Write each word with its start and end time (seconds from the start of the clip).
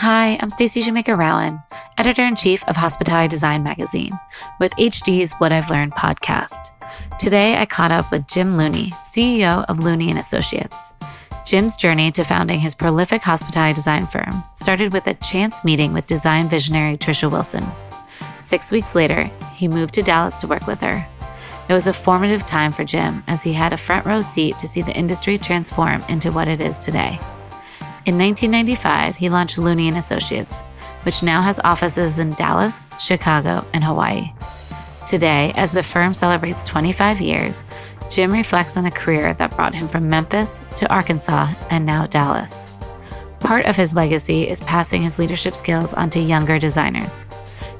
Hi, 0.00 0.38
I'm 0.40 0.48
Stacy 0.48 0.80
Shoemaker 0.80 1.14
Rauen, 1.14 1.62
editor 1.98 2.24
in 2.24 2.34
chief 2.34 2.64
of 2.66 2.74
Hospitality 2.74 3.28
Design 3.28 3.62
Magazine, 3.62 4.18
with 4.58 4.72
HD's 4.76 5.34
What 5.34 5.52
I've 5.52 5.68
Learned 5.68 5.92
podcast. 5.92 6.70
Today, 7.18 7.58
I 7.58 7.66
caught 7.66 7.92
up 7.92 8.10
with 8.10 8.26
Jim 8.26 8.56
Looney, 8.56 8.92
CEO 9.02 9.62
of 9.68 9.80
Looney 9.80 10.08
and 10.08 10.18
Associates. 10.18 10.94
Jim's 11.44 11.76
journey 11.76 12.10
to 12.12 12.24
founding 12.24 12.60
his 12.60 12.74
prolific 12.74 13.20
hospitality 13.20 13.74
design 13.74 14.06
firm 14.06 14.42
started 14.54 14.94
with 14.94 15.06
a 15.06 15.12
chance 15.12 15.64
meeting 15.64 15.92
with 15.92 16.06
design 16.06 16.48
visionary 16.48 16.96
Trisha 16.96 17.30
Wilson. 17.30 17.66
Six 18.40 18.72
weeks 18.72 18.94
later, 18.94 19.30
he 19.52 19.68
moved 19.68 19.92
to 19.94 20.02
Dallas 20.02 20.38
to 20.38 20.48
work 20.48 20.66
with 20.66 20.80
her. 20.80 21.06
It 21.68 21.74
was 21.74 21.88
a 21.88 21.92
formative 21.92 22.46
time 22.46 22.72
for 22.72 22.84
Jim 22.84 23.22
as 23.26 23.42
he 23.42 23.52
had 23.52 23.74
a 23.74 23.76
front 23.76 24.06
row 24.06 24.22
seat 24.22 24.56
to 24.60 24.66
see 24.66 24.80
the 24.80 24.96
industry 24.96 25.36
transform 25.36 26.02
into 26.08 26.32
what 26.32 26.48
it 26.48 26.62
is 26.62 26.80
today. 26.80 27.20
In 28.06 28.16
1995, 28.16 29.16
he 29.16 29.28
launched 29.28 29.58
Looney 29.58 29.86
and 29.86 29.98
Associates, 29.98 30.62
which 31.02 31.22
now 31.22 31.42
has 31.42 31.60
offices 31.60 32.18
in 32.18 32.32
Dallas, 32.32 32.86
Chicago, 32.98 33.66
and 33.74 33.84
Hawaii. 33.84 34.32
Today, 35.06 35.52
as 35.54 35.72
the 35.72 35.82
firm 35.82 36.14
celebrates 36.14 36.64
25 36.64 37.20
years, 37.20 37.62
Jim 38.10 38.32
reflects 38.32 38.78
on 38.78 38.86
a 38.86 38.90
career 38.90 39.34
that 39.34 39.54
brought 39.54 39.74
him 39.74 39.86
from 39.86 40.08
Memphis 40.08 40.62
to 40.76 40.90
Arkansas 40.90 41.48
and 41.68 41.84
now 41.84 42.06
Dallas. 42.06 42.64
Part 43.40 43.66
of 43.66 43.76
his 43.76 43.94
legacy 43.94 44.48
is 44.48 44.62
passing 44.62 45.02
his 45.02 45.18
leadership 45.18 45.54
skills 45.54 45.92
onto 45.92 46.20
younger 46.20 46.58
designers. 46.58 47.24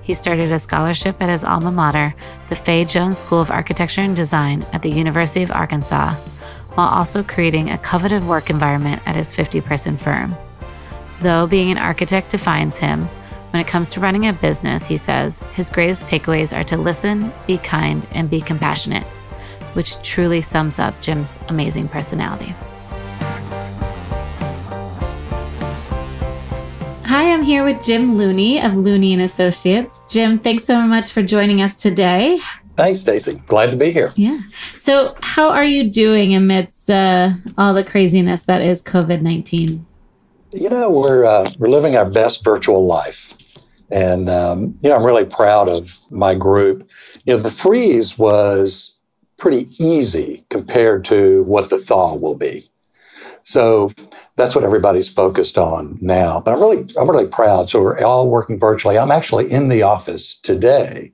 He 0.02 0.12
started 0.12 0.52
a 0.52 0.58
scholarship 0.58 1.16
at 1.22 1.30
his 1.30 1.44
alma 1.44 1.70
mater, 1.70 2.14
the 2.48 2.56
Fay 2.56 2.84
Jones 2.84 3.18
School 3.18 3.40
of 3.40 3.50
Architecture 3.50 4.02
and 4.02 4.14
Design 4.14 4.66
at 4.72 4.82
the 4.82 4.90
University 4.90 5.42
of 5.42 5.50
Arkansas, 5.50 6.14
while 6.80 6.88
also 6.88 7.22
creating 7.22 7.68
a 7.68 7.76
coveted 7.76 8.24
work 8.24 8.48
environment 8.48 9.02
at 9.04 9.14
his 9.14 9.34
50 9.34 9.60
person 9.60 9.98
firm. 9.98 10.34
Though 11.20 11.46
being 11.46 11.70
an 11.70 11.76
architect 11.76 12.30
defines 12.30 12.78
him, 12.78 13.04
when 13.50 13.60
it 13.60 13.66
comes 13.66 13.92
to 13.92 14.00
running 14.00 14.28
a 14.28 14.32
business, 14.32 14.86
he 14.86 14.96
says 14.96 15.40
his 15.52 15.68
greatest 15.68 16.06
takeaways 16.06 16.56
are 16.56 16.64
to 16.64 16.78
listen, 16.78 17.34
be 17.46 17.58
kind, 17.58 18.08
and 18.12 18.30
be 18.30 18.40
compassionate, 18.40 19.04
which 19.74 20.00
truly 20.02 20.40
sums 20.40 20.78
up 20.78 20.98
Jim's 21.02 21.38
amazing 21.48 21.86
personality. 21.86 22.54
Hi, 27.04 27.30
I'm 27.30 27.42
here 27.42 27.62
with 27.62 27.84
Jim 27.84 28.16
Looney 28.16 28.58
of 28.58 28.74
Looney 28.74 29.12
and 29.12 29.20
Associates. 29.20 30.00
Jim, 30.08 30.38
thanks 30.38 30.64
so 30.64 30.80
much 30.80 31.12
for 31.12 31.22
joining 31.22 31.60
us 31.60 31.76
today. 31.76 32.40
Thanks, 32.80 33.00
Stacey. 33.00 33.34
Glad 33.46 33.72
to 33.72 33.76
be 33.76 33.92
here. 33.92 34.08
Yeah. 34.16 34.40
So, 34.78 35.14
how 35.20 35.50
are 35.50 35.66
you 35.66 35.90
doing 35.90 36.34
amidst 36.34 36.88
uh, 36.88 37.32
all 37.58 37.74
the 37.74 37.84
craziness 37.84 38.44
that 38.44 38.62
is 38.62 38.82
COVID 38.82 39.20
nineteen? 39.20 39.84
You 40.54 40.70
know, 40.70 40.88
we're 40.88 41.26
uh, 41.26 41.46
we're 41.58 41.68
living 41.68 41.96
our 41.96 42.10
best 42.10 42.42
virtual 42.42 42.86
life, 42.86 43.58
and 43.90 44.30
um, 44.30 44.78
you 44.80 44.88
know, 44.88 44.96
I'm 44.96 45.04
really 45.04 45.26
proud 45.26 45.68
of 45.68 45.98
my 46.08 46.34
group. 46.34 46.88
You 47.26 47.34
know, 47.34 47.42
the 47.42 47.50
freeze 47.50 48.16
was 48.16 48.96
pretty 49.36 49.68
easy 49.78 50.46
compared 50.48 51.04
to 51.04 51.42
what 51.42 51.68
the 51.68 51.78
thaw 51.78 52.14
will 52.14 52.34
be. 52.34 52.66
So 53.42 53.90
that's 54.36 54.54
what 54.54 54.64
everybody's 54.64 55.10
focused 55.10 55.58
on 55.58 55.98
now. 56.00 56.40
But 56.40 56.54
I'm 56.54 56.60
really 56.60 56.86
I'm 56.98 57.10
really 57.10 57.28
proud. 57.28 57.68
So 57.68 57.82
we're 57.82 58.02
all 58.02 58.30
working 58.30 58.58
virtually. 58.58 58.96
I'm 58.98 59.10
actually 59.10 59.52
in 59.52 59.68
the 59.68 59.82
office 59.82 60.34
today 60.34 61.12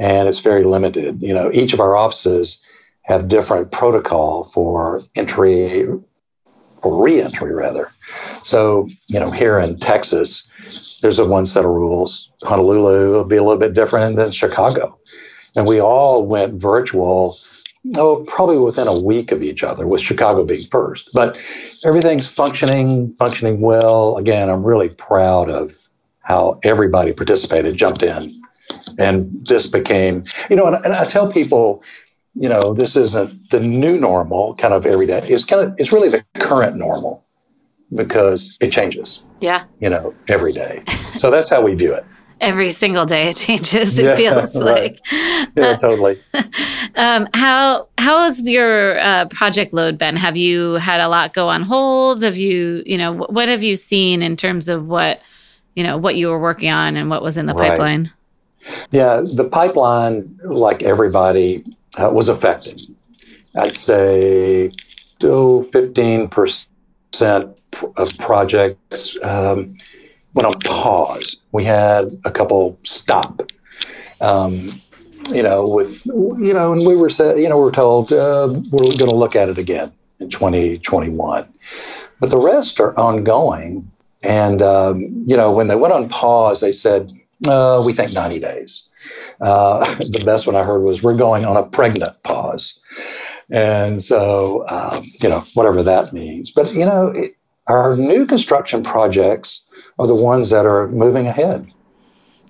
and 0.00 0.26
it's 0.26 0.40
very 0.40 0.64
limited. 0.64 1.22
You 1.22 1.34
know, 1.34 1.52
each 1.52 1.72
of 1.72 1.78
our 1.78 1.94
offices 1.94 2.58
have 3.02 3.28
different 3.28 3.70
protocol 3.70 4.44
for 4.44 5.02
entry 5.14 5.86
for 6.80 7.02
re-entry 7.02 7.52
rather. 7.52 7.92
So, 8.42 8.88
you 9.06 9.20
know, 9.20 9.30
here 9.30 9.58
in 9.58 9.78
Texas, 9.78 10.44
there's 11.02 11.18
a 11.18 11.26
one 11.26 11.44
set 11.44 11.66
of 11.66 11.70
rules. 11.70 12.30
Honolulu 12.42 13.12
will 13.12 13.24
be 13.24 13.36
a 13.36 13.42
little 13.42 13.58
bit 13.58 13.74
different 13.74 14.16
than 14.16 14.30
Chicago. 14.30 14.98
And 15.54 15.66
we 15.66 15.78
all 15.78 16.24
went 16.24 16.54
virtual, 16.54 17.36
oh, 17.98 18.24
probably 18.26 18.56
within 18.56 18.88
a 18.88 18.98
week 18.98 19.30
of 19.30 19.42
each 19.42 19.62
other, 19.62 19.86
with 19.86 20.00
Chicago 20.00 20.42
being 20.42 20.66
first. 20.70 21.10
But 21.12 21.38
everything's 21.84 22.26
functioning, 22.26 23.14
functioning 23.16 23.60
well. 23.60 24.16
Again, 24.16 24.48
I'm 24.48 24.64
really 24.64 24.88
proud 24.88 25.50
of 25.50 25.76
how 26.20 26.60
everybody 26.62 27.12
participated, 27.12 27.76
jumped 27.76 28.02
in, 28.02 28.22
and 28.98 29.46
this 29.46 29.66
became, 29.66 30.24
you 30.48 30.56
know, 30.56 30.66
and, 30.66 30.76
and 30.84 30.94
I 30.94 31.04
tell 31.04 31.30
people, 31.30 31.82
you 32.34 32.48
know, 32.48 32.74
this 32.74 32.96
isn't 32.96 33.50
the 33.50 33.60
new 33.60 33.98
normal 33.98 34.54
kind 34.54 34.74
of 34.74 34.86
every 34.86 35.06
day. 35.06 35.20
It's 35.24 35.44
kind 35.44 35.62
of, 35.62 35.74
it's 35.78 35.92
really 35.92 36.08
the 36.08 36.24
current 36.34 36.76
normal 36.76 37.24
because 37.94 38.56
it 38.60 38.70
changes. 38.70 39.22
Yeah. 39.40 39.64
You 39.80 39.90
know, 39.90 40.14
every 40.28 40.52
day. 40.52 40.82
So 41.18 41.30
that's 41.30 41.48
how 41.48 41.60
we 41.62 41.74
view 41.74 41.94
it. 41.94 42.04
Every 42.40 42.72
single 42.72 43.04
day 43.04 43.28
it 43.28 43.36
changes. 43.36 43.98
It 43.98 44.06
yeah, 44.06 44.16
feels 44.16 44.54
like. 44.54 44.98
Yeah, 45.54 45.76
totally. 45.76 46.18
um, 46.94 47.28
how 47.34 47.88
how 47.98 48.20
has 48.20 48.48
your 48.48 48.98
uh, 48.98 49.26
project 49.26 49.74
load 49.74 49.98
been? 49.98 50.16
Have 50.16 50.38
you 50.38 50.74
had 50.76 51.02
a 51.02 51.08
lot 51.08 51.34
go 51.34 51.50
on 51.50 51.60
hold? 51.62 52.22
Have 52.22 52.38
you 52.38 52.82
you 52.86 52.96
know 52.96 53.12
what 53.12 53.50
have 53.50 53.62
you 53.62 53.76
seen 53.76 54.22
in 54.22 54.36
terms 54.36 54.70
of 54.70 54.86
what 54.86 55.20
you 55.76 55.82
know 55.82 55.98
what 55.98 56.16
you 56.16 56.28
were 56.28 56.38
working 56.38 56.70
on 56.70 56.96
and 56.96 57.10
what 57.10 57.22
was 57.22 57.36
in 57.36 57.44
the 57.44 57.52
right. 57.52 57.72
pipeline? 57.72 58.10
Yeah, 58.90 59.22
the 59.24 59.48
pipeline, 59.50 60.38
like 60.44 60.82
everybody, 60.82 61.64
uh, 61.98 62.10
was 62.10 62.28
affected. 62.28 62.80
I'd 63.56 63.70
say 63.74 64.72
oh, 65.22 65.66
15% 65.70 66.68
of 67.96 68.18
projects 68.18 69.16
um, 69.22 69.76
went 70.34 70.46
on 70.46 70.60
pause. 70.60 71.36
We 71.52 71.64
had 71.64 72.18
a 72.24 72.30
couple 72.30 72.78
stop. 72.82 73.42
Um, 74.20 74.68
you 75.32 75.42
know, 75.42 75.66
with 75.66 76.04
you 76.06 76.52
know, 76.52 76.72
and 76.72 76.86
we 76.86 76.96
were 76.96 77.10
said, 77.10 77.38
you 77.38 77.48
know, 77.48 77.56
we 77.56 77.62
were 77.62 77.72
told 77.72 78.12
uh, 78.12 78.48
we're 78.70 78.96
going 78.96 79.10
to 79.10 79.14
look 79.14 79.36
at 79.36 79.48
it 79.48 79.58
again 79.58 79.92
in 80.18 80.28
2021, 80.30 81.46
but 82.18 82.30
the 82.30 82.38
rest 82.38 82.80
are 82.80 82.98
ongoing. 82.98 83.90
And 84.22 84.60
um, 84.60 85.00
you 85.26 85.36
know, 85.36 85.52
when 85.52 85.68
they 85.68 85.76
went 85.76 85.94
on 85.94 86.08
pause, 86.08 86.60
they 86.60 86.72
said 86.72 87.12
uh, 87.46 87.82
we 87.84 87.92
think 87.92 88.12
90 88.12 88.38
days. 88.38 88.88
Uh, 89.40 89.84
the 89.98 90.22
best 90.24 90.46
one 90.46 90.56
I 90.56 90.62
heard 90.62 90.82
was 90.82 91.02
we're 91.02 91.16
going 91.16 91.44
on 91.44 91.56
a 91.56 91.62
pregnant 91.62 92.22
pause. 92.22 92.78
And 93.50 94.02
so, 94.02 94.66
um, 94.68 95.04
you 95.22 95.28
know, 95.28 95.42
whatever 95.54 95.82
that 95.82 96.12
means. 96.12 96.50
But, 96.50 96.72
you 96.72 96.86
know, 96.86 97.08
it, 97.08 97.32
our 97.66 97.96
new 97.96 98.26
construction 98.26 98.82
projects 98.82 99.64
are 99.98 100.06
the 100.06 100.14
ones 100.14 100.50
that 100.50 100.66
are 100.66 100.88
moving 100.88 101.26
ahead. 101.26 101.70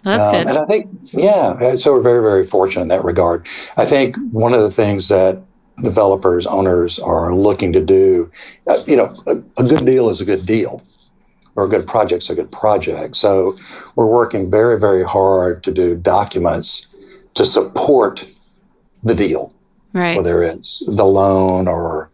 that's 0.03 0.27
um, 0.27 0.33
good. 0.33 0.47
And 0.49 0.59
I 0.59 0.65
think, 0.67 0.89
yeah, 1.13 1.77
so 1.77 1.93
we're 1.93 2.03
very, 2.03 2.23
very 2.23 2.47
fortunate 2.47 2.83
in 2.83 2.89
that 2.89 3.05
regard. 3.05 3.47
I 3.77 3.87
think 3.87 4.17
one 4.31 4.55
of 4.55 4.61
the 4.61 4.71
things 4.71 5.09
that 5.09 5.43
developers, 5.83 6.47
owners 6.47 6.99
are 6.99 7.35
looking 7.35 7.73
to 7.73 7.81
do, 7.81 8.31
uh, 8.67 8.83
you 8.87 8.97
know, 8.97 9.15
a, 9.27 9.37
a 9.57 9.67
good 9.67 9.87
deal 9.87 10.09
is 10.11 10.21
a 10.21 10.25
good 10.25 10.45
deal 10.45 10.83
or 11.57 11.65
a 11.65 11.69
good 11.69 11.87
project's 11.87 12.31
a 12.31 12.35
good 12.35 12.51
project. 12.51 13.17
So 13.17 13.57
we're 13.97 14.07
working 14.07 14.51
very, 14.51 14.79
very 14.79 15.05
hard 15.05 15.63
to 15.65 15.73
do 15.73 15.97
documents 15.97 16.87
to 17.35 17.45
support 17.45 18.25
the 19.03 19.15
deal, 19.15 19.53
right. 19.93 20.17
whether 20.17 20.43
it's 20.43 20.85
the 20.87 21.05
loan 21.05 21.69
or 21.69 22.11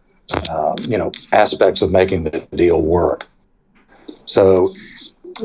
um, 0.49 0.75
you 0.81 0.97
know 0.97 1.11
aspects 1.31 1.81
of 1.81 1.91
making 1.91 2.23
the 2.23 2.39
deal 2.55 2.81
work. 2.81 3.25
So 4.25 4.73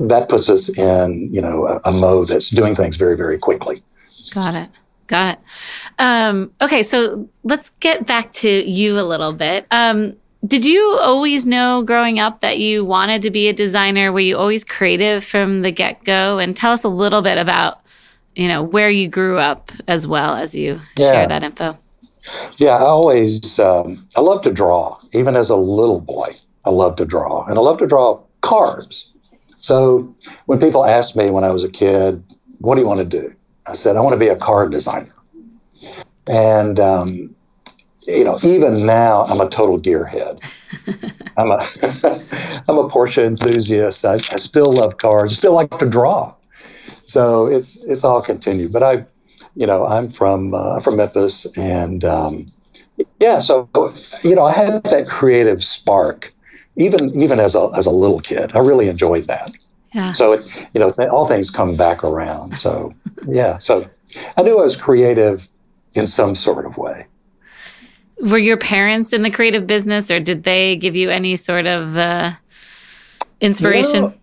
that 0.00 0.28
puts 0.28 0.48
us 0.48 0.76
in 0.76 1.32
you 1.32 1.40
know 1.40 1.66
a, 1.66 1.80
a 1.88 1.92
mode 1.92 2.28
that's 2.28 2.50
doing 2.50 2.74
things 2.74 2.96
very, 2.96 3.16
very 3.16 3.38
quickly. 3.38 3.82
Got 4.32 4.54
it. 4.54 4.70
Got 5.06 5.38
it. 5.38 5.44
Um, 5.98 6.52
okay, 6.60 6.82
so 6.82 7.28
let's 7.42 7.70
get 7.80 8.06
back 8.06 8.32
to 8.34 8.48
you 8.48 8.98
a 8.98 9.02
little 9.02 9.32
bit. 9.32 9.66
Um, 9.70 10.16
did 10.46 10.64
you 10.64 10.98
always 11.00 11.46
know 11.46 11.82
growing 11.82 12.18
up 12.18 12.40
that 12.40 12.58
you 12.58 12.84
wanted 12.84 13.22
to 13.22 13.30
be 13.30 13.48
a 13.48 13.52
designer? 13.52 14.12
Were 14.12 14.20
you 14.20 14.36
always 14.36 14.64
creative 14.64 15.24
from 15.24 15.62
the 15.62 15.70
get 15.70 16.02
go? 16.04 16.38
And 16.38 16.56
tell 16.56 16.72
us 16.72 16.82
a 16.82 16.88
little 16.88 17.22
bit 17.22 17.38
about, 17.38 17.80
you 18.34 18.48
know, 18.48 18.62
where 18.62 18.90
you 18.90 19.08
grew 19.08 19.38
up 19.38 19.70
as 19.86 20.06
well 20.06 20.34
as 20.34 20.54
you 20.54 20.80
yeah. 20.96 21.12
share 21.12 21.28
that 21.28 21.44
info. 21.44 21.76
Yeah, 22.56 22.76
I 22.76 22.80
always, 22.80 23.60
um, 23.60 24.06
I 24.16 24.20
love 24.20 24.42
to 24.42 24.52
draw. 24.52 24.98
Even 25.12 25.36
as 25.36 25.48
a 25.48 25.56
little 25.56 26.00
boy, 26.00 26.34
I 26.64 26.70
love 26.70 26.96
to 26.96 27.04
draw. 27.04 27.44
And 27.46 27.56
I 27.56 27.60
love 27.60 27.78
to 27.78 27.86
draw 27.86 28.20
cars. 28.40 29.10
So 29.60 30.12
when 30.46 30.58
people 30.58 30.84
asked 30.84 31.16
me 31.16 31.30
when 31.30 31.44
I 31.44 31.52
was 31.52 31.62
a 31.62 31.70
kid, 31.70 32.22
what 32.58 32.74
do 32.74 32.80
you 32.80 32.86
want 32.86 32.98
to 32.98 33.06
do? 33.06 33.32
I 33.66 33.74
said, 33.74 33.96
I 33.96 34.00
want 34.00 34.14
to 34.14 34.18
be 34.18 34.28
a 34.28 34.36
car 34.36 34.68
designer. 34.68 35.14
And 36.26 36.80
um, 36.80 37.34
you 38.06 38.24
know, 38.24 38.38
even 38.42 38.86
now, 38.86 39.24
I'm 39.24 39.40
a 39.40 39.48
total 39.48 39.80
gearhead. 39.80 40.42
I'm 41.36 41.50
a 41.50 41.56
I'm 42.68 42.78
a 42.78 42.88
Porsche 42.88 43.24
enthusiast. 43.24 44.04
I, 44.04 44.14
I 44.14 44.36
still 44.36 44.72
love 44.72 44.98
cars. 44.98 45.32
I 45.32 45.34
still 45.34 45.52
like 45.54 45.78
to 45.78 45.88
draw. 45.88 46.34
So 47.06 47.46
it's 47.46 47.82
it's 47.84 48.04
all 48.04 48.22
continued. 48.22 48.72
But 48.72 48.82
I, 48.82 49.04
you 49.54 49.66
know, 49.66 49.86
I'm 49.86 50.08
from 50.08 50.54
uh, 50.54 50.80
from 50.80 50.96
Memphis, 50.96 51.46
and 51.56 52.04
um, 52.04 52.46
yeah. 53.20 53.38
So 53.38 53.68
you 54.22 54.34
know, 54.34 54.44
I 54.44 54.52
had 54.52 54.82
that 54.84 55.08
creative 55.08 55.64
spark, 55.64 56.32
even 56.76 57.20
even 57.22 57.40
as 57.40 57.54
a 57.54 57.70
as 57.74 57.86
a 57.86 57.90
little 57.90 58.20
kid. 58.20 58.52
I 58.54 58.58
really 58.58 58.88
enjoyed 58.88 59.24
that. 59.24 59.52
Yeah. 59.94 60.12
So, 60.12 60.32
it, 60.32 60.68
you 60.72 60.80
know, 60.80 60.90
th- 60.90 61.08
all 61.08 61.26
things 61.26 61.50
come 61.50 61.76
back 61.76 62.02
around. 62.02 62.56
So, 62.56 62.94
yeah. 63.26 63.58
So 63.58 63.84
I 64.36 64.42
knew 64.42 64.58
I 64.58 64.62
was 64.62 64.76
creative 64.76 65.48
in 65.94 66.06
some 66.06 66.34
sort 66.34 66.64
of 66.64 66.78
way. 66.78 67.06
Were 68.22 68.38
your 68.38 68.56
parents 68.56 69.12
in 69.12 69.22
the 69.22 69.30
creative 69.30 69.66
business 69.66 70.10
or 70.10 70.20
did 70.20 70.44
they 70.44 70.76
give 70.76 70.94
you 70.94 71.10
any 71.10 71.36
sort 71.36 71.66
of 71.66 71.96
uh, 71.96 72.32
inspiration? 73.40 74.14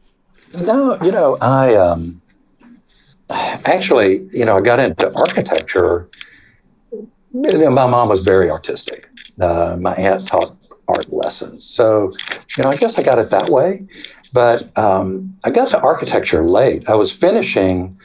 You 0.53 0.65
know, 0.65 0.97
no, 0.97 1.05
you 1.05 1.11
know, 1.11 1.37
I 1.41 1.75
um, 1.75 2.21
actually, 3.29 4.27
you 4.31 4.45
know, 4.45 4.57
I 4.57 4.61
got 4.61 4.79
into 4.79 5.11
architecture. 5.15 6.07
My 7.33 7.87
mom 7.87 8.09
was 8.09 8.21
very 8.21 8.49
artistic. 8.49 9.07
Uh, 9.39 9.77
my 9.79 9.93
aunt 9.95 10.27
taught 10.27 10.55
art 10.87 11.11
lessons. 11.13 11.63
So, 11.63 12.13
you 12.57 12.63
know, 12.63 12.69
I 12.69 12.75
guess 12.75 12.97
I 12.97 13.03
got 13.03 13.19
it 13.19 13.29
that 13.29 13.49
way. 13.49 13.85
But 14.33 14.75
um, 14.77 15.37
I 15.43 15.49
got 15.49 15.67
to 15.69 15.79
architecture 15.81 16.43
late. 16.43 16.89
I 16.89 16.95
was 16.95 17.11
finishing 17.15 17.99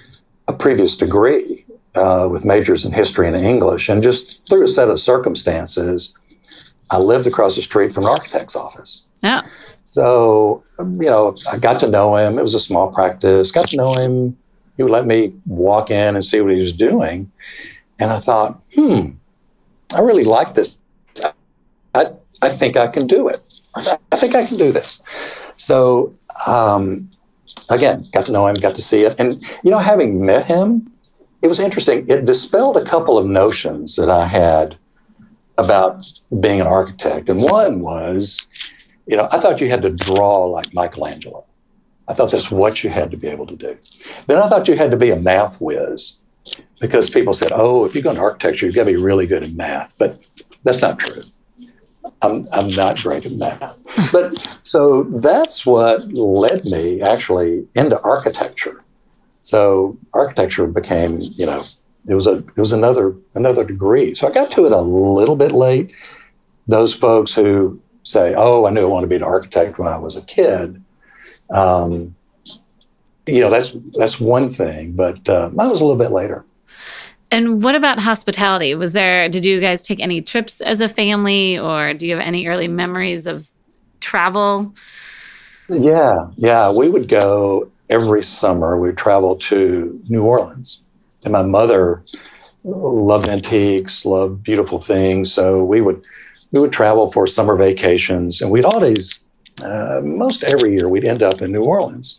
a 0.48 0.52
previous 0.52 0.96
degree 0.96 1.63
uh, 1.94 2.28
with 2.30 2.44
majors 2.44 2.84
in 2.84 2.92
history 2.92 3.26
and 3.28 3.36
English, 3.36 3.88
and 3.88 4.02
just 4.02 4.46
through 4.48 4.64
a 4.64 4.68
set 4.68 4.88
of 4.88 4.98
circumstances, 4.98 6.14
I 6.90 6.98
lived 6.98 7.26
across 7.26 7.56
the 7.56 7.62
street 7.62 7.92
from 7.92 8.04
an 8.04 8.10
architect's 8.10 8.56
office. 8.56 9.02
Yeah. 9.22 9.42
So, 9.84 10.62
you 10.78 11.10
know, 11.10 11.36
I 11.50 11.58
got 11.58 11.80
to 11.80 11.88
know 11.88 12.16
him. 12.16 12.38
It 12.38 12.42
was 12.42 12.54
a 12.54 12.60
small 12.60 12.92
practice. 12.92 13.50
Got 13.50 13.68
to 13.68 13.76
know 13.76 13.94
him. 13.94 14.36
He 14.76 14.82
would 14.82 14.92
let 14.92 15.06
me 15.06 15.32
walk 15.46 15.90
in 15.90 16.14
and 16.16 16.24
see 16.24 16.40
what 16.40 16.52
he 16.52 16.60
was 16.60 16.72
doing. 16.72 17.30
And 18.00 18.10
I 18.10 18.20
thought, 18.20 18.60
hmm, 18.74 19.10
I 19.94 20.00
really 20.00 20.24
like 20.24 20.54
this. 20.54 20.78
I, 21.94 22.10
I 22.42 22.48
think 22.48 22.76
I 22.76 22.88
can 22.88 23.06
do 23.06 23.28
it. 23.28 23.42
I 23.76 24.16
think 24.16 24.34
I 24.34 24.44
can 24.46 24.56
do 24.56 24.72
this. 24.72 25.00
So, 25.56 26.14
um, 26.46 27.10
again, 27.68 28.06
got 28.12 28.26
to 28.26 28.32
know 28.32 28.46
him, 28.46 28.54
got 28.54 28.74
to 28.76 28.82
see 28.82 29.02
it. 29.02 29.18
And, 29.18 29.42
you 29.62 29.70
know, 29.70 29.78
having 29.78 30.24
met 30.24 30.46
him, 30.46 30.90
it 31.44 31.48
was 31.48 31.60
interesting. 31.60 32.08
It 32.08 32.24
dispelled 32.24 32.78
a 32.78 32.84
couple 32.86 33.18
of 33.18 33.26
notions 33.26 33.96
that 33.96 34.08
I 34.08 34.24
had 34.24 34.78
about 35.58 36.02
being 36.40 36.62
an 36.62 36.66
architect. 36.66 37.28
And 37.28 37.42
one 37.42 37.80
was, 37.80 38.46
you 39.06 39.14
know, 39.18 39.28
I 39.30 39.38
thought 39.38 39.60
you 39.60 39.68
had 39.68 39.82
to 39.82 39.90
draw 39.90 40.46
like 40.46 40.72
Michelangelo. 40.72 41.44
I 42.08 42.14
thought 42.14 42.30
that's 42.30 42.50
what 42.50 42.82
you 42.82 42.88
had 42.88 43.10
to 43.10 43.18
be 43.18 43.28
able 43.28 43.46
to 43.48 43.56
do. 43.56 43.76
Then 44.26 44.38
I 44.38 44.48
thought 44.48 44.68
you 44.68 44.74
had 44.74 44.90
to 44.92 44.96
be 44.96 45.10
a 45.10 45.16
math 45.16 45.60
whiz 45.60 46.16
because 46.80 47.10
people 47.10 47.34
said, 47.34 47.52
oh, 47.54 47.84
if 47.84 47.94
you 47.94 48.00
go 48.00 48.10
into 48.10 48.22
architecture, 48.22 48.64
you've 48.64 48.74
got 48.74 48.84
to 48.84 48.94
be 48.94 48.96
really 48.96 49.26
good 49.26 49.46
in 49.46 49.54
math. 49.54 49.94
But 49.98 50.26
that's 50.62 50.80
not 50.80 50.98
true. 50.98 51.22
I'm, 52.22 52.46
I'm 52.54 52.70
not 52.70 52.96
great 52.96 53.26
at 53.26 53.32
math. 53.32 53.76
But 54.12 54.58
so 54.62 55.02
that's 55.02 55.66
what 55.66 56.10
led 56.10 56.64
me 56.64 57.02
actually 57.02 57.66
into 57.74 58.00
architecture. 58.00 58.83
So 59.44 59.96
architecture 60.14 60.66
became, 60.66 61.20
you 61.20 61.44
know, 61.46 61.64
it 62.08 62.14
was 62.14 62.26
a 62.26 62.38
it 62.38 62.56
was 62.56 62.72
another 62.72 63.14
another 63.34 63.64
degree. 63.64 64.14
So 64.14 64.26
I 64.26 64.32
got 64.32 64.50
to 64.52 64.66
it 64.66 64.72
a 64.72 64.80
little 64.80 65.36
bit 65.36 65.52
late. 65.52 65.92
Those 66.66 66.94
folks 66.94 67.32
who 67.32 67.80
say, 68.02 68.34
"Oh, 68.36 68.66
I 68.66 68.70
knew 68.70 68.82
I 68.82 68.90
wanted 68.90 69.06
to 69.06 69.10
be 69.10 69.16
an 69.16 69.22
architect 69.22 69.78
when 69.78 69.86
I 69.86 69.98
was 69.98 70.16
a 70.16 70.22
kid," 70.22 70.82
um, 71.50 72.14
you 73.26 73.40
know, 73.40 73.50
that's 73.50 73.76
that's 73.96 74.18
one 74.18 74.50
thing. 74.50 74.92
But 74.92 75.28
uh, 75.28 75.50
mine 75.52 75.68
was 75.68 75.80
a 75.80 75.84
little 75.84 76.02
bit 76.02 76.10
later. 76.10 76.44
And 77.30 77.62
what 77.62 77.74
about 77.74 77.98
hospitality? 77.98 78.74
Was 78.76 78.92
there, 78.92 79.28
did 79.28 79.44
you 79.44 79.60
guys 79.60 79.82
take 79.82 79.98
any 79.98 80.22
trips 80.22 80.60
as 80.60 80.80
a 80.80 80.88
family 80.88 81.58
or 81.58 81.92
do 81.92 82.06
you 82.06 82.14
have 82.14 82.24
any 82.24 82.46
early 82.46 82.68
memories 82.68 83.26
of 83.26 83.48
travel? 83.98 84.72
Yeah, 85.68 86.28
yeah. 86.36 86.70
We 86.70 86.88
would 86.88 87.08
go 87.08 87.72
every 87.90 88.22
summer. 88.22 88.78
We'd 88.78 88.96
travel 88.96 89.36
to 89.36 90.00
New 90.08 90.22
Orleans. 90.22 90.82
And 91.24 91.32
my 91.32 91.42
mother 91.42 92.02
loved 92.64 93.28
antiques, 93.28 94.04
loved 94.04 94.42
beautiful 94.42 94.80
things. 94.80 95.32
So 95.32 95.64
we 95.64 95.80
would 95.80 96.02
we 96.52 96.60
would 96.60 96.72
travel 96.72 97.10
for 97.10 97.26
summer 97.26 97.56
vacations 97.56 98.40
and 98.40 98.50
we'd 98.50 98.64
always 98.64 99.18
uh, 99.62 100.00
most 100.02 100.44
every 100.44 100.74
year 100.74 100.88
we'd 100.88 101.04
end 101.04 101.22
up 101.22 101.40
in 101.42 101.52
New 101.52 101.62
Orleans. 101.62 102.18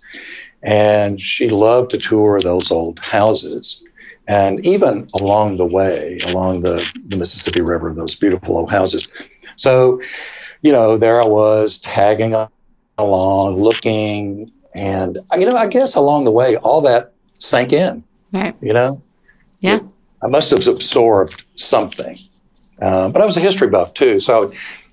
And 0.64 1.22
she 1.22 1.50
loved 1.50 1.92
to 1.92 1.98
tour 1.98 2.40
those 2.40 2.72
old 2.72 3.00
houses. 3.00 3.84
And 4.28 4.66
even 4.66 5.08
along 5.20 5.58
the 5.58 5.66
way, 5.66 6.18
along 6.28 6.62
the, 6.62 6.84
the 7.08 7.18
Mississippi 7.18 7.62
River, 7.62 7.94
those 7.94 8.16
beautiful 8.16 8.58
old 8.58 8.72
houses. 8.72 9.08
So, 9.56 10.02
you 10.64 10.72
know, 10.72 10.98
there 10.98 11.22
I 11.22 11.28
was 11.28 11.78
tagging 11.80 12.36
along, 12.98 13.58
looking, 13.58 14.52
and 14.76 15.20
you 15.34 15.46
know, 15.46 15.56
I 15.56 15.68
guess 15.68 15.96
along 15.96 16.26
the 16.26 16.32
way, 16.32 16.58
all 16.58 16.82
that 16.82 17.14
sank 17.40 17.74
in. 17.74 18.04
Right. 18.32 18.56
You 18.62 18.74
know. 18.74 19.02
Yeah. 19.62 19.80
I 20.22 20.28
must 20.28 20.52
have 20.52 20.68
absorbed 20.68 21.44
something, 21.56 22.18
um, 22.82 23.12
but 23.12 23.22
I 23.22 23.26
was 23.26 23.38
a 23.38 23.40
history 23.40 23.68
buff 23.68 23.94
too, 23.94 24.20
so 24.20 24.52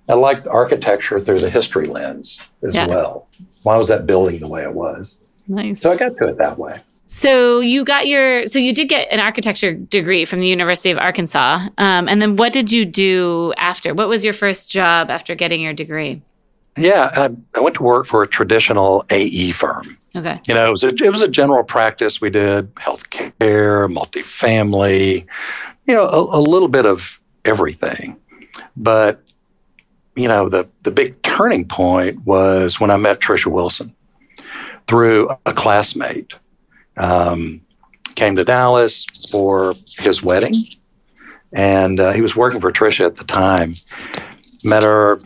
I 0.09 0.15
liked 0.15 0.47
architecture 0.47 1.21
through 1.21 1.41
the 1.41 1.51
history 1.51 1.87
lens 1.87 2.41
as 2.63 2.75
yeah. 2.75 2.87
well. 2.87 3.29
Why 3.63 3.77
was 3.77 3.89
that 3.89 4.07
building 4.07 4.41
the 4.41 4.49
way 4.49 4.63
it 4.63 4.73
was? 4.73 5.21
Nice. 5.49 5.81
So 5.81 5.91
I 5.91 5.97
got 5.97 6.13
to 6.19 6.29
it 6.29 6.39
that 6.39 6.59
way. 6.59 6.75
So 7.09 7.61
you 7.61 7.85
got 7.85 8.07
your 8.07 8.47
so 8.47 8.59
you 8.59 8.75
did 8.75 8.89
get 8.89 9.09
an 9.11 9.21
architecture 9.21 9.75
degree 9.75 10.25
from 10.25 10.41
the 10.41 10.47
University 10.47 10.91
of 10.91 10.99
Arkansas, 10.99 11.67
um, 11.77 12.09
and 12.09 12.23
then 12.23 12.37
what 12.37 12.53
did 12.53 12.73
you 12.73 12.85
do 12.85 13.53
after? 13.59 13.95
What 13.95 14.09
was 14.09 14.25
your 14.25 14.33
first 14.33 14.71
job 14.71 15.11
after 15.11 15.35
getting 15.35 15.61
your 15.61 15.75
degree? 15.75 16.23
Yeah, 16.77 17.11
I, 17.15 17.31
I 17.57 17.61
went 17.61 17.77
to 17.77 17.83
work 17.83 18.07
for 18.07 18.23
a 18.23 18.27
traditional 18.27 19.05
AE 19.11 19.53
firm. 19.53 19.99
Okay. 20.17 20.41
You 20.47 20.55
know, 20.55 20.67
it 20.67 20.71
was 20.71 20.85
a, 20.85 20.89
it 20.89 21.11
was 21.11 21.23
a 21.23 21.29
general 21.29 21.65
practice. 21.65 22.21
We 22.21 22.31
did 22.31 22.75
healthcare, 22.77 23.93
multifamily, 23.93 25.27
you 25.87 25.95
know, 25.95 26.09
a, 26.09 26.39
a 26.39 26.41
little 26.41 26.69
bit 26.69 26.87
of 26.87 27.21
everything. 27.45 28.17
But 28.77 29.23
you 30.17 30.29
know, 30.29 30.49
the 30.49 30.69
the 30.83 30.91
big 30.91 31.21
turning 31.23 31.67
point 31.67 32.25
was 32.25 32.79
when 32.81 32.91
I 32.91 32.97
met 32.97 33.21
Trisha 33.21 33.47
Wilson 33.47 33.95
through 34.87 35.31
a 35.47 35.53
classmate 35.53 36.35
um, 36.97 37.61
came 38.15 38.37
to 38.37 38.45
Dallas 38.45 39.07
for 39.31 39.75
his 39.99 40.23
wedding, 40.23 40.55
and 41.53 41.99
uh, 41.99 42.13
he 42.13 42.21
was 42.21 42.37
working 42.37 42.61
for 42.61 42.73
Trisha 42.73 43.07
at 43.07 43.17
the 43.17 43.25
time. 43.25 43.73
Met 44.65 44.83
her, 44.83 45.19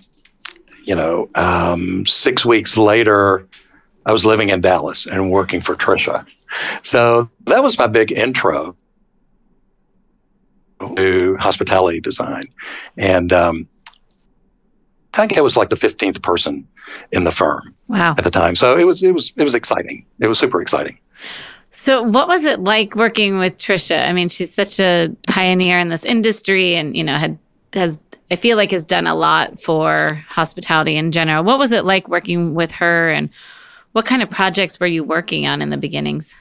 you 0.86 0.94
know, 0.94 1.28
um, 1.34 2.06
six 2.06 2.44
weeks 2.44 2.76
later. 2.76 3.46
I 4.06 4.12
was 4.12 4.24
living 4.24 4.50
in 4.50 4.60
Dallas 4.60 5.04
and 5.04 5.32
working 5.32 5.60
for 5.60 5.74
Trisha, 5.74 6.24
so 6.84 7.28
that 7.46 7.60
was 7.64 7.76
my 7.76 7.88
big 7.88 8.12
intro 8.12 8.76
to 10.94 11.36
hospitality 11.40 12.00
design, 12.00 12.44
and 12.96 13.32
um, 13.32 13.66
I 15.14 15.26
think 15.26 15.38
I 15.38 15.40
was 15.40 15.56
like 15.56 15.70
the 15.70 15.76
fifteenth 15.76 16.22
person 16.22 16.68
in 17.10 17.24
the 17.24 17.32
firm 17.32 17.74
wow. 17.88 18.14
at 18.16 18.22
the 18.22 18.30
time. 18.30 18.54
So 18.54 18.76
it 18.76 18.84
was 18.84 19.02
it 19.02 19.12
was 19.12 19.32
it 19.36 19.42
was 19.42 19.56
exciting. 19.56 20.06
It 20.20 20.28
was 20.28 20.38
super 20.38 20.62
exciting. 20.62 20.98
So, 21.70 22.02
what 22.02 22.28
was 22.28 22.44
it 22.44 22.60
like 22.60 22.94
working 22.96 23.38
with 23.38 23.58
Trisha? 23.58 24.08
I 24.08 24.12
mean, 24.12 24.28
she's 24.28 24.54
such 24.54 24.80
a 24.80 25.14
pioneer 25.26 25.78
in 25.78 25.88
this 25.88 26.04
industry, 26.04 26.74
and 26.74 26.96
you 26.96 27.04
know, 27.04 27.16
had 27.18 27.38
has 27.74 27.98
I 28.30 28.36
feel 28.36 28.56
like 28.56 28.70
has 28.72 28.84
done 28.84 29.06
a 29.06 29.14
lot 29.14 29.60
for 29.60 30.24
hospitality 30.30 30.96
in 30.96 31.12
general. 31.12 31.44
What 31.44 31.58
was 31.58 31.72
it 31.72 31.84
like 31.84 32.08
working 32.08 32.54
with 32.54 32.72
her, 32.72 33.10
and 33.10 33.30
what 33.92 34.04
kind 34.04 34.22
of 34.22 34.30
projects 34.30 34.80
were 34.80 34.86
you 34.86 35.04
working 35.04 35.46
on 35.46 35.62
in 35.62 35.70
the 35.70 35.76
beginnings? 35.76 36.34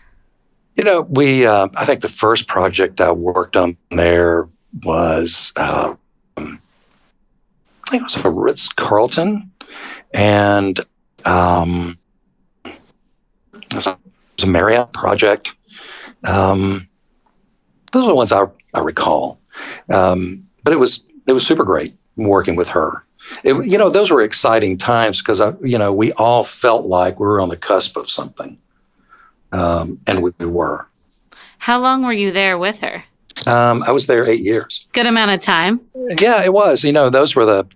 You 0.76 0.84
know, 0.84 1.02
we 1.02 1.46
uh, 1.46 1.68
I 1.76 1.86
think 1.86 2.02
the 2.02 2.10
first 2.10 2.48
project 2.48 3.00
I 3.02 3.12
worked 3.12 3.56
on 3.56 3.78
there 3.92 4.50
was 4.84 5.54
uh, 5.56 5.96
I 6.38 6.44
think 7.90 8.02
it 8.02 8.04
was 8.04 8.16
a 8.18 8.30
Ritz 8.30 8.70
Carlton, 8.70 9.52
and 10.14 10.80
um, 11.26 11.98
it 12.66 13.76
was 13.76 13.88
a 13.88 14.48
Marriott 14.48 14.92
project. 14.92 15.56
Um, 16.24 16.88
those 17.92 18.04
are 18.04 18.08
the 18.08 18.16
ones 18.16 18.32
I, 18.32 18.46
I 18.74 18.80
recall. 18.80 19.40
Um, 19.90 20.42
but 20.64 20.74
it 20.74 20.78
was 20.78 21.04
it 21.28 21.34
was 21.34 21.46
super 21.46 21.64
great 21.64 21.96
working 22.16 22.56
with 22.56 22.70
her. 22.70 23.04
It, 23.44 23.72
you 23.72 23.78
know, 23.78 23.90
those 23.90 24.12
were 24.12 24.22
exciting 24.22 24.78
times 24.78 25.22
because 25.22 25.42
you 25.64 25.78
know 25.78 25.92
we 25.92 26.12
all 26.14 26.44
felt 26.44 26.86
like 26.86 27.20
we 27.20 27.26
were 27.26 27.42
on 27.42 27.50
the 27.50 27.58
cusp 27.58 27.98
of 27.98 28.10
something, 28.10 28.58
um, 29.52 30.00
and 30.08 30.22
we, 30.22 30.32
we, 30.38 30.46
were. 30.46 30.88
How 31.58 31.80
long 31.80 32.06
were 32.06 32.14
you 32.14 32.32
there 32.32 32.58
with 32.58 32.82
her? 32.82 33.04
Um, 33.48 33.84
I 33.84 33.92
was 33.92 34.08
there 34.08 34.30
eight 34.30 34.42
years. 34.42 34.86
Good 34.94 35.08
amount 35.08 35.32
of 35.32 35.42
time. 35.42 35.82
Yeah, 36.20 36.44
it 36.44 36.54
was. 36.54 36.84
You 36.84 36.92
know, 36.92 37.10
those 37.10 37.36
were 37.36 37.46
the. 37.46 37.68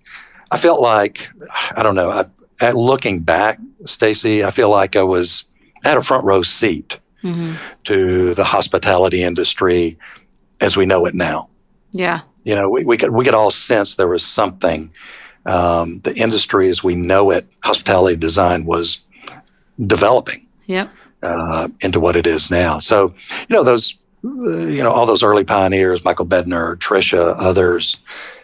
I 0.52 0.58
felt 0.58 0.82
like 0.82 1.30
I 1.76 1.82
don't 1.82 1.96
know. 1.96 2.12
I, 2.12 2.26
at 2.62 2.76
looking 2.76 3.22
back, 3.22 3.58
Stacy, 3.86 4.44
I 4.44 4.52
feel 4.52 4.70
like 4.70 4.96
I 4.96 5.04
was 5.04 5.46
had 5.84 5.98
a 5.98 6.02
front 6.02 6.26
row 6.26 6.42
seat 6.42 7.00
mm-hmm. 7.24 7.56
to 7.86 8.34
the 8.34 8.44
hospitality 8.44 9.24
industry 9.24 9.98
as 10.62 10.78
we 10.78 10.86
know 10.86 11.06
it 11.06 11.16
now. 11.16 11.50
Yeah. 11.92 12.22
You 12.50 12.56
know, 12.56 12.68
we, 12.76 12.82
we 12.86 12.98
could 12.98 13.12
we 13.12 13.24
could 13.26 13.38
all 13.40 13.52
sense 13.52 13.96
there 13.96 14.08
was 14.08 14.26
something. 14.26 14.92
Um, 15.46 16.00
the 16.08 16.14
industry 16.16 16.70
as 16.70 16.84
we 16.84 16.96
know 16.96 17.32
it, 17.32 17.44
hospitality 17.64 18.18
design 18.18 18.66
was 18.66 19.02
developing. 19.78 20.42
Yep. 20.66 20.90
uh, 21.24 21.68
into 21.82 22.00
what 22.00 22.16
it 22.16 22.28
is 22.28 22.50
now. 22.52 22.80
So, 22.80 23.14
you 23.48 23.56
know, 23.56 23.64
those, 23.64 23.98
uh, 24.24 24.68
you 24.68 24.84
know, 24.84 24.92
all 24.92 25.06
those 25.06 25.24
early 25.24 25.44
pioneers, 25.44 26.06
Michael 26.06 26.26
Bedner, 26.26 26.78
Trisha, 26.78 27.36
others, 27.38 28.02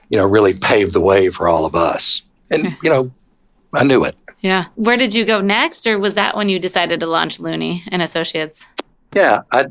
you 0.10 0.18
know, 0.18 0.26
really 0.26 0.54
paved 0.62 0.94
the 0.94 1.02
way 1.02 1.30
for 1.30 1.48
all 1.48 1.66
of 1.66 1.76
us. 1.76 2.22
And, 2.52 2.78
you 2.84 2.90
know, 2.90 3.12
I 3.74 3.84
knew 3.84 4.04
it. 4.04 4.16
Yeah. 4.42 4.66
Where 4.76 4.98
did 4.98 5.16
you 5.16 5.26
go 5.26 5.42
next, 5.42 5.88
or 5.88 5.98
was 5.98 6.14
that 6.14 6.38
when 6.38 6.50
you 6.50 6.60
decided 6.60 7.00
to 7.00 7.08
launch 7.08 7.40
Looney 7.40 7.84
and 7.92 8.02
Associates? 8.02 8.66
Yeah, 9.14 9.42
I 9.52 9.66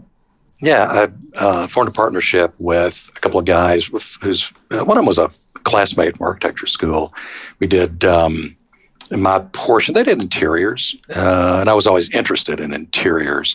yeah, 0.65 1.09
I 1.37 1.45
uh, 1.45 1.67
formed 1.67 1.89
a 1.89 1.93
partnership 1.93 2.51
with 2.59 3.11
a 3.15 3.21
couple 3.21 3.39
of 3.39 3.45
guys 3.45 3.91
with 3.91 4.17
who's 4.23 4.51
uh, 4.71 4.83
one 4.83 4.97
of 4.97 5.03
them 5.03 5.07
was 5.07 5.19
a 5.19 5.31
classmate 5.65 6.17
from 6.17 6.27
architecture 6.27 6.67
school. 6.67 7.13
We 7.59 7.67
did 7.67 8.03
um, 8.07 8.57
my 9.11 9.41
portion. 9.53 9.93
They 9.93 10.03
did 10.03 10.23
interiors, 10.23 10.97
uh, 11.15 11.59
and 11.61 11.69
I 11.69 11.75
was 11.75 11.87
always 11.87 12.09
interested 12.15 12.61
in 12.61 12.73
interiors. 12.73 13.55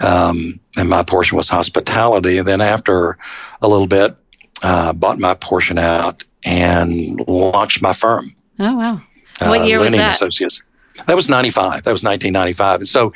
Um, 0.00 0.60
and 0.76 0.90
my 0.90 1.02
portion 1.02 1.38
was 1.38 1.48
hospitality. 1.48 2.36
And 2.36 2.46
then 2.46 2.60
after 2.60 3.16
a 3.62 3.68
little 3.68 3.86
bit, 3.86 4.14
uh, 4.62 4.92
bought 4.92 5.18
my 5.18 5.34
portion 5.34 5.78
out 5.78 6.24
and 6.44 7.26
launched 7.26 7.80
my 7.80 7.94
firm. 7.94 8.34
Oh 8.58 8.76
wow! 8.76 9.02
What 9.40 9.62
uh, 9.62 9.64
year 9.64 9.80
was 9.80 9.92
that? 9.92 10.14
Associates. 10.14 10.62
That 11.06 11.16
was 11.16 11.28
95. 11.28 11.82
That 11.82 11.92
was 11.92 12.04
1995. 12.04 12.80
And 12.80 12.88
so 12.88 13.12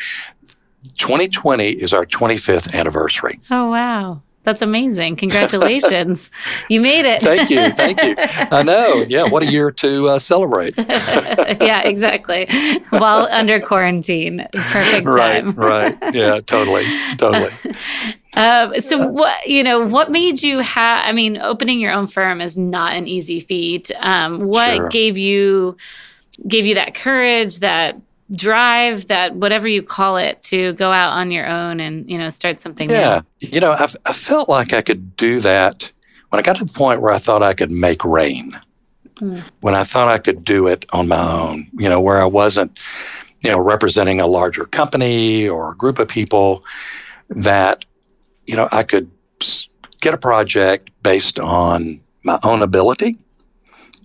2020 0.98 1.68
is 1.70 1.92
our 1.92 2.04
25th 2.06 2.74
anniversary. 2.74 3.40
Oh, 3.50 3.70
wow. 3.70 4.22
That's 4.48 4.62
amazing. 4.62 5.16
Congratulations. 5.16 6.30
you 6.70 6.80
made 6.80 7.04
it. 7.04 7.20
thank 7.20 7.50
you. 7.50 7.70
Thank 7.70 8.02
you. 8.02 8.14
I 8.50 8.62
know. 8.62 9.04
Yeah. 9.06 9.28
What 9.28 9.42
a 9.42 9.46
year 9.46 9.70
to 9.72 10.08
uh, 10.08 10.18
celebrate. 10.18 10.74
yeah, 10.78 11.82
exactly. 11.82 12.48
While 12.88 13.28
under 13.30 13.60
quarantine. 13.60 14.46
Perfect 14.54 15.04
time. 15.04 15.50
Right. 15.50 15.92
Right. 16.00 16.14
Yeah, 16.14 16.40
totally. 16.40 16.84
Totally. 17.16 17.50
Uh, 18.36 18.78
so 18.78 19.04
what, 19.04 19.48
you 19.48 19.64
know, 19.64 19.84
what 19.88 20.10
made 20.10 20.40
you 20.40 20.60
have, 20.60 21.04
I 21.04 21.10
mean, 21.10 21.38
opening 21.38 21.80
your 21.80 21.92
own 21.92 22.06
firm 22.06 22.40
is 22.40 22.56
not 22.56 22.94
an 22.94 23.08
easy 23.08 23.40
feat. 23.40 23.90
Um, 23.98 24.46
what 24.46 24.76
sure. 24.76 24.88
gave 24.90 25.18
you, 25.18 25.76
gave 26.46 26.64
you 26.64 26.76
that 26.76 26.94
courage, 26.94 27.60
that 27.60 28.00
drive 28.32 29.08
that 29.08 29.34
whatever 29.34 29.66
you 29.66 29.82
call 29.82 30.16
it 30.16 30.42
to 30.42 30.74
go 30.74 30.92
out 30.92 31.12
on 31.12 31.30
your 31.30 31.46
own 31.46 31.80
and 31.80 32.10
you 32.10 32.18
know 32.18 32.28
start 32.28 32.60
something 32.60 32.90
yeah 32.90 33.22
new. 33.42 33.48
you 33.48 33.60
know 33.60 33.72
I, 33.72 33.88
I 34.04 34.12
felt 34.12 34.48
like 34.48 34.74
i 34.74 34.82
could 34.82 35.16
do 35.16 35.40
that 35.40 35.90
when 36.28 36.38
i 36.38 36.42
got 36.42 36.56
to 36.56 36.64
the 36.64 36.72
point 36.72 37.00
where 37.00 37.12
i 37.12 37.18
thought 37.18 37.42
i 37.42 37.54
could 37.54 37.70
make 37.70 38.04
rain 38.04 38.50
mm. 39.16 39.42
when 39.60 39.74
i 39.74 39.82
thought 39.82 40.08
i 40.08 40.18
could 40.18 40.44
do 40.44 40.66
it 40.66 40.84
on 40.92 41.08
my 41.08 41.18
own 41.18 41.66
you 41.78 41.88
know 41.88 42.02
where 42.02 42.20
i 42.20 42.26
wasn't 42.26 42.78
you 43.42 43.50
know 43.50 43.58
representing 43.58 44.20
a 44.20 44.26
larger 44.26 44.66
company 44.66 45.48
or 45.48 45.72
a 45.72 45.76
group 45.76 45.98
of 45.98 46.06
people 46.06 46.62
that 47.30 47.86
you 48.46 48.56
know 48.56 48.68
i 48.72 48.82
could 48.82 49.10
get 50.02 50.12
a 50.12 50.18
project 50.18 50.90
based 51.02 51.38
on 51.38 51.98
my 52.24 52.38
own 52.44 52.60
ability 52.60 53.16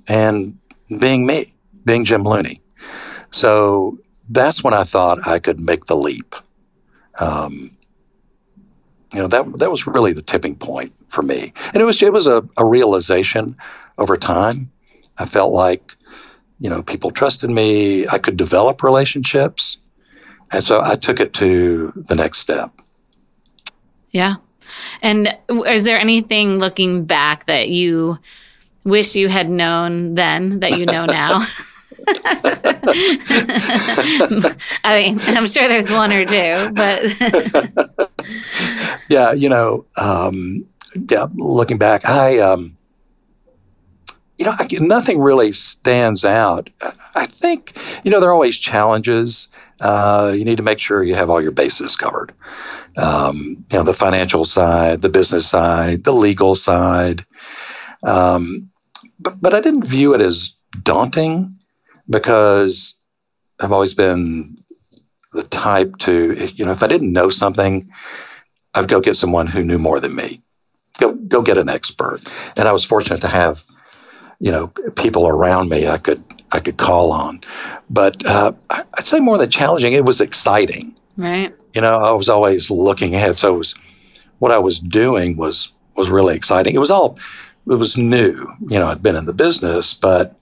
and 0.08 0.58
being 1.02 1.26
me 1.26 1.52
being 1.84 2.06
jim 2.06 2.24
looney 2.24 2.62
so 3.32 3.98
that's 4.34 4.64
when 4.64 4.74
I 4.74 4.84
thought 4.84 5.28
I 5.28 5.40
could 5.40 5.60
make 5.60 5.86
the 5.86 5.96
leap. 5.96 6.36
Um, 7.20 7.72
you 9.14 9.20
know 9.20 9.28
that 9.28 9.60
that 9.60 9.70
was 9.70 9.86
really 9.86 10.14
the 10.14 10.22
tipping 10.22 10.56
point 10.56 10.92
for 11.10 11.22
me, 11.22 11.54
and 11.74 11.82
it 11.82 11.86
was 11.86 12.02
it 12.02 12.12
was 12.12 12.26
a, 12.26 12.44
a 12.58 12.66
realization 12.66 13.56
over 13.98 14.18
time. 14.18 14.72
I 15.20 15.26
felt 15.26 15.54
like 15.54 15.96
you 16.60 16.70
know 16.70 16.82
people 16.82 17.12
trusted 17.12 17.50
me. 17.50 18.08
I 18.08 18.18
could 18.18 18.38
develop 18.38 18.82
relationships, 18.82 19.78
and 20.52 20.64
so 20.64 20.82
I 20.82 20.96
took 20.96 21.20
it 21.20 21.34
to 21.34 21.94
the 21.96 22.16
next 22.16 22.40
step. 22.40 22.72
Yeah, 24.10 24.36
and 25.04 25.38
is 25.68 25.84
there 25.84 26.00
anything 26.00 26.58
looking 26.58 27.06
back 27.06 27.46
that 27.46 27.70
you 27.70 28.18
wish 28.84 29.16
you 29.16 29.30
had 29.30 29.50
known 29.50 30.16
then 30.16 30.60
that 30.62 30.72
you 30.80 30.88
know 30.88 31.06
now? 31.10 31.46
I 34.84 35.02
mean, 35.02 35.20
I'm 35.28 35.48
sure 35.48 35.68
there's 35.68 35.92
one 35.92 36.12
or 36.12 36.26
two, 36.26 36.70
but 36.76 38.12
yeah, 39.10 39.32
you 39.32 39.50
know, 39.50 39.86
um, 39.98 40.66
yeah. 41.10 41.28
Looking 41.36 41.78
back, 41.78 42.06
I, 42.08 42.40
um, 42.40 42.76
you 44.38 44.46
know, 44.46 44.54
I, 44.58 44.68
nothing 44.82 45.20
really 45.20 45.52
stands 45.52 46.26
out. 46.26 46.70
I 47.16 47.26
think, 47.26 47.74
you 48.04 48.12
know, 48.12 48.20
there 48.20 48.30
are 48.30 48.34
always 48.34 48.58
challenges. 48.60 49.48
Uh, 49.80 50.34
you 50.36 50.44
need 50.44 50.58
to 50.58 50.64
make 50.64 50.80
sure 50.80 51.04
you 51.04 51.16
have 51.16 51.30
all 51.30 51.42
your 51.42 51.52
bases 51.52 51.96
covered. 51.96 52.34
Um, 52.98 53.66
you 53.72 53.78
know, 53.78 53.84
the 53.84 53.94
financial 53.94 54.46
side, 54.46 55.02
the 55.02 55.10
business 55.10 55.48
side, 55.48 56.04
the 56.04 56.14
legal 56.14 56.56
side. 56.56 57.26
Um, 58.04 58.70
but, 59.20 59.42
but 59.42 59.54
I 59.54 59.62
didn't 59.62 59.86
view 59.86 60.14
it 60.14 60.22
as 60.22 60.54
daunting 60.82 61.56
because 62.10 62.96
I've 63.60 63.72
always 63.72 63.94
been 63.94 64.58
the 65.34 65.44
type 65.44 65.98
to, 66.00 66.48
you 66.56 66.66
know, 66.66 66.72
if 66.72 66.84
I 66.84 66.88
didn't 66.88 67.14
know 67.14 67.30
something, 67.30 67.84
I'd 68.76 68.88
go 68.88 69.02
get 69.02 69.18
someone 69.18 69.48
who 69.48 69.64
knew 69.64 69.80
more 69.80 70.00
than 70.00 70.16
me. 70.16 70.42
Go 71.00 71.14
go 71.14 71.42
get 71.42 71.58
an 71.58 71.70
expert. 71.70 72.22
And 72.58 72.68
I 72.68 72.72
was 72.72 72.84
fortunate 72.84 73.22
to 73.22 73.28
have, 73.28 73.64
you 74.40 74.52
know, 74.52 74.68
people 74.96 75.28
around 75.28 75.70
me 75.70 75.88
I 75.88 75.98
could 75.98 76.22
I 76.52 76.60
could 76.60 76.78
call 76.78 77.12
on. 77.12 77.42
But 77.90 78.26
uh, 78.26 78.54
I'd 78.70 79.06
say 79.06 79.20
more 79.20 79.38
than 79.38 79.50
challenging, 79.50 79.94
it 79.94 80.06
was 80.06 80.22
exciting. 80.22 80.96
Right. 81.18 81.54
You 81.74 81.82
know, 81.82 82.00
I 82.00 82.12
was 82.12 82.30
always 82.30 82.70
looking 82.70 83.16
ahead. 83.16 83.38
So 83.38 83.56
it 83.56 83.58
was 83.58 83.74
what 84.40 84.52
I 84.52 84.60
was 84.60 84.80
doing 84.80 85.38
was 85.38 85.72
was 85.96 86.10
really 86.10 86.36
exciting. 86.36 86.76
It 86.76 86.80
was 86.80 86.92
all 86.92 87.18
it 87.68 87.76
was 87.76 87.98
new. 87.98 88.48
You 88.70 88.80
know, 88.80 88.88
I'd 88.88 89.04
been 89.04 89.16
in 89.16 89.26
the 89.26 89.34
business, 89.34 89.94
but 89.94 90.38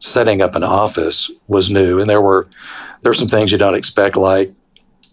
setting 0.00 0.42
up 0.42 0.54
an 0.54 0.64
office 0.64 1.30
was 1.48 1.70
new, 1.70 2.00
and 2.00 2.10
there 2.10 2.20
were 2.20 2.48
there 3.02 3.10
were 3.10 3.14
some 3.14 3.28
things 3.28 3.52
you 3.52 3.58
don't 3.58 3.74
expect, 3.74 4.16
like 4.16 4.48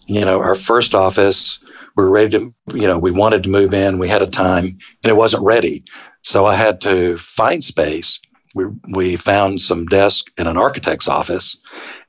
you 0.07 0.25
know 0.25 0.41
our 0.41 0.55
first 0.55 0.95
office. 0.95 1.59
We 1.95 2.03
were 2.03 2.11
ready 2.11 2.37
to, 2.37 2.53
you 2.75 2.87
know, 2.87 2.99
we 2.99 3.09
wanted 3.09 3.41
to 3.43 3.49
move 3.49 3.73
in. 3.73 3.97
We 3.97 4.07
had 4.07 4.21
a 4.21 4.27
time, 4.27 4.65
and 4.65 5.11
it 5.11 5.15
wasn't 5.15 5.43
ready, 5.43 5.83
so 6.21 6.45
I 6.45 6.55
had 6.55 6.81
to 6.81 7.17
find 7.17 7.63
space. 7.63 8.19
We 8.55 8.65
we 8.89 9.15
found 9.15 9.61
some 9.61 9.85
desk 9.85 10.27
in 10.37 10.47
an 10.47 10.57
architect's 10.57 11.07
office, 11.07 11.57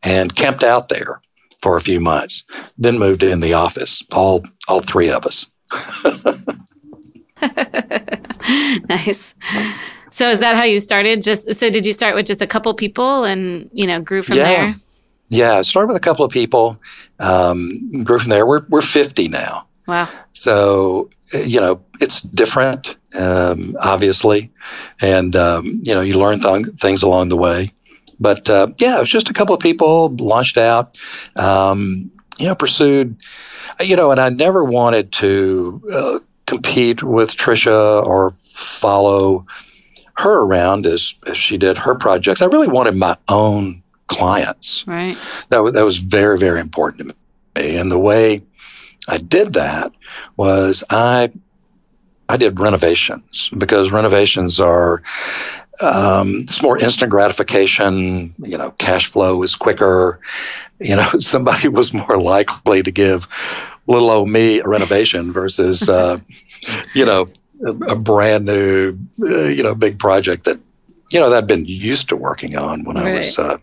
and 0.02 0.34
camped 0.34 0.64
out 0.64 0.88
there 0.88 1.20
for 1.62 1.76
a 1.76 1.80
few 1.80 2.00
months. 2.00 2.44
Then 2.76 2.98
moved 2.98 3.22
in 3.22 3.40
the 3.40 3.54
office, 3.54 4.02
all 4.12 4.42
all 4.68 4.80
three 4.80 5.10
of 5.10 5.26
us. 5.26 5.46
nice. 8.88 9.34
So 10.18 10.28
is 10.28 10.40
that 10.40 10.56
how 10.56 10.64
you 10.64 10.80
started? 10.80 11.22
Just 11.22 11.54
so 11.54 11.70
did 11.70 11.86
you 11.86 11.92
start 11.92 12.16
with 12.16 12.26
just 12.26 12.42
a 12.42 12.46
couple 12.46 12.74
people 12.74 13.22
and 13.22 13.70
you 13.72 13.86
know 13.86 14.00
grew 14.00 14.24
from 14.24 14.36
yeah. 14.38 14.42
there? 14.42 14.74
Yeah, 15.28 15.52
I 15.58 15.62
started 15.62 15.86
with 15.86 15.96
a 15.96 16.00
couple 16.00 16.24
of 16.24 16.32
people, 16.32 16.80
um, 17.20 18.02
grew 18.02 18.18
from 18.18 18.30
there. 18.30 18.44
We're 18.44 18.66
we're 18.68 18.82
fifty 18.82 19.28
now. 19.28 19.68
Wow. 19.86 20.08
So 20.32 21.08
you 21.32 21.60
know 21.60 21.80
it's 22.00 22.22
different, 22.22 22.96
um, 23.14 23.76
obviously, 23.80 24.50
and 25.00 25.36
um, 25.36 25.82
you 25.86 25.94
know 25.94 26.00
you 26.00 26.18
learn 26.18 26.40
th- 26.40 26.66
things 26.80 27.04
along 27.04 27.28
the 27.28 27.36
way. 27.36 27.70
But 28.18 28.50
uh, 28.50 28.72
yeah, 28.78 28.96
it 28.96 29.00
was 29.00 29.10
just 29.10 29.30
a 29.30 29.32
couple 29.32 29.54
of 29.54 29.60
people 29.60 30.08
launched 30.16 30.58
out. 30.58 30.98
Um, 31.36 32.10
you 32.40 32.48
know, 32.48 32.56
pursued. 32.56 33.16
You 33.78 33.94
know, 33.94 34.10
and 34.10 34.18
I 34.18 34.30
never 34.30 34.64
wanted 34.64 35.12
to 35.12 35.80
uh, 35.94 36.18
compete 36.46 37.04
with 37.04 37.36
Trisha 37.36 38.04
or 38.04 38.32
follow 38.32 39.46
her 40.18 40.40
around 40.40 40.84
as, 40.84 41.14
as 41.26 41.36
she 41.36 41.56
did 41.56 41.78
her 41.78 41.94
projects. 41.94 42.42
I 42.42 42.46
really 42.46 42.68
wanted 42.68 42.96
my 42.96 43.16
own 43.28 43.82
clients. 44.08 44.84
Right. 44.86 45.16
That 45.48 45.62
was, 45.62 45.74
that 45.74 45.84
was 45.84 45.98
very, 45.98 46.38
very 46.38 46.60
important 46.60 47.08
to 47.08 47.62
me. 47.62 47.76
And 47.76 47.90
the 47.90 47.98
way 47.98 48.42
I 49.08 49.18
did 49.18 49.54
that 49.54 49.92
was 50.36 50.84
I 50.90 51.30
I 52.30 52.36
did 52.36 52.60
renovations 52.60 53.50
because 53.56 53.90
renovations 53.90 54.60
are 54.60 55.02
um, 55.80 56.40
it's 56.42 56.62
more 56.62 56.78
instant 56.78 57.10
gratification. 57.10 58.32
You 58.38 58.58
know, 58.58 58.72
cash 58.72 59.06
flow 59.06 59.42
is 59.42 59.54
quicker. 59.54 60.20
You 60.78 60.96
know, 60.96 61.08
somebody 61.18 61.68
was 61.68 61.94
more 61.94 62.20
likely 62.20 62.82
to 62.82 62.90
give 62.90 63.26
little 63.86 64.10
old 64.10 64.28
me 64.28 64.60
a 64.60 64.68
renovation 64.68 65.32
versus, 65.32 65.88
uh, 65.88 66.18
you 66.94 67.04
know, 67.04 67.28
a, 67.66 67.96
brand 67.96 68.44
new, 68.44 68.98
uh, 69.22 69.44
you 69.44 69.62
know, 69.62 69.74
big 69.74 69.98
project 69.98 70.44
that, 70.44 70.58
you 71.10 71.18
know, 71.18 71.30
that 71.30 71.44
I'd 71.44 71.46
been 71.46 71.64
used 71.66 72.08
to 72.10 72.16
working 72.16 72.56
on 72.56 72.84
when 72.84 72.96
right. 72.96 73.06
I 73.06 73.16
was, 73.16 73.38
uh, 73.38 73.58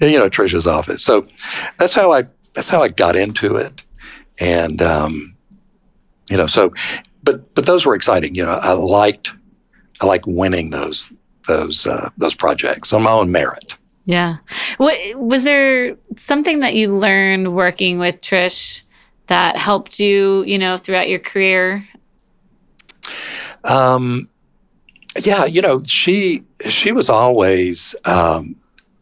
you 0.00 0.18
know, 0.18 0.28
Trisha's 0.28 0.66
office. 0.66 1.02
So 1.02 1.26
that's 1.78 1.94
how 1.94 2.12
I, 2.12 2.24
that's 2.54 2.68
how 2.68 2.82
I 2.82 2.88
got 2.88 3.16
into 3.16 3.56
it. 3.56 3.82
And, 4.38 4.80
um, 4.82 5.34
you 6.28 6.36
know, 6.36 6.46
so, 6.46 6.72
but, 7.22 7.54
but 7.54 7.66
those 7.66 7.84
were 7.84 7.94
exciting. 7.94 8.34
You 8.34 8.44
know, 8.44 8.52
I 8.52 8.72
liked, 8.72 9.32
I 10.00 10.06
like 10.06 10.26
winning 10.26 10.70
those, 10.70 11.12
those, 11.46 11.86
uh, 11.86 12.10
those 12.16 12.34
projects 12.34 12.92
on 12.92 13.02
my 13.02 13.10
own 13.10 13.30
merit. 13.32 13.74
Yeah. 14.06 14.38
What, 14.78 14.96
was 15.16 15.44
there 15.44 15.96
something 16.16 16.60
that 16.60 16.74
you 16.74 16.94
learned 16.94 17.54
working 17.54 17.98
with 17.98 18.20
Trish 18.20 18.82
that 19.26 19.56
helped 19.56 20.00
you, 20.00 20.42
you 20.44 20.58
know, 20.58 20.76
throughout 20.76 21.08
your 21.08 21.20
career? 21.20 21.86
Um, 23.64 24.28
yeah, 25.22 25.44
you 25.44 25.60
know, 25.60 25.82
she 25.82 26.42
she 26.68 26.92
was 26.92 27.08
always 27.08 27.96
um, 28.04 28.56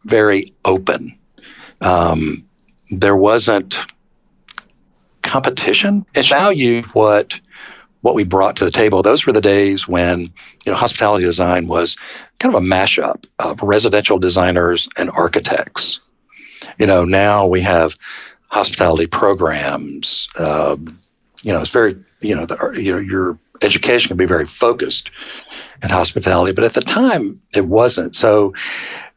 very 0.05 0.45
open. 0.65 1.17
Um, 1.81 2.43
there 2.91 3.15
wasn't 3.15 3.77
competition. 5.21 6.05
It 6.15 6.27
valued 6.27 6.85
what 6.87 7.39
what 8.01 8.15
we 8.15 8.23
brought 8.23 8.55
to 8.57 8.65
the 8.65 8.71
table. 8.71 9.01
Those 9.01 9.25
were 9.25 9.33
the 9.33 9.41
days 9.41 9.87
when 9.87 10.21
you 10.21 10.71
know 10.71 10.75
hospitality 10.75 11.25
design 11.25 11.67
was 11.67 11.97
kind 12.39 12.55
of 12.55 12.63
a 12.63 12.65
mashup 12.65 13.25
of 13.39 13.61
residential 13.61 14.17
designers 14.17 14.87
and 14.97 15.09
architects. 15.11 15.99
You 16.79 16.87
know, 16.87 17.05
now 17.05 17.45
we 17.45 17.61
have 17.61 17.97
hospitality 18.47 19.05
programs. 19.05 20.27
Um, 20.37 20.87
you 21.43 21.53
know, 21.53 21.61
it's 21.61 21.71
very 21.71 21.95
you 22.21 22.35
know 22.35 22.45
the, 22.45 22.79
you 22.81 22.91
know 22.91 22.99
your 22.99 23.37
education 23.61 24.09
can 24.09 24.17
be 24.17 24.25
very 24.25 24.45
focused 24.45 25.11
in 25.81 25.89
hospitality, 25.89 26.51
but 26.51 26.63
at 26.63 26.73
the 26.73 26.81
time 26.81 27.41
it 27.55 27.65
wasn't. 27.65 28.15
So, 28.15 28.53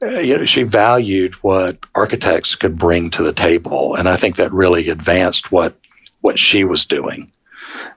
uh, 0.02 0.20
you 0.20 0.36
know, 0.36 0.44
she 0.44 0.62
valued 0.62 1.34
what 1.36 1.78
architects 1.94 2.54
could 2.54 2.78
bring 2.78 3.10
to 3.10 3.22
the 3.22 3.32
table, 3.32 3.94
and 3.96 4.08
I 4.08 4.16
think 4.16 4.36
that 4.36 4.52
really 4.52 4.88
advanced 4.88 5.52
what 5.52 5.76
what 6.20 6.38
she 6.38 6.64
was 6.64 6.86
doing. 6.86 7.30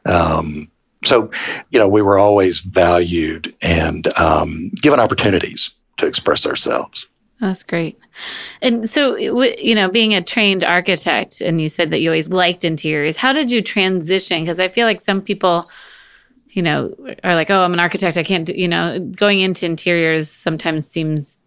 Um, 0.06 0.70
so, 1.04 1.30
you 1.70 1.80
know, 1.80 1.88
we 1.88 2.02
were 2.02 2.18
always 2.18 2.60
valued 2.60 3.54
and 3.62 4.08
um, 4.18 4.72
given 4.82 5.00
opportunities 5.00 5.72
to 5.98 6.08
express 6.08 6.46
ourselves. 6.46 7.08
That's 7.40 7.64
great. 7.64 8.00
And 8.62 8.90
so, 8.90 9.16
you 9.16 9.76
know, 9.76 9.90
being 9.90 10.16
a 10.16 10.22
trained 10.22 10.64
architect, 10.64 11.42
and 11.42 11.62
you 11.62 11.68
said 11.68 11.92
that 11.92 12.00
you 12.00 12.10
always 12.10 12.30
liked 12.30 12.64
interiors, 12.64 13.18
how 13.18 13.34
did 13.34 13.52
you 13.52 13.62
transition? 13.62 14.42
Because 14.42 14.60
I 14.60 14.70
feel 14.70 14.88
like 14.88 15.02
some 15.02 15.22
people, 15.22 15.64
you 16.56 16.62
know, 16.62 16.96
are 17.24 17.36
like, 17.36 17.52
oh, 17.52 17.64
I'm 17.64 17.74
an 17.74 17.80
architect. 17.82 18.18
I 18.18 18.24
can't 18.24 18.46
do, 18.46 18.54
you 18.54 18.68
know, 18.68 19.00
going 19.00 19.42
into 19.42 19.66
interiors 19.66 20.32
sometimes 20.32 20.88
seems, 20.88 21.38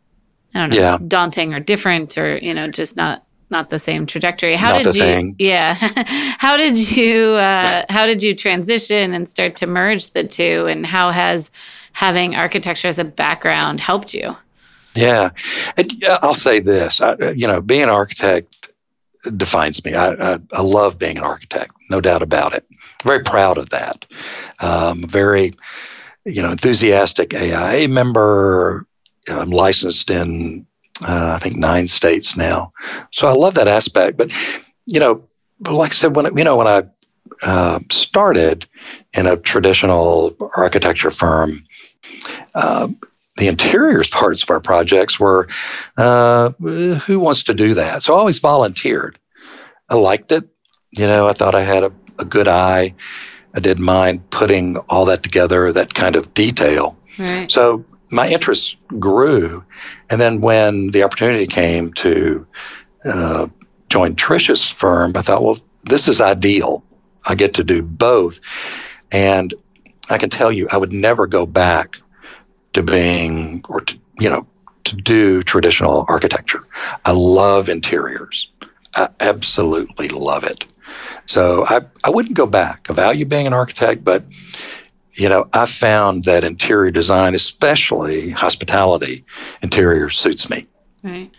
I 0.54 0.60
don't 0.60 0.70
know, 0.70 0.76
yeah. 0.76 0.98
daunting 1.08 1.54
or 1.54 1.60
different 1.60 2.18
or, 2.18 2.36
you 2.36 2.52
know, 2.52 2.68
just 2.68 2.96
not 2.96 3.24
not 3.50 3.70
the 3.70 3.78
same 3.78 4.04
trajectory. 4.04 4.54
How 4.54 4.72
not 4.72 4.84
did 4.84 4.94
you? 4.94 5.02
Thing. 5.02 5.34
Yeah. 5.38 5.74
how 6.38 6.58
did 6.58 6.94
you? 6.94 7.30
Uh, 7.32 7.86
how 7.88 8.04
did 8.04 8.22
you 8.22 8.34
transition 8.34 9.14
and 9.14 9.26
start 9.26 9.54
to 9.56 9.66
merge 9.66 10.10
the 10.10 10.24
two? 10.24 10.66
And 10.66 10.84
how 10.84 11.10
has 11.10 11.50
having 11.94 12.36
architecture 12.36 12.88
as 12.88 12.98
a 12.98 13.04
background 13.04 13.80
helped 13.80 14.12
you? 14.12 14.36
Yeah, 14.94 15.30
and 15.78 15.90
I'll 16.20 16.34
say 16.34 16.60
this. 16.60 17.00
I, 17.00 17.30
you 17.30 17.46
know, 17.46 17.62
being 17.62 17.84
an 17.84 17.88
architect 17.88 18.67
defines 19.36 19.84
me. 19.84 19.94
I, 19.94 20.12
I, 20.12 20.38
I, 20.52 20.62
love 20.62 20.98
being 20.98 21.18
an 21.18 21.24
architect, 21.24 21.72
no 21.90 22.00
doubt 22.00 22.22
about 22.22 22.54
it. 22.54 22.64
Very 23.04 23.22
proud 23.22 23.58
of 23.58 23.70
that. 23.70 24.04
Um, 24.60 25.02
very, 25.02 25.52
you 26.24 26.42
know, 26.42 26.50
enthusiastic 26.50 27.34
AIA 27.34 27.88
member. 27.88 28.86
I'm 29.28 29.50
licensed 29.50 30.10
in 30.10 30.66
uh, 31.06 31.32
I 31.34 31.38
think 31.38 31.56
nine 31.56 31.86
states 31.86 32.36
now. 32.36 32.72
So 33.12 33.28
I 33.28 33.32
love 33.32 33.54
that 33.54 33.68
aspect. 33.68 34.16
But 34.16 34.32
you 34.86 35.00
know, 35.00 35.22
like 35.68 35.92
I 35.92 35.94
said, 35.94 36.16
when 36.16 36.36
you 36.36 36.44
know 36.44 36.56
when 36.56 36.66
I 36.66 36.82
uh, 37.42 37.80
started 37.90 38.66
in 39.12 39.26
a 39.26 39.36
traditional 39.36 40.36
architecture 40.56 41.10
firm, 41.10 41.64
uh, 42.54 42.88
the 43.38 43.48
interiors 43.48 44.08
parts 44.08 44.42
of 44.42 44.50
our 44.50 44.60
projects 44.60 45.18
were 45.18 45.48
uh, 45.96 46.50
who 46.50 47.18
wants 47.18 47.44
to 47.44 47.54
do 47.54 47.74
that. 47.74 48.02
So 48.02 48.14
I 48.14 48.18
always 48.18 48.38
volunteered. 48.38 49.18
I 49.88 49.94
liked 49.94 50.32
it. 50.32 50.44
You 50.96 51.06
know, 51.06 51.28
I 51.28 51.32
thought 51.32 51.54
I 51.54 51.62
had 51.62 51.84
a, 51.84 51.92
a 52.18 52.24
good 52.24 52.48
eye. 52.48 52.94
I 53.54 53.60
didn't 53.60 53.84
mind 53.84 54.28
putting 54.30 54.76
all 54.88 55.06
that 55.06 55.22
together, 55.22 55.72
that 55.72 55.94
kind 55.94 56.16
of 56.16 56.34
detail. 56.34 56.96
Right. 57.18 57.50
So 57.50 57.84
my 58.10 58.28
interest 58.28 58.76
grew. 58.98 59.64
And 60.10 60.20
then 60.20 60.40
when 60.40 60.90
the 60.90 61.02
opportunity 61.02 61.46
came 61.46 61.92
to 61.94 62.46
uh, 63.04 63.46
join 63.88 64.14
Trisha's 64.14 64.68
firm, 64.68 65.12
I 65.16 65.22
thought, 65.22 65.42
well, 65.42 65.58
this 65.84 66.08
is 66.08 66.20
ideal. 66.20 66.84
I 67.26 67.34
get 67.34 67.54
to 67.54 67.64
do 67.64 67.82
both. 67.82 68.40
And 69.12 69.54
I 70.10 70.18
can 70.18 70.30
tell 70.30 70.50
you, 70.50 70.68
I 70.70 70.76
would 70.76 70.92
never 70.92 71.26
go 71.26 71.46
back 71.46 72.00
being, 72.82 73.64
or 73.68 73.80
to, 73.80 73.98
you 74.18 74.30
know, 74.30 74.46
to 74.84 74.96
do 74.96 75.42
traditional 75.42 76.04
architecture. 76.08 76.66
I 77.04 77.12
love 77.12 77.68
interiors. 77.68 78.50
I 78.94 79.08
absolutely 79.20 80.08
love 80.08 80.44
it. 80.44 80.64
So 81.26 81.64
I, 81.66 81.82
I 82.04 82.10
wouldn't 82.10 82.36
go 82.36 82.46
back. 82.46 82.86
I 82.88 82.94
value 82.94 83.26
being 83.26 83.46
an 83.46 83.52
architect, 83.52 84.02
but 84.04 84.24
you 85.12 85.28
know, 85.28 85.48
I 85.52 85.66
found 85.66 86.24
that 86.24 86.44
interior 86.44 86.92
design, 86.92 87.34
especially 87.34 88.30
hospitality 88.30 89.24
interior, 89.62 90.10
suits 90.10 90.48
me. 90.48 90.66
Right. 91.02 91.30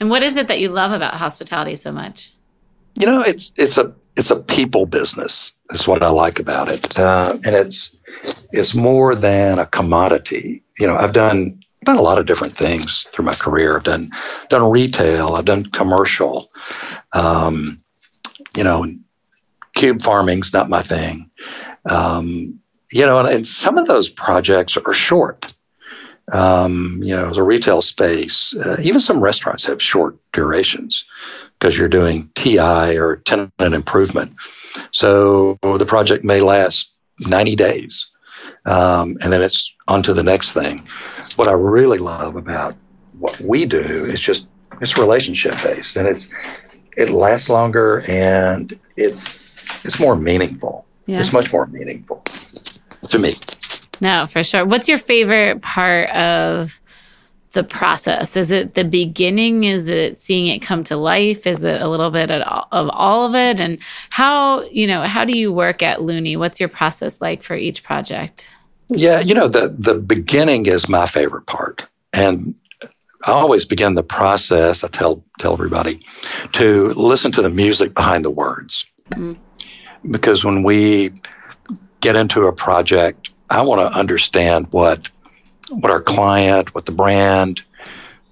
And 0.00 0.10
what 0.10 0.24
is 0.24 0.36
it 0.36 0.48
that 0.48 0.58
you 0.58 0.68
love 0.68 0.90
about 0.90 1.14
hospitality 1.14 1.76
so 1.76 1.92
much? 1.92 2.32
You 2.98 3.06
know, 3.06 3.22
it's 3.22 3.52
it's 3.56 3.78
a 3.78 3.94
it's 4.16 4.30
a 4.30 4.40
people 4.40 4.86
business. 4.86 5.52
Is 5.70 5.86
what 5.86 6.02
I 6.02 6.10
like 6.10 6.38
about 6.38 6.70
it, 6.70 6.98
uh, 6.98 7.38
and 7.44 7.56
it's 7.56 7.96
it's 8.52 8.74
more 8.74 9.14
than 9.14 9.58
a 9.58 9.66
commodity. 9.66 10.62
You 10.78 10.86
know, 10.86 10.96
I've 10.96 11.14
done 11.14 11.58
done 11.84 11.96
a 11.96 12.02
lot 12.02 12.18
of 12.18 12.26
different 12.26 12.52
things 12.52 13.04
through 13.04 13.24
my 13.24 13.34
career. 13.34 13.76
I've 13.76 13.84
done 13.84 14.10
done 14.50 14.70
retail. 14.70 15.34
I've 15.34 15.46
done 15.46 15.64
commercial. 15.64 16.48
Um, 17.12 17.78
you 18.54 18.64
know, 18.64 18.86
cube 19.74 20.02
farming's 20.02 20.52
not 20.52 20.68
my 20.68 20.82
thing. 20.82 21.30
Um, 21.86 22.58
you 22.92 23.06
know, 23.06 23.18
and, 23.18 23.28
and 23.28 23.46
some 23.46 23.78
of 23.78 23.86
those 23.86 24.08
projects 24.10 24.76
are 24.76 24.92
short. 24.92 25.54
Um, 26.32 27.00
you 27.02 27.16
know, 27.16 27.30
the 27.30 27.42
retail 27.42 27.82
space, 27.82 28.54
uh, 28.56 28.76
even 28.82 29.00
some 29.00 29.20
restaurants 29.20 29.64
have 29.64 29.82
short 29.82 30.16
durations 30.32 31.04
because 31.62 31.78
you're 31.78 31.88
doing 31.88 32.28
TI 32.34 32.98
or 32.98 33.16
tenant 33.24 33.52
improvement. 33.60 34.34
So 34.90 35.58
the 35.62 35.86
project 35.86 36.24
may 36.24 36.40
last 36.40 36.90
90 37.28 37.54
days, 37.54 38.10
um, 38.66 39.16
and 39.22 39.32
then 39.32 39.42
it's 39.42 39.72
on 39.86 40.02
to 40.02 40.12
the 40.12 40.24
next 40.24 40.54
thing. 40.54 40.78
What 41.36 41.46
I 41.46 41.52
really 41.52 41.98
love 41.98 42.34
about 42.34 42.74
what 43.20 43.40
we 43.40 43.64
do 43.64 43.78
is 43.78 44.18
just 44.18 44.48
it's 44.80 44.98
relationship 44.98 45.54
based, 45.62 45.96
and 45.96 46.08
it's 46.08 46.34
it 46.96 47.10
lasts 47.10 47.48
longer 47.48 48.00
and 48.08 48.76
it 48.96 49.16
it's 49.84 50.00
more 50.00 50.16
meaningful. 50.16 50.84
Yeah. 51.06 51.20
It's 51.20 51.32
much 51.32 51.52
more 51.52 51.66
meaningful 51.66 52.24
to 53.08 53.18
me. 53.20 53.34
No, 54.00 54.26
for 54.26 54.42
sure. 54.42 54.64
What's 54.64 54.88
your 54.88 54.98
favorite 54.98 55.62
part 55.62 56.10
of 56.10 56.80
the 57.52 57.64
process? 57.64 58.36
Is 58.36 58.50
it 58.50 58.74
the 58.74 58.84
beginning? 58.84 59.64
Is 59.64 59.88
it 59.88 60.18
seeing 60.18 60.46
it 60.48 60.60
come 60.60 60.84
to 60.84 60.96
life? 60.96 61.46
Is 61.46 61.64
it 61.64 61.80
a 61.80 61.88
little 61.88 62.10
bit 62.10 62.30
of 62.30 62.90
all 62.90 63.26
of 63.26 63.34
it? 63.34 63.60
And 63.60 63.78
how, 64.10 64.62
you 64.64 64.86
know, 64.86 65.02
how 65.02 65.24
do 65.24 65.38
you 65.38 65.52
work 65.52 65.82
at 65.82 66.02
Looney? 66.02 66.36
What's 66.36 66.60
your 66.60 66.68
process 66.68 67.20
like 67.20 67.42
for 67.42 67.54
each 67.54 67.82
project? 67.82 68.46
Yeah, 68.90 69.20
you 69.20 69.34
know, 69.34 69.48
the 69.48 69.74
the 69.78 69.94
beginning 69.94 70.66
is 70.66 70.88
my 70.88 71.06
favorite 71.06 71.46
part. 71.46 71.86
And 72.12 72.54
I 73.24 73.30
always 73.30 73.64
begin 73.64 73.94
the 73.94 74.02
process, 74.02 74.84
I 74.84 74.88
tell 74.88 75.24
tell 75.38 75.52
everybody, 75.52 76.00
to 76.52 76.88
listen 76.90 77.32
to 77.32 77.42
the 77.42 77.50
music 77.50 77.94
behind 77.94 78.24
the 78.24 78.30
words. 78.30 78.84
Mm-hmm. 79.10 79.34
Because 80.10 80.44
when 80.44 80.62
we 80.62 81.12
get 82.00 82.16
into 82.16 82.46
a 82.46 82.52
project, 82.52 83.30
I 83.50 83.62
want 83.62 83.80
to 83.80 83.98
understand 83.98 84.66
what 84.72 85.08
what 85.74 85.90
our 85.90 86.00
client, 86.02 86.74
what 86.74 86.86
the 86.86 86.92
brand, 86.92 87.62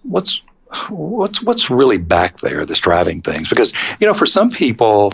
what's 0.02 0.42
what's 0.88 1.42
what's 1.42 1.70
really 1.70 1.98
back 1.98 2.38
there 2.38 2.64
that's 2.64 2.80
driving 2.80 3.20
things. 3.20 3.48
Because 3.48 3.72
you 4.00 4.06
know, 4.06 4.14
for 4.14 4.26
some 4.26 4.50
people, 4.50 5.12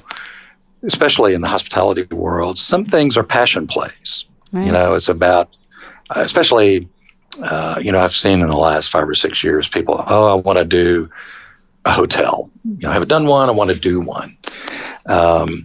especially 0.83 1.35
in 1.35 1.41
the 1.41 1.49
hospitality 1.49 2.03
world, 2.15 2.59
some 2.59 2.85
things 2.85 3.17
are 3.17 3.25
passion 3.25 3.67
plays. 3.67 4.25
Right. 4.53 4.67
You 4.67 4.73
know, 4.73 4.95
it's 4.95 5.09
about, 5.09 5.55
especially, 6.11 6.89
uh, 7.43 7.81
you 7.83 7.93
know, 7.93 8.01
I've 8.01 8.13
seen 8.13 8.41
in 8.41 8.49
the 8.49 8.57
last 8.57 8.91
five 8.91 9.09
or 9.09 9.15
six 9.15 9.43
years, 9.43 9.69
people, 9.69 10.03
oh, 10.07 10.37
I 10.37 10.41
want 10.41 10.59
to 10.59 10.65
do 10.65 11.11
a 11.85 11.91
hotel. 11.91 12.51
You 12.65 12.79
know, 12.83 12.91
I 12.91 12.93
haven't 12.95 13.09
done 13.09 13.27
one. 13.27 13.49
I 13.49 13.53
want 13.53 13.71
to 13.71 13.79
do 13.79 14.01
one. 14.01 14.37
Um, 15.09 15.65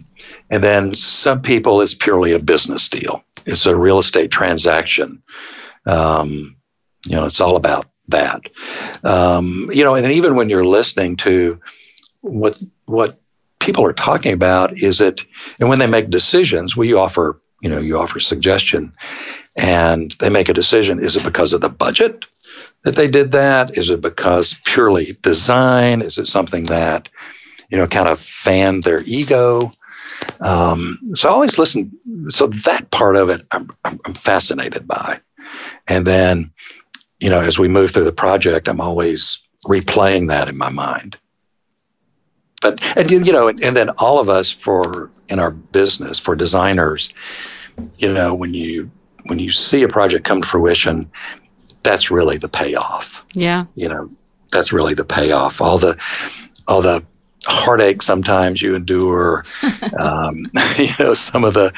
and 0.50 0.62
then 0.62 0.94
some 0.94 1.40
people, 1.40 1.80
it's 1.80 1.94
purely 1.94 2.32
a 2.32 2.38
business 2.38 2.88
deal. 2.88 3.22
It's 3.46 3.66
a 3.66 3.74
real 3.74 3.98
estate 3.98 4.30
transaction. 4.30 5.22
Um, 5.86 6.56
you 7.06 7.16
know, 7.16 7.26
it's 7.26 7.40
all 7.40 7.56
about 7.56 7.86
that. 8.08 8.40
Um, 9.04 9.70
you 9.72 9.84
know, 9.84 9.94
and 9.94 10.10
even 10.12 10.36
when 10.36 10.48
you're 10.48 10.64
listening 10.64 11.16
to 11.18 11.60
what 12.20 12.62
what 12.86 13.20
people 13.60 13.84
are 13.84 13.92
talking 13.92 14.32
about, 14.32 14.76
is 14.76 15.00
it, 15.00 15.24
and 15.60 15.68
when 15.68 15.78
they 15.78 15.86
make 15.86 16.10
decisions, 16.10 16.76
we 16.76 16.94
offer, 16.94 17.40
you 17.60 17.68
know, 17.68 17.78
you 17.78 17.98
offer 17.98 18.20
suggestion, 18.20 18.92
and 19.60 20.12
they 20.12 20.28
make 20.28 20.48
a 20.48 20.54
decision. 20.54 21.02
Is 21.02 21.16
it 21.16 21.24
because 21.24 21.52
of 21.52 21.60
the 21.60 21.68
budget 21.68 22.24
that 22.84 22.96
they 22.96 23.08
did 23.08 23.32
that? 23.32 23.76
Is 23.76 23.90
it 23.90 24.00
because 24.00 24.54
purely 24.64 25.16
design? 25.22 26.02
Is 26.02 26.18
it 26.18 26.26
something 26.26 26.64
that 26.64 27.08
you 27.72 27.78
know, 27.78 27.86
kind 27.86 28.06
of 28.06 28.20
fan 28.20 28.82
their 28.82 29.02
ego. 29.06 29.70
Um, 30.40 30.98
so 31.14 31.28
I 31.28 31.32
always 31.32 31.58
listen. 31.58 31.90
So 32.30 32.48
that 32.48 32.90
part 32.90 33.16
of 33.16 33.30
it, 33.30 33.46
I'm, 33.50 33.70
I'm 33.84 34.14
fascinated 34.14 34.86
by. 34.86 35.18
And 35.88 36.06
then, 36.06 36.50
you 37.20 37.30
know, 37.30 37.40
as 37.40 37.58
we 37.58 37.68
move 37.68 37.90
through 37.90 38.04
the 38.04 38.12
project, 38.12 38.68
I'm 38.68 38.80
always 38.80 39.38
replaying 39.66 40.28
that 40.28 40.48
in 40.48 40.56
my 40.56 40.70
mind. 40.70 41.18
But 42.60 42.80
and 42.96 43.10
you 43.10 43.32
know, 43.32 43.48
and, 43.48 43.62
and 43.62 43.76
then 43.76 43.90
all 43.98 44.20
of 44.20 44.28
us 44.28 44.48
for 44.50 45.10
in 45.28 45.40
our 45.40 45.50
business 45.50 46.18
for 46.18 46.36
designers, 46.36 47.12
you 47.98 48.12
know, 48.12 48.34
when 48.34 48.54
you 48.54 48.90
when 49.24 49.38
you 49.38 49.50
see 49.50 49.82
a 49.82 49.88
project 49.88 50.24
come 50.24 50.42
to 50.42 50.46
fruition, 50.46 51.10
that's 51.82 52.10
really 52.10 52.38
the 52.38 52.48
payoff. 52.48 53.26
Yeah. 53.34 53.66
You 53.74 53.88
know, 53.88 54.08
that's 54.52 54.72
really 54.72 54.94
the 54.94 55.04
payoff. 55.04 55.60
All 55.60 55.78
the 55.78 56.00
all 56.68 56.82
the 56.82 57.04
heartache 57.46 58.02
sometimes 58.02 58.62
you 58.62 58.74
endure. 58.74 59.44
um, 59.98 60.46
you 60.78 60.88
know, 60.98 61.14
some 61.14 61.44
of 61.44 61.54
the, 61.54 61.72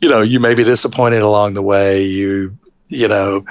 you 0.00 0.08
know, 0.08 0.20
you 0.20 0.40
may 0.40 0.54
be 0.54 0.64
disappointed 0.64 1.22
along 1.22 1.54
the 1.54 1.62
way. 1.62 2.04
You, 2.04 2.56
you 2.90 3.08
know, 3.08 3.44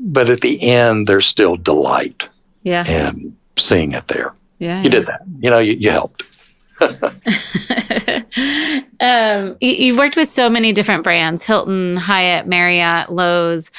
but 0.00 0.28
at 0.28 0.40
the 0.40 0.70
end, 0.70 1.06
there's 1.06 1.26
still 1.26 1.56
delight. 1.56 2.28
Yeah. 2.62 2.84
And 2.86 3.36
seeing 3.56 3.92
it 3.92 4.08
there. 4.08 4.34
Yeah. 4.58 4.82
You 4.82 4.90
did 4.90 5.06
that. 5.06 5.22
You 5.40 5.50
know, 5.50 5.58
you, 5.58 5.74
you 5.74 5.90
helped. 5.90 6.24
um, 9.00 9.56
you, 9.60 9.92
have 9.92 9.98
worked 9.98 10.16
with 10.16 10.28
so 10.28 10.48
many 10.48 10.72
different 10.72 11.02
brands 11.02 11.42
Hilton, 11.42 11.96
Hyatt, 11.96 12.46
Marriott, 12.46 13.08
Loews. 13.08 13.70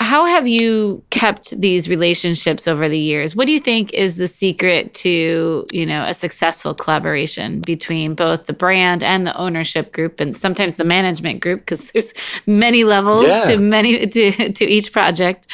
How 0.00 0.24
have 0.24 0.48
you 0.48 1.04
kept 1.10 1.60
these 1.60 1.86
relationships 1.86 2.66
over 2.66 2.88
the 2.88 2.98
years? 2.98 3.36
What 3.36 3.46
do 3.46 3.52
you 3.52 3.60
think 3.60 3.92
is 3.92 4.16
the 4.16 4.28
secret 4.28 4.94
to, 4.94 5.66
you 5.72 5.84
know, 5.84 6.04
a 6.04 6.14
successful 6.14 6.74
collaboration 6.74 7.60
between 7.60 8.14
both 8.14 8.46
the 8.46 8.54
brand 8.54 9.02
and 9.02 9.26
the 9.26 9.36
ownership 9.36 9.92
group 9.92 10.18
and 10.18 10.38
sometimes 10.38 10.76
the 10.76 10.84
management 10.84 11.40
group 11.40 11.60
because 11.60 11.90
there's 11.92 12.14
many 12.46 12.82
levels 12.82 13.26
yeah. 13.26 13.50
to 13.50 13.58
many 13.58 14.06
to 14.06 14.52
to 14.52 14.64
each 14.64 14.90
project. 14.90 15.46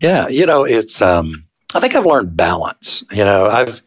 Yeah, 0.00 0.26
you 0.26 0.46
know, 0.46 0.64
it's 0.64 1.00
um 1.00 1.32
I 1.76 1.80
think 1.80 1.94
I've 1.94 2.06
learned 2.06 2.36
balance. 2.36 3.04
You 3.12 3.24
know, 3.24 3.46
I've 3.46 3.80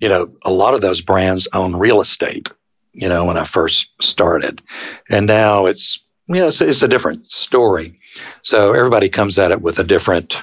you 0.00 0.08
know, 0.08 0.32
a 0.44 0.50
lot 0.50 0.74
of 0.74 0.80
those 0.80 1.00
brands 1.00 1.46
own 1.54 1.76
real 1.76 2.00
estate, 2.00 2.50
you 2.92 3.08
know, 3.08 3.24
when 3.24 3.36
I 3.36 3.44
first 3.44 3.90
started. 4.02 4.60
And 5.08 5.26
now 5.26 5.66
it's 5.66 5.98
you 6.28 6.34
know, 6.34 6.48
it's, 6.48 6.60
it's 6.60 6.82
a 6.82 6.88
different 6.88 7.30
story. 7.32 7.94
So 8.42 8.72
everybody 8.72 9.08
comes 9.08 9.38
at 9.38 9.50
it 9.50 9.62
with 9.62 9.78
a 9.78 9.84
different 9.84 10.42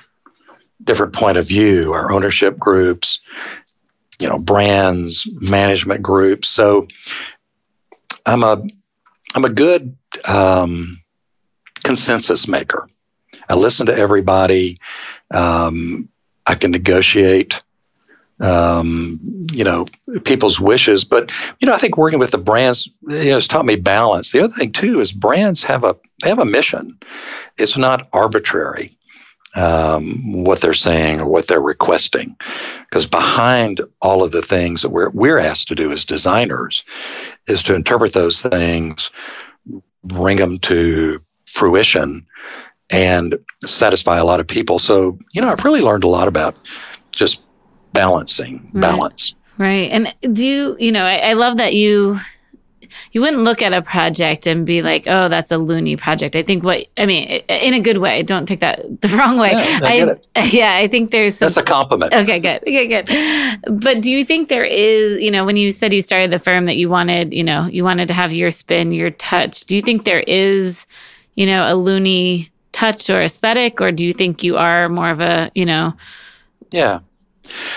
different 0.84 1.13
point 1.13 1.38
of 1.38 1.48
view. 1.48 1.93
Our 1.93 2.12
ownership 2.12 2.58
groups, 2.58 3.21
you 4.19 4.28
know, 4.28 4.38
brands, 4.38 5.28
management 5.50 6.02
groups. 6.02 6.50
So 6.50 6.88
I'm 8.26 8.43
a 8.43 8.62
I'm 9.36 9.45
a 9.45 9.50
good 9.50 9.95
um, 10.28 10.98
consensus 11.84 12.48
maker. 12.48 12.88
I 13.50 13.56
listen 13.56 13.86
to 13.88 13.95
everybody. 13.95 14.78
Um, 15.32 16.10
I 16.48 16.56
can 16.56 16.71
negotiate 16.71 17.63
um, 18.39 19.19
you 19.54 19.63
know, 19.63 19.86
people's 20.24 20.60
wishes. 20.60 21.04
But 21.04 21.32
you 21.60 21.67
know, 21.67 21.74
I 21.74 21.78
think 21.78 21.98
working 21.98 22.19
with 22.19 22.32
the 22.32 22.38
brands, 22.38 22.89
you 23.10 23.26
know, 23.26 23.36
has 23.36 23.48
taught 23.48 23.65
me 23.65 23.76
balance. 23.76 24.32
The 24.32 24.43
other 24.43 24.54
thing 24.54 24.71
too 24.71 25.00
is 25.00 25.12
brands 25.12 25.63
have 25.63 25.84
a 25.84 25.95
they 26.21 26.30
have 26.30 26.39
a 26.39 26.45
mission. 26.45 26.98
It's 27.58 27.78
not 27.78 28.08
arbitrary 28.13 28.89
um, 29.56 30.43
what 30.43 30.60
they're 30.60 30.74
saying 30.74 31.21
or 31.21 31.28
what 31.28 31.48
they're 31.48 31.62
requesting, 31.62 32.36
because 32.82 33.08
behind 33.08 33.82
all 34.02 34.24
of 34.24 34.32
the 34.32 34.41
things 34.41 34.82
that 34.82 34.89
we're 34.89 35.10
we're 35.12 35.39
asked 35.39 35.69
to 35.69 35.76
do 35.76 35.91
as 35.91 36.06
designers 36.06 36.84
is 37.48 37.63
to 37.63 37.76
interpret 37.76 38.13
those 38.13 38.41
things, 38.41 39.10
bring 40.04 40.38
them 40.38 40.58
to 40.60 41.21
fruition, 41.45 42.26
and 42.89 43.36
satisfy 43.62 44.17
a 44.17 44.26
lot 44.26 44.41
of 44.41 44.48
people. 44.48 44.78
So 44.78 45.17
you 45.34 45.41
know, 45.41 45.50
I've 45.50 45.63
really 45.63 45.82
learned 45.82 46.04
a 46.04 46.10
lot 46.10 46.28
about 46.28 46.56
just 47.12 47.44
balancing 47.95 48.69
right. 48.73 48.81
balance. 48.81 49.34
Right. 49.58 49.89
And 49.89 50.13
do 50.36 50.45
you, 50.45 50.75
you 50.79 50.91
know, 50.91 51.05
I, 51.05 51.17
I, 51.29 51.34
love 51.34 51.58
that 51.58 51.73
you 51.73 52.19
you 53.12 53.21
wouldn't 53.21 53.43
look 53.43 53.62
at 53.62 53.73
a 53.73 53.81
project 53.81 54.47
and 54.47 54.65
be 54.65 54.81
like, 54.81 55.05
"Oh, 55.08 55.29
that's 55.29 55.51
a 55.51 55.58
loony 55.58 55.95
project." 55.95 56.36
I 56.36 56.43
think 56.43 56.63
what 56.63 56.86
I 56.97 57.05
mean, 57.05 57.27
in 57.27 57.73
a 57.73 57.79
good 57.79 57.97
way. 57.97 58.23
Don't 58.23 58.45
take 58.45 58.60
that 58.60 58.79
the 59.01 59.08
wrong 59.10 59.38
way. 59.38 59.51
Yeah, 59.51 59.79
I, 59.81 60.15
I 60.36 60.43
yeah, 60.51 60.75
I 60.75 60.88
think 60.88 61.12
there's 61.12 61.38
some, 61.38 61.45
that's 61.45 61.58
a 61.58 61.63
compliment. 61.63 62.13
Okay, 62.13 62.39
good, 62.39 62.62
okay, 62.63 62.88
good. 62.88 63.81
But 63.81 64.01
do 64.01 64.12
you 64.12 64.25
think 64.25 64.49
there 64.49 64.65
is, 64.65 65.21
you 65.21 65.31
know, 65.31 65.45
when 65.45 65.58
you 65.58 65.71
said 65.71 65.93
you 65.93 66.01
started 66.01 66.31
the 66.31 66.39
firm 66.39 66.65
that 66.65 66.77
you 66.77 66.89
wanted, 66.89 67.34
you 67.34 67.43
know, 67.43 67.65
you 67.65 67.84
wanted 67.84 68.08
to 68.10 68.13
have 68.13 68.34
your 68.34 68.51
spin, 68.51 68.91
your 68.91 69.12
touch. 69.12 69.65
Do 69.65 69.75
you 69.75 69.81
think 69.81 70.05
there 70.05 70.21
is, 70.21 70.86
you 71.36 71.45
know, 71.45 71.71
a 71.71 71.75
loony 71.75 72.49
touch 72.71 73.10
or 73.10 73.21
aesthetic, 73.21 73.79
or 73.81 73.91
do 73.91 74.05
you 74.05 74.13
think 74.13 74.43
you 74.43 74.58
are 74.58 74.89
more 74.89 75.10
of 75.10 75.21
a, 75.21 75.49
you 75.55 75.65
know? 75.65 75.93
Yeah, 76.71 76.99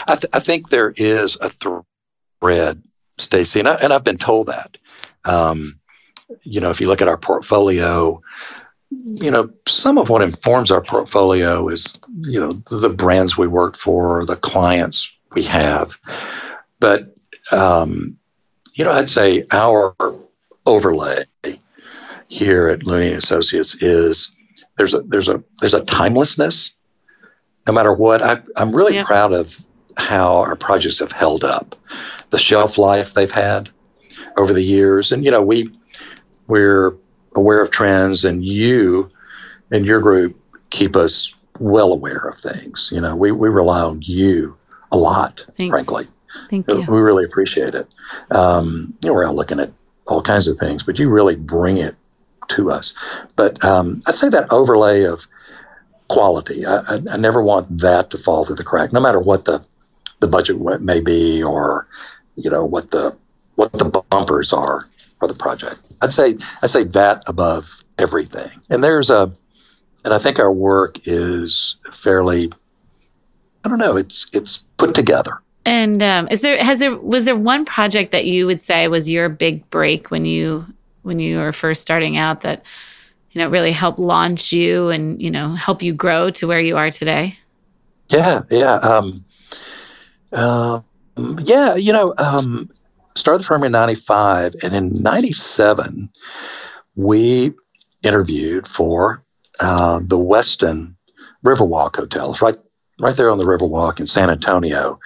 I, 0.07 0.14
th- 0.14 0.31
I 0.33 0.40
think 0.40 0.68
there 0.68 0.92
is 0.96 1.37
a 1.40 1.50
thread, 1.50 2.83
Stacy, 3.18 3.61
and, 3.61 3.68
I, 3.68 3.74
and 3.74 3.92
I've 3.92 4.04
been 4.04 4.18
told 4.18 4.46
that. 4.46 4.76
Um, 5.24 5.66
you 6.42 6.61
know, 6.61 6.70
if 6.70 6.81
you 6.81 6.87
look 6.87 7.02
at 7.02 7.09
our 7.09 7.16
portfolio, 7.16 8.20
you 8.90 9.31
know, 9.31 9.50
some 9.66 9.98
of 9.98 10.09
what 10.09 10.22
informs 10.22 10.70
our 10.70 10.83
portfolio 10.83 11.68
is, 11.68 12.00
you 12.22 12.40
know, 12.40 12.48
the 12.48 12.88
brands 12.88 13.37
we 13.37 13.46
work 13.46 13.76
for, 13.76 14.24
the 14.24 14.37
clients 14.37 15.11
we 15.35 15.42
have. 15.44 15.98
But, 16.81 17.14
um, 17.52 18.16
you 18.74 18.85
know, 18.85 18.92
I'd 18.92 19.11
say 19.11 19.44
our 19.50 19.94
overlay 20.66 21.24
here 22.28 22.68
at 22.68 22.85
Looney 22.85 23.12
Associates 23.12 23.83
is 23.83 24.35
there's 24.76 24.94
a 24.94 25.00
there's 25.00 25.28
a 25.28 25.42
there's 25.61 25.74
a 25.74 25.85
timelessness 25.85 26.76
no 27.68 27.74
matter 27.74 27.92
what. 27.92 28.22
I, 28.22 28.40
am 28.57 28.74
really 28.74 28.94
yeah. 28.94 29.04
proud 29.04 29.33
of 29.33 29.64
how 29.98 30.38
our 30.38 30.57
projects 30.57 30.98
have 30.98 31.12
held 31.12 31.44
up, 31.44 31.76
the 32.31 32.38
shelf 32.38 32.78
life 32.78 33.12
they've 33.14 33.31
had 33.31 33.68
over 34.37 34.52
the 34.52 34.62
years, 34.62 35.12
and 35.12 35.24
you 35.24 35.31
know 35.31 35.42
we 35.42 35.68
we're 36.48 36.96
aware 37.37 37.62
of 37.62 37.70
trends, 37.70 38.24
and 38.24 38.44
you 38.44 39.11
and 39.70 39.85
your 39.85 40.00
group 40.00 40.37
keep 40.70 40.96
us 40.96 41.33
well 41.61 41.92
aware 41.92 42.26
of 42.26 42.38
things. 42.38 42.88
You 42.90 43.02
know, 43.02 43.14
we 43.14 43.31
we 43.31 43.50
rely 43.50 43.81
on 43.81 44.00
you 44.02 44.57
a 44.90 44.96
lot, 44.96 45.44
Thanks. 45.57 45.70
frankly. 45.70 46.07
Thank 46.50 46.70
you. 46.70 46.85
We 46.88 47.00
really 47.00 47.24
appreciate 47.24 47.74
it. 47.74 47.94
Um, 48.31 48.94
you 49.02 49.09
know, 49.09 49.14
we're 49.14 49.26
out 49.26 49.35
looking 49.35 49.61
at 49.61 49.72
all 50.07 50.22
kinds 50.22 50.48
of 50.48 50.57
things, 50.59 50.83
but 50.83 50.98
you 50.98 51.11
really 51.11 51.37
bring 51.37 51.78
it 51.78 51.96
to 52.48 52.70
us. 52.70 52.94
But 53.37 53.62
um, 53.64 54.00
I'd 54.07 54.14
say 54.14 54.28
that 54.31 54.50
overlay 54.52 55.04
of 55.04 55.26
quality. 56.09 56.64
I, 56.66 56.79
I, 56.79 56.99
I, 57.12 57.16
never 57.18 57.42
want 57.42 57.81
that 57.81 58.11
to 58.11 58.18
fall 58.18 58.44
through 58.44 58.57
the 58.57 58.64
crack, 58.64 58.92
no 58.92 59.01
matter 59.01 59.21
what 59.21 59.44
the 59.44 59.66
the 60.21 60.27
budget 60.27 60.59
may 60.81 61.01
be, 61.01 61.42
or 61.42 61.87
you 62.37 62.51
know 62.51 62.64
what 62.64 62.90
the 62.90 63.14
what 63.55 63.73
the 63.73 63.85
bumpers 64.11 64.53
are 64.53 64.83
for 65.18 65.29
the 65.29 65.35
project. 65.35 65.92
I'd 66.03 66.12
say 66.12 66.37
I'd 66.62 66.71
say 66.71 66.85
that 66.85 67.23
above 67.27 67.85
everything. 67.99 68.51
And 68.71 68.83
there's 68.83 69.11
a, 69.11 69.33
and 70.05 70.14
I 70.14 70.18
think 70.18 70.38
our 70.38 70.53
work 70.53 70.99
is 71.07 71.77
fairly. 71.90 72.51
I 73.64 73.68
don't 73.68 73.79
know. 73.79 73.97
It's 73.97 74.31
it's 74.33 74.59
put 74.77 74.94
together. 74.94 75.42
And 75.64 76.03
um, 76.03 76.29
is 76.31 76.40
there 76.40 76.62
has 76.62 76.79
there 76.79 76.97
was 76.97 77.25
there 77.25 77.37
one 77.37 77.64
project 77.64 78.12
that 78.12 78.25
you 78.25 78.47
would 78.47 78.62
say 78.62 78.88
was 78.88 79.11
your 79.11 79.29
big 79.29 79.68
break 79.71 80.11
when 80.11 80.25
you 80.25 80.66
when 81.03 81.18
you 81.18 81.38
were 81.38 81.53
first 81.53 81.83
starting 81.83 82.16
out 82.16 82.42
that 82.42 82.64
you 83.38 83.44
know, 83.44 83.51
really 83.51 83.70
help 83.70 84.01
launch 84.01 84.51
you 84.51 84.88
and, 84.88 85.22
you 85.22 85.31
know, 85.31 85.51
help 85.51 85.81
you 85.81 85.94
grow 85.94 86.29
to 86.29 86.48
where 86.48 86.61
you 86.61 86.77
are 86.77 86.90
today? 86.90 87.37
Yeah, 88.09 88.42
yeah. 88.51 88.74
Um, 88.74 89.24
uh, 90.33 90.81
yeah, 91.44 91.77
you 91.77 91.92
know, 91.92 92.12
um, 92.18 92.68
started 93.14 93.38
the 93.38 93.44
firm 93.44 93.62
in 93.62 93.70
95, 93.70 94.57
and 94.64 94.74
in 94.74 95.01
97, 95.01 96.11
we 96.96 97.55
interviewed 98.03 98.66
for 98.66 99.22
uh, 99.61 100.01
the 100.03 100.18
Westin 100.18 100.96
Riverwalk 101.44 101.94
hotels, 101.94 102.42
right, 102.42 102.57
right 102.98 103.14
there 103.14 103.31
on 103.31 103.38
the 103.38 103.44
Riverwalk 103.44 104.01
in 104.01 104.09
San 104.09 104.31
Antonio. 104.31 104.98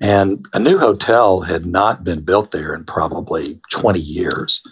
And 0.00 0.46
a 0.52 0.58
new 0.58 0.76
hotel 0.76 1.40
had 1.40 1.64
not 1.64 2.04
been 2.04 2.20
built 2.26 2.50
there 2.50 2.74
in 2.74 2.84
probably 2.84 3.58
20 3.70 3.98
years. 3.98 4.62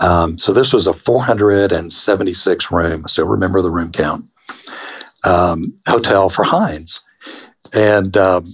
Um, 0.00 0.38
so 0.38 0.52
this 0.52 0.72
was 0.72 0.86
a 0.86 0.92
476 0.92 2.72
room. 2.72 3.02
I 3.04 3.08
still 3.08 3.26
remember 3.26 3.62
the 3.62 3.70
room 3.70 3.92
count. 3.92 4.28
Um, 5.24 5.74
hotel 5.86 6.30
for 6.30 6.44
Hines, 6.44 7.02
and 7.74 8.16
um, 8.16 8.44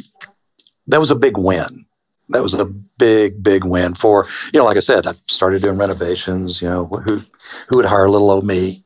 that 0.88 0.98
was 0.98 1.12
a 1.12 1.16
big 1.16 1.38
win. 1.38 1.86
That 2.30 2.42
was 2.42 2.54
a 2.54 2.64
big, 2.64 3.40
big 3.40 3.64
win 3.64 3.94
for 3.94 4.26
you 4.52 4.58
know. 4.58 4.64
Like 4.64 4.76
I 4.76 4.80
said, 4.80 5.06
I 5.06 5.12
started 5.12 5.62
doing 5.62 5.78
renovations. 5.78 6.60
You 6.60 6.68
know, 6.68 6.86
who 6.86 7.22
who 7.68 7.76
would 7.76 7.86
hire 7.86 8.10
little 8.10 8.32
old 8.32 8.44
me, 8.44 8.82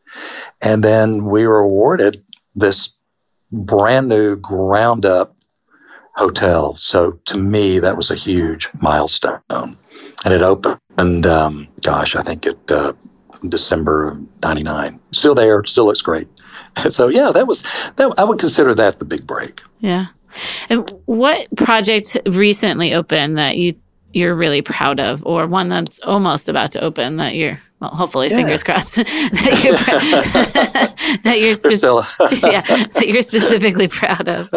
and 0.60 0.84
then 0.84 1.24
we 1.24 1.46
were 1.46 1.60
awarded 1.60 2.22
this 2.54 2.90
brand 3.50 4.08
new 4.08 4.36
ground 4.36 5.06
up 5.06 5.34
hotel. 6.16 6.74
So 6.74 7.12
to 7.26 7.38
me, 7.38 7.78
that 7.78 7.96
was 7.96 8.10
a 8.10 8.14
huge 8.14 8.68
milestone. 8.74 9.76
And 10.24 10.34
it 10.34 10.42
opened, 10.42 11.26
um, 11.26 11.68
gosh, 11.82 12.14
I 12.14 12.22
think 12.22 12.46
it 12.46 12.70
uh, 12.70 12.92
December 13.48 14.20
99. 14.42 15.00
Still 15.12 15.34
there, 15.34 15.64
still 15.64 15.86
looks 15.86 16.02
great. 16.02 16.28
And 16.76 16.92
so, 16.98 17.08
yeah, 17.08 17.30
that 17.32 17.46
was, 17.46 17.62
that 17.96 18.14
I 18.18 18.24
would 18.24 18.38
consider 18.38 18.74
that 18.74 18.98
the 18.98 19.04
big 19.04 19.26
break. 19.26 19.60
Yeah. 19.80 20.06
And 20.68 20.88
what 21.06 21.48
project 21.56 22.16
recently 22.26 22.94
opened 22.94 23.38
that 23.38 23.56
you 23.56 23.74
you're 24.12 24.34
really 24.34 24.60
proud 24.60 24.98
of, 24.98 25.24
or 25.24 25.46
one 25.46 25.68
that's 25.68 26.00
almost 26.00 26.48
about 26.48 26.72
to 26.72 26.80
open 26.80 27.16
that 27.18 27.36
you're 27.36 27.60
well, 27.80 27.90
hopefully, 27.90 28.28
yeah. 28.28 28.36
fingers 28.36 28.62
crossed 28.62 28.94
that 28.96 29.60
you're 29.64 29.72
that 31.22 31.40
you're, 31.40 31.54
spe- 31.54 32.42
yeah, 32.42 32.60
that 32.60 33.08
you're 33.08 33.22
specifically 33.22 33.88
proud 33.88 34.28
of. 34.28 34.52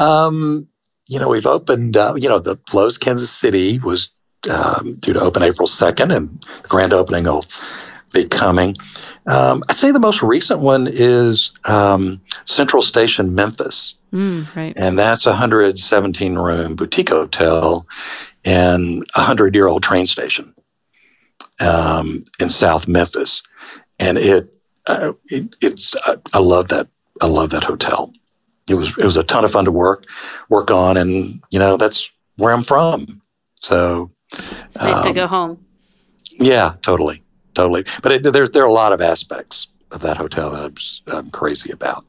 um, 0.00 0.66
you 1.08 1.18
know, 1.18 1.28
we've 1.28 1.46
opened. 1.46 1.96
Uh, 1.96 2.14
you 2.16 2.28
know, 2.28 2.38
the 2.38 2.56
Loews 2.72 3.00
Kansas 3.00 3.30
City 3.30 3.78
was 3.78 4.10
um, 4.48 4.94
due 4.94 5.12
to 5.12 5.20
open 5.20 5.42
April 5.42 5.66
second, 5.66 6.12
and 6.12 6.28
the 6.28 6.68
grand 6.68 6.92
opening 6.92 7.24
will 7.24 7.44
be 8.12 8.24
coming. 8.24 8.76
Um, 9.26 9.62
I'd 9.68 9.76
say 9.76 9.90
the 9.90 9.98
most 9.98 10.22
recent 10.22 10.60
one 10.60 10.88
is 10.90 11.52
um, 11.68 12.20
Central 12.44 12.82
Station, 12.82 13.34
Memphis. 13.34 13.94
Mm, 14.12 14.54
right. 14.56 14.76
And 14.76 14.98
that's 14.98 15.26
a 15.26 15.30
117 15.30 16.34
room 16.34 16.76
boutique 16.76 17.10
hotel 17.10 17.86
and 18.44 19.04
a 19.14 19.20
100 19.20 19.54
year 19.54 19.68
old 19.68 19.82
train 19.82 20.06
station 20.06 20.54
um, 21.60 22.24
in 22.40 22.48
South 22.48 22.88
Memphis. 22.88 23.42
And 23.98 24.18
it, 24.18 24.52
uh, 24.86 25.12
it 25.26 25.54
it's, 25.60 25.94
I, 26.06 26.16
I 26.34 26.40
love 26.40 26.68
that. 26.68 26.88
I 27.22 27.26
love 27.26 27.50
that 27.50 27.64
hotel. 27.64 28.12
It 28.68 28.74
was, 28.74 28.96
it 28.96 29.04
was 29.04 29.16
a 29.16 29.22
ton 29.22 29.44
of 29.44 29.52
fun 29.52 29.66
to 29.66 29.72
work, 29.72 30.06
work 30.48 30.70
on. 30.70 30.96
And, 30.96 31.42
you 31.50 31.58
know, 31.58 31.76
that's 31.76 32.12
where 32.36 32.52
I'm 32.52 32.62
from. 32.62 33.20
So 33.56 34.10
it's 34.32 34.76
nice 34.76 34.96
um, 34.96 35.02
to 35.04 35.12
go 35.12 35.26
home. 35.26 35.64
Yeah, 36.38 36.74
totally 36.82 37.22
totally. 37.54 37.84
But 38.02 38.12
it, 38.12 38.32
there, 38.32 38.48
there 38.48 38.62
are 38.62 38.68
a 38.68 38.72
lot 38.72 38.92
of 38.92 39.00
aspects 39.00 39.68
of 39.90 40.00
that 40.00 40.16
hotel 40.16 40.50
that 40.50 40.62
I'm, 40.62 41.16
I'm 41.16 41.30
crazy 41.30 41.72
about. 41.72 42.04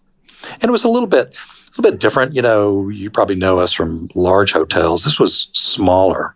And 0.53 0.65
it 0.65 0.71
was 0.71 0.84
a 0.84 0.89
little 0.89 1.07
bit, 1.07 1.36
a 1.36 1.81
little 1.81 1.91
bit 1.91 1.99
different. 1.99 2.34
You 2.34 2.41
know, 2.41 2.89
you 2.89 3.10
probably 3.10 3.36
know 3.36 3.60
us 3.60 3.73
from 3.73 4.10
large 4.15 4.51
hotels. 4.51 5.03
This 5.03 5.19
was 5.19 5.49
smaller, 5.53 6.36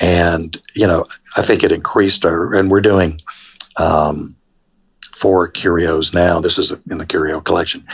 and 0.00 0.60
you 0.74 0.86
know, 0.86 1.06
I 1.36 1.42
think 1.42 1.62
it 1.62 1.70
increased 1.70 2.24
our. 2.24 2.52
And 2.54 2.70
we're 2.70 2.80
doing 2.80 3.20
um, 3.76 4.30
four 5.14 5.46
curios 5.46 6.12
now. 6.12 6.40
This 6.40 6.58
is 6.58 6.72
in 6.90 6.98
the 6.98 7.06
curio 7.06 7.40
collection, 7.40 7.84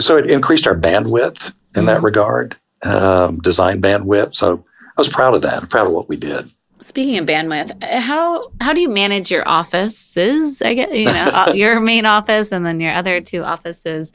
so 0.00 0.16
it 0.16 0.28
increased 0.28 0.66
our 0.66 0.76
bandwidth 0.76 1.48
in 1.48 1.54
mm-hmm. 1.54 1.86
that 1.86 2.02
regard, 2.02 2.56
um, 2.82 3.38
design 3.38 3.80
bandwidth. 3.80 4.34
So 4.34 4.64
I 4.96 5.00
was 5.00 5.08
proud 5.08 5.34
of 5.34 5.42
that. 5.42 5.62
I'm 5.62 5.68
proud 5.68 5.86
of 5.86 5.92
what 5.92 6.08
we 6.08 6.16
did. 6.16 6.44
Speaking 6.80 7.18
of 7.18 7.26
bandwidth, 7.26 7.82
how 7.82 8.50
how 8.60 8.72
do 8.72 8.80
you 8.80 8.90
manage 8.90 9.30
your 9.30 9.48
offices? 9.48 10.60
I 10.60 10.74
guess 10.74 10.90
you 10.92 11.04
know 11.06 11.30
uh, 11.32 11.52
your 11.54 11.80
main 11.80 12.04
office 12.04 12.52
and 12.52 12.66
then 12.66 12.80
your 12.80 12.92
other 12.92 13.20
two 13.20 13.42
offices, 13.42 14.12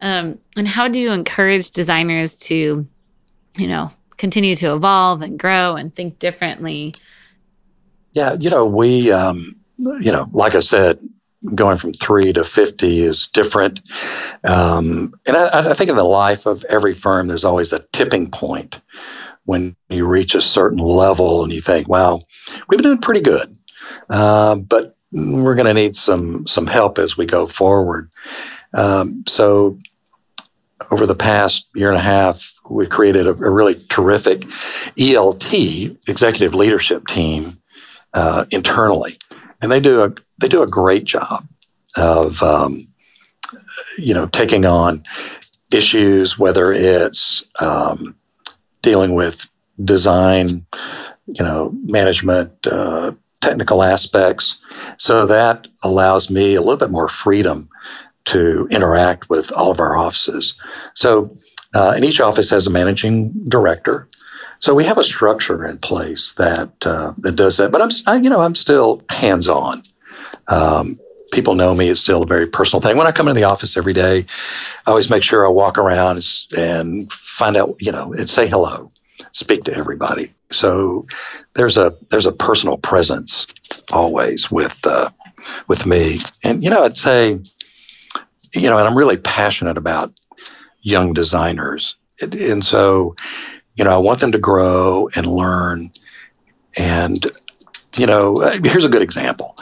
um, 0.00 0.38
and 0.56 0.68
how 0.68 0.88
do 0.88 1.00
you 1.00 1.10
encourage 1.12 1.70
designers 1.70 2.34
to, 2.36 2.86
you 3.56 3.66
know, 3.66 3.90
continue 4.16 4.54
to 4.56 4.74
evolve 4.74 5.22
and 5.22 5.38
grow 5.38 5.76
and 5.76 5.94
think 5.94 6.18
differently? 6.18 6.94
Yeah, 8.12 8.36
you 8.38 8.50
know, 8.50 8.64
we, 8.64 9.10
um, 9.12 9.56
you 9.76 10.12
know, 10.12 10.28
like 10.32 10.54
I 10.54 10.60
said, 10.60 10.98
going 11.54 11.78
from 11.78 11.92
three 11.92 12.32
to 12.32 12.42
50 12.42 13.02
is 13.02 13.28
different. 13.28 13.80
Um, 14.44 15.12
and 15.26 15.36
I, 15.36 15.70
I, 15.70 15.74
think 15.74 15.88
in 15.88 15.96
the 15.96 16.02
life 16.02 16.46
of 16.46 16.64
every 16.64 16.94
firm, 16.94 17.28
there's 17.28 17.44
always 17.44 17.72
a 17.72 17.78
tipping 17.92 18.28
point 18.28 18.80
when 19.48 19.74
you 19.88 20.06
reach 20.06 20.34
a 20.34 20.42
certain 20.42 20.78
level 20.78 21.42
and 21.42 21.50
you 21.50 21.62
think, 21.62 21.88
"Well, 21.88 22.20
we've 22.68 22.76
been 22.76 22.84
doing 22.84 22.98
pretty 22.98 23.22
good, 23.22 23.56
uh, 24.10 24.56
but 24.56 24.94
we're 25.10 25.54
going 25.54 25.66
to 25.66 25.74
need 25.74 25.96
some 25.96 26.46
some 26.46 26.66
help 26.66 26.98
as 26.98 27.16
we 27.16 27.24
go 27.24 27.46
forward. 27.46 28.10
Um, 28.74 29.24
so 29.26 29.78
over 30.90 31.06
the 31.06 31.14
past 31.14 31.66
year 31.74 31.88
and 31.88 31.96
a 31.96 32.02
half, 32.02 32.52
we 32.68 32.86
created 32.86 33.26
a, 33.26 33.30
a 33.30 33.50
really 33.50 33.76
terrific 33.88 34.40
ELT 34.98 36.08
executive 36.08 36.54
leadership 36.54 37.06
team 37.06 37.58
uh, 38.12 38.44
internally, 38.50 39.16
and 39.62 39.72
they 39.72 39.80
do 39.80 40.02
a 40.02 40.12
they 40.36 40.48
do 40.48 40.62
a 40.62 40.68
great 40.68 41.04
job 41.04 41.46
of 41.96 42.42
um, 42.42 42.86
you 43.96 44.12
know 44.12 44.26
taking 44.26 44.66
on 44.66 45.04
issues, 45.72 46.38
whether 46.38 46.70
it's 46.70 47.44
um, 47.60 48.14
dealing 48.88 49.12
with 49.14 49.46
design, 49.84 50.46
you 51.26 51.44
know, 51.44 51.70
management, 51.84 52.50
uh, 52.66 53.12
technical 53.42 53.82
aspects. 53.82 54.60
So 54.96 55.26
that 55.26 55.68
allows 55.82 56.30
me 56.30 56.54
a 56.54 56.62
little 56.62 56.78
bit 56.78 56.90
more 56.90 57.08
freedom 57.08 57.68
to 58.32 58.66
interact 58.70 59.28
with 59.28 59.52
all 59.52 59.70
of 59.70 59.78
our 59.78 59.94
offices. 59.96 60.58
So, 60.94 61.30
uh, 61.74 61.92
and 61.94 62.02
each 62.02 62.20
office 62.20 62.48
has 62.48 62.66
a 62.66 62.70
managing 62.70 63.32
director. 63.48 64.08
So 64.60 64.74
we 64.74 64.84
have 64.84 64.98
a 64.98 65.04
structure 65.04 65.66
in 65.66 65.76
place 65.78 66.34
that 66.34 66.86
uh, 66.86 67.12
that 67.18 67.36
does 67.36 67.58
that. 67.58 67.70
But 67.70 67.82
I'm, 67.82 67.90
I, 68.06 68.16
you 68.16 68.30
know, 68.30 68.40
I'm 68.40 68.54
still 68.54 69.02
hands 69.10 69.48
on. 69.48 69.82
Um, 70.48 70.96
people 71.32 71.54
know 71.54 71.74
me. 71.74 71.88
It's 71.88 72.00
still 72.00 72.22
a 72.22 72.26
very 72.26 72.46
personal 72.46 72.80
thing. 72.80 72.96
When 72.96 73.06
I 73.06 73.12
come 73.12 73.28
into 73.28 73.40
the 73.40 73.46
office 73.46 73.76
every 73.76 73.92
day, 73.92 74.24
I 74.86 74.90
always 74.90 75.10
make 75.10 75.22
sure 75.22 75.46
I 75.46 75.50
walk 75.50 75.78
around 75.78 76.24
and 76.56 77.12
find 77.12 77.56
out, 77.56 77.76
you 77.80 77.92
know, 77.92 78.12
and 78.12 78.28
say 78.28 78.48
hello, 78.48 78.88
speak 79.32 79.64
to 79.64 79.74
everybody. 79.74 80.32
So 80.50 81.06
there's 81.54 81.76
a 81.76 81.94
there's 82.10 82.26
a 82.26 82.32
personal 82.32 82.78
presence 82.78 83.46
always 83.92 84.50
with 84.50 84.78
uh, 84.86 85.10
with 85.68 85.86
me. 85.86 86.18
And 86.44 86.62
you 86.62 86.70
know, 86.70 86.84
I'd 86.84 86.96
say, 86.96 87.38
you 88.54 88.68
know, 88.68 88.78
and 88.78 88.88
I'm 88.88 88.96
really 88.96 89.16
passionate 89.16 89.76
about 89.76 90.12
young 90.82 91.12
designers, 91.12 91.96
and 92.20 92.64
so, 92.64 93.14
you 93.76 93.84
know, 93.84 93.90
I 93.90 93.98
want 93.98 94.20
them 94.20 94.32
to 94.32 94.38
grow 94.38 95.08
and 95.14 95.26
learn. 95.26 95.90
And 96.76 97.26
you 97.96 98.06
know, 98.06 98.36
here's 98.62 98.84
a 98.84 98.88
good 98.88 99.02
example 99.02 99.56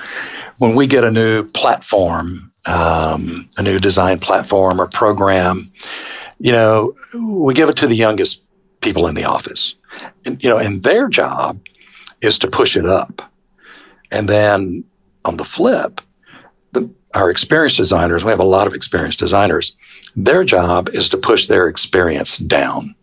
when 0.59 0.75
we 0.75 0.87
get 0.87 1.05
a 1.05 1.11
new 1.11 1.45
platform, 1.45 2.51
um, 2.66 3.49
a 3.59 3.62
new 3.62 3.79
design 3.79 4.19
platform 4.19 4.81
or 4.81 4.88
program, 4.88 5.71
you 6.38 6.53
know, 6.53 6.95
we 7.14 7.55
give 7.55 7.69
it 7.69 7.77
to 7.77 7.87
the 7.87 7.95
youngest 7.95 8.42
people 8.81 9.07
in 9.07 9.14
the 9.14 9.25
office. 9.25 9.75
And, 10.25 10.42
you 10.42 10.49
know, 10.49 10.59
and 10.59 10.83
their 10.83 11.09
job 11.09 11.61
is 12.21 12.38
to 12.38 12.49
push 12.49 12.77
it 12.77 12.87
up. 12.87 13.23
And 14.11 14.29
then 14.29 14.85
on 15.25 15.37
the 15.37 15.45
flip, 15.45 16.01
the, 16.73 16.88
our 17.14 17.31
experienced 17.31 17.77
designers, 17.77 18.25
we 18.25 18.31
have 18.31 18.40
a 18.40 18.45
lot 18.45 18.66
of 18.66 18.75
experienced 18.75 19.19
designers, 19.19 19.77
their 20.14 20.45
job 20.45 20.88
is 20.90 21.09
to 21.11 21.19
push 21.19 21.47
their 21.47 21.69
experience 21.69 22.38
down. 22.38 22.95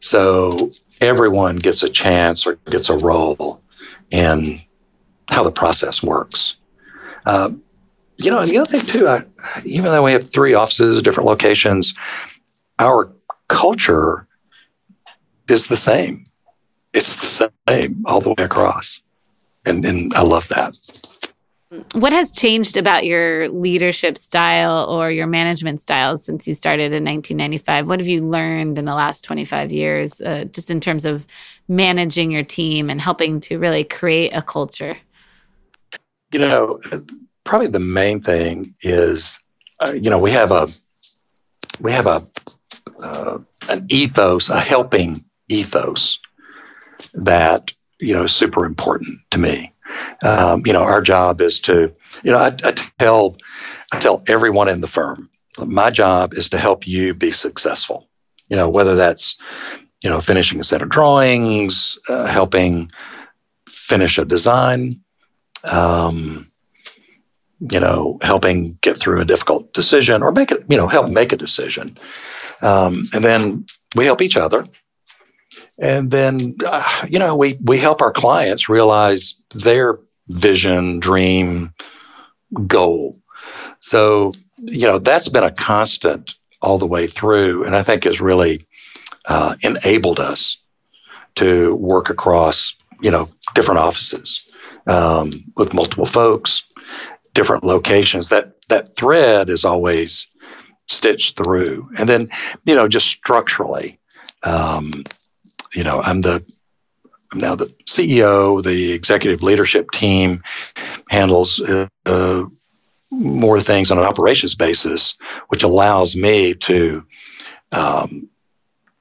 So 0.00 0.70
everyone 1.00 1.56
gets 1.56 1.82
a 1.82 1.88
chance 1.88 2.46
or 2.46 2.54
gets 2.70 2.88
a 2.88 2.98
role 2.98 3.60
in 4.10 4.58
how 5.28 5.42
the 5.42 5.50
process 5.50 6.02
works. 6.02 6.57
Uh, 7.26 7.50
you 8.16 8.30
know, 8.30 8.40
and 8.40 8.50
the 8.50 8.58
other 8.58 8.78
thing 8.78 8.86
too, 8.86 9.08
I, 9.08 9.24
even 9.64 9.84
though 9.84 10.02
we 10.02 10.12
have 10.12 10.28
three 10.28 10.54
offices, 10.54 11.02
different 11.02 11.28
locations, 11.28 11.94
our 12.78 13.10
culture 13.48 14.26
is 15.48 15.68
the 15.68 15.76
same. 15.76 16.24
It's 16.92 17.16
the 17.16 17.50
same 17.68 18.02
all 18.06 18.20
the 18.20 18.30
way 18.30 18.44
across, 18.44 19.02
and 19.66 19.84
and 19.84 20.12
I 20.14 20.22
love 20.22 20.48
that. 20.48 20.76
What 21.92 22.14
has 22.14 22.30
changed 22.30 22.78
about 22.78 23.04
your 23.04 23.50
leadership 23.50 24.16
style 24.16 24.86
or 24.88 25.10
your 25.10 25.26
management 25.26 25.80
style 25.80 26.16
since 26.16 26.48
you 26.48 26.54
started 26.54 26.94
in 26.94 27.04
1995? 27.04 27.88
What 27.88 28.00
have 28.00 28.06
you 28.08 28.22
learned 28.22 28.78
in 28.78 28.86
the 28.86 28.94
last 28.94 29.22
25 29.24 29.70
years, 29.70 30.22
uh, 30.22 30.44
just 30.50 30.70
in 30.70 30.80
terms 30.80 31.04
of 31.04 31.26
managing 31.68 32.30
your 32.30 32.42
team 32.42 32.88
and 32.88 33.02
helping 33.02 33.38
to 33.40 33.58
really 33.58 33.84
create 33.84 34.30
a 34.30 34.40
culture? 34.40 34.96
You 36.32 36.40
know, 36.40 36.78
probably 37.44 37.68
the 37.68 37.78
main 37.78 38.20
thing 38.20 38.74
is, 38.82 39.40
uh, 39.80 39.92
you 39.92 40.10
know, 40.10 40.18
we 40.18 40.30
have 40.32 40.52
a 40.52 40.68
we 41.80 41.92
have 41.92 42.06
a 42.06 42.22
uh, 43.02 43.38
an 43.68 43.86
ethos, 43.90 44.50
a 44.50 44.60
helping 44.60 45.24
ethos 45.48 46.18
that 47.14 47.72
you 48.00 48.14
know 48.14 48.24
is 48.24 48.34
super 48.34 48.64
important 48.66 49.18
to 49.30 49.38
me. 49.38 49.72
Um, 50.22 50.62
you 50.66 50.72
know, 50.72 50.82
our 50.82 51.00
job 51.00 51.40
is 51.40 51.60
to, 51.62 51.90
you 52.22 52.30
know, 52.30 52.38
I, 52.38 52.48
I 52.64 52.72
tell 52.98 53.36
I 53.92 53.98
tell 53.98 54.22
everyone 54.28 54.68
in 54.68 54.80
the 54.80 54.86
firm, 54.86 55.30
my 55.64 55.90
job 55.90 56.34
is 56.34 56.50
to 56.50 56.58
help 56.58 56.86
you 56.86 57.14
be 57.14 57.30
successful. 57.30 58.06
You 58.48 58.56
know, 58.56 58.68
whether 58.68 58.94
that's 58.94 59.38
you 60.02 60.10
know 60.10 60.20
finishing 60.20 60.60
a 60.60 60.64
set 60.64 60.82
of 60.82 60.88
drawings, 60.88 61.98
uh, 62.08 62.26
helping 62.26 62.90
finish 63.70 64.18
a 64.18 64.24
design, 64.24 65.00
um, 65.70 66.46
you 67.60 67.80
know, 67.80 68.18
helping 68.22 68.78
get 68.80 68.96
through 68.96 69.20
a 69.20 69.24
difficult 69.24 69.72
decision 69.72 70.22
or 70.22 70.32
make 70.32 70.50
it, 70.50 70.64
you 70.68 70.76
know, 70.76 70.86
help 70.86 71.10
make 71.10 71.32
a 71.32 71.36
decision. 71.36 71.98
Um, 72.62 73.02
and 73.12 73.24
then 73.24 73.66
we 73.96 74.04
help 74.04 74.22
each 74.22 74.36
other. 74.36 74.64
And 75.80 76.10
then, 76.10 76.56
uh, 76.64 77.06
you 77.08 77.18
know, 77.18 77.36
we, 77.36 77.58
we 77.64 77.78
help 77.78 78.02
our 78.02 78.12
clients 78.12 78.68
realize 78.68 79.34
their 79.54 79.98
vision, 80.28 81.00
dream, 81.00 81.72
goal. 82.66 83.16
So, 83.80 84.32
you 84.58 84.86
know, 84.86 84.98
that's 84.98 85.28
been 85.28 85.44
a 85.44 85.52
constant 85.52 86.34
all 86.60 86.78
the 86.78 86.86
way 86.86 87.06
through. 87.06 87.64
And 87.64 87.76
I 87.76 87.82
think 87.82 88.04
has 88.04 88.20
really 88.20 88.62
uh, 89.28 89.54
enabled 89.62 90.20
us 90.20 90.58
to 91.36 91.74
work 91.76 92.10
across, 92.10 92.74
you 93.00 93.10
know, 93.10 93.28
different 93.54 93.80
offices 93.80 94.47
um, 94.88 95.30
with 95.56 95.74
multiple 95.74 96.06
folks, 96.06 96.64
different 97.34 97.64
locations. 97.64 98.28
That 98.30 98.54
that 98.68 98.96
thread 98.96 99.48
is 99.48 99.64
always 99.64 100.26
stitched 100.86 101.36
through, 101.36 101.88
and 101.98 102.08
then 102.08 102.28
you 102.64 102.74
know 102.74 102.88
just 102.88 103.06
structurally, 103.06 103.98
um, 104.42 104.90
you 105.74 105.84
know, 105.84 106.00
I'm 106.02 106.22
the 106.22 106.44
I'm 107.32 107.40
now 107.40 107.54
the 107.54 107.66
CEO. 107.86 108.62
The 108.62 108.92
executive 108.92 109.42
leadership 109.42 109.90
team 109.90 110.42
handles 111.10 111.60
uh, 111.60 112.44
more 113.10 113.60
things 113.60 113.90
on 113.90 113.98
an 113.98 114.04
operations 114.04 114.54
basis, 114.54 115.16
which 115.48 115.62
allows 115.62 116.16
me 116.16 116.54
to, 116.54 117.06
um, 117.72 118.28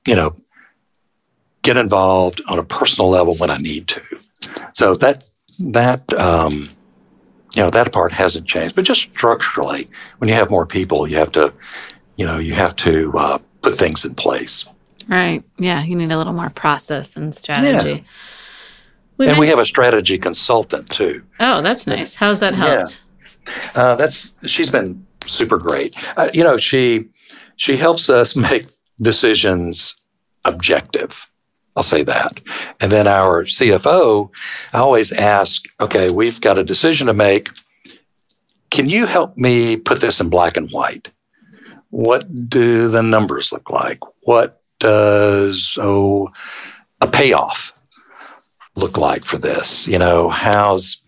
you 0.05 0.15
know, 0.15 0.35
get 1.61 1.77
involved 1.77 2.41
on 2.49 2.59
a 2.59 2.63
personal 2.63 3.09
level 3.09 3.35
when 3.35 3.49
I 3.49 3.57
need 3.57 3.87
to. 3.89 4.01
So 4.73 4.93
that 4.95 5.23
that 5.59 6.11
um, 6.13 6.69
you 7.55 7.63
know 7.63 7.69
that 7.69 7.91
part 7.91 8.11
hasn't 8.11 8.47
changed, 8.47 8.75
but 8.75 8.85
just 8.85 9.01
structurally, 9.01 9.89
when 10.19 10.29
you 10.29 10.35
have 10.35 10.49
more 10.49 10.65
people, 10.65 11.07
you 11.07 11.17
have 11.17 11.31
to, 11.33 11.53
you 12.15 12.25
know, 12.25 12.37
you 12.37 12.53
have 12.53 12.75
to 12.77 13.13
uh, 13.17 13.37
put 13.61 13.77
things 13.77 14.05
in 14.05 14.15
place. 14.15 14.67
Right. 15.07 15.43
Yeah. 15.57 15.83
You 15.83 15.95
need 15.95 16.11
a 16.11 16.17
little 16.17 16.33
more 16.33 16.49
process 16.49 17.15
and 17.15 17.33
strategy. 17.33 17.89
Yeah. 17.89 17.99
We 19.17 19.27
and 19.27 19.39
we 19.39 19.47
have 19.47 19.59
a 19.59 19.65
strategy 19.65 20.17
consultant 20.17 20.89
too. 20.89 21.23
Oh, 21.39 21.61
that's 21.61 21.87
nice. 21.87 22.13
How's 22.13 22.39
that 22.41 22.53
helped? 22.53 22.99
Yeah. 23.47 23.81
Uh, 23.81 23.95
that's 23.95 24.33
she's 24.45 24.69
been 24.69 25.05
super 25.25 25.57
great. 25.57 25.95
Uh, 26.17 26.29
you 26.33 26.43
know, 26.43 26.57
she 26.57 27.09
she 27.55 27.77
helps 27.77 28.09
us 28.09 28.35
make 28.51 28.65
decisions 29.01 29.95
objective. 30.45 31.26
I'll 31.77 31.83
say 31.83 32.01
that. 32.01 32.41
And 32.81 32.91
then 32.91 33.07
our 33.07 33.43
CFO, 33.43 34.35
I 34.73 34.79
always 34.79 35.11
ask, 35.11 35.63
okay, 35.79 36.09
we've 36.09 36.41
got 36.41 36.57
a 36.57 36.63
decision 36.63 37.05
to 37.05 37.13
make. 37.13 37.49
Can 38.71 38.89
you 38.89 39.05
help 39.05 39.37
me 39.37 39.77
put 39.77 40.01
this 40.01 40.19
in 40.19 40.29
black 40.29 40.57
and 40.57 40.71
white? 40.71 41.11
What 41.91 42.49
do 42.49 42.87
the 42.89 43.03
numbers 43.03 43.51
look 43.51 43.69
like? 43.69 43.99
What 44.21 44.55
does 44.79 45.77
oh 45.79 46.29
a 47.01 47.07
payoff 47.07 47.71
look 48.75 48.97
like 48.97 49.23
for 49.23 49.37
this? 49.37 49.87
You 49.87 49.99
know, 49.99 50.29
how's 50.29 50.99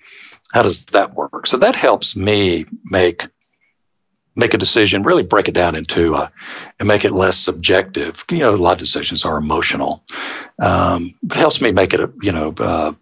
how 0.54 0.62
does 0.62 0.86
that 0.88 1.16
work? 1.16 1.48
So 1.48 1.58
that 1.58 1.76
helps 1.76 2.16
me 2.16 2.66
make 2.86 3.26
make 4.36 4.54
a 4.54 4.58
decision, 4.58 5.04
really 5.04 5.24
break 5.24 5.48
it 5.48 5.54
down 5.54 5.76
into 5.76 6.16
uh, 6.16 6.28
and 6.80 6.88
make 6.88 7.04
it 7.06 7.12
less 7.12 7.38
subjective. 7.38 8.24
You 8.32 8.40
know, 8.40 8.56
a 8.56 8.58
lot 8.58 8.74
of 8.74 8.80
decisions 8.80 9.26
are 9.26 9.38
emotional, 9.38 10.04
um, 10.60 11.14
but 11.24 11.38
it 11.38 11.42
helps 11.42 11.62
me 11.62 11.72
make 11.72 11.94
it 11.94 12.00
a 12.00 12.12
you 12.22 12.32
know 12.32 12.54
uh, 12.60 12.94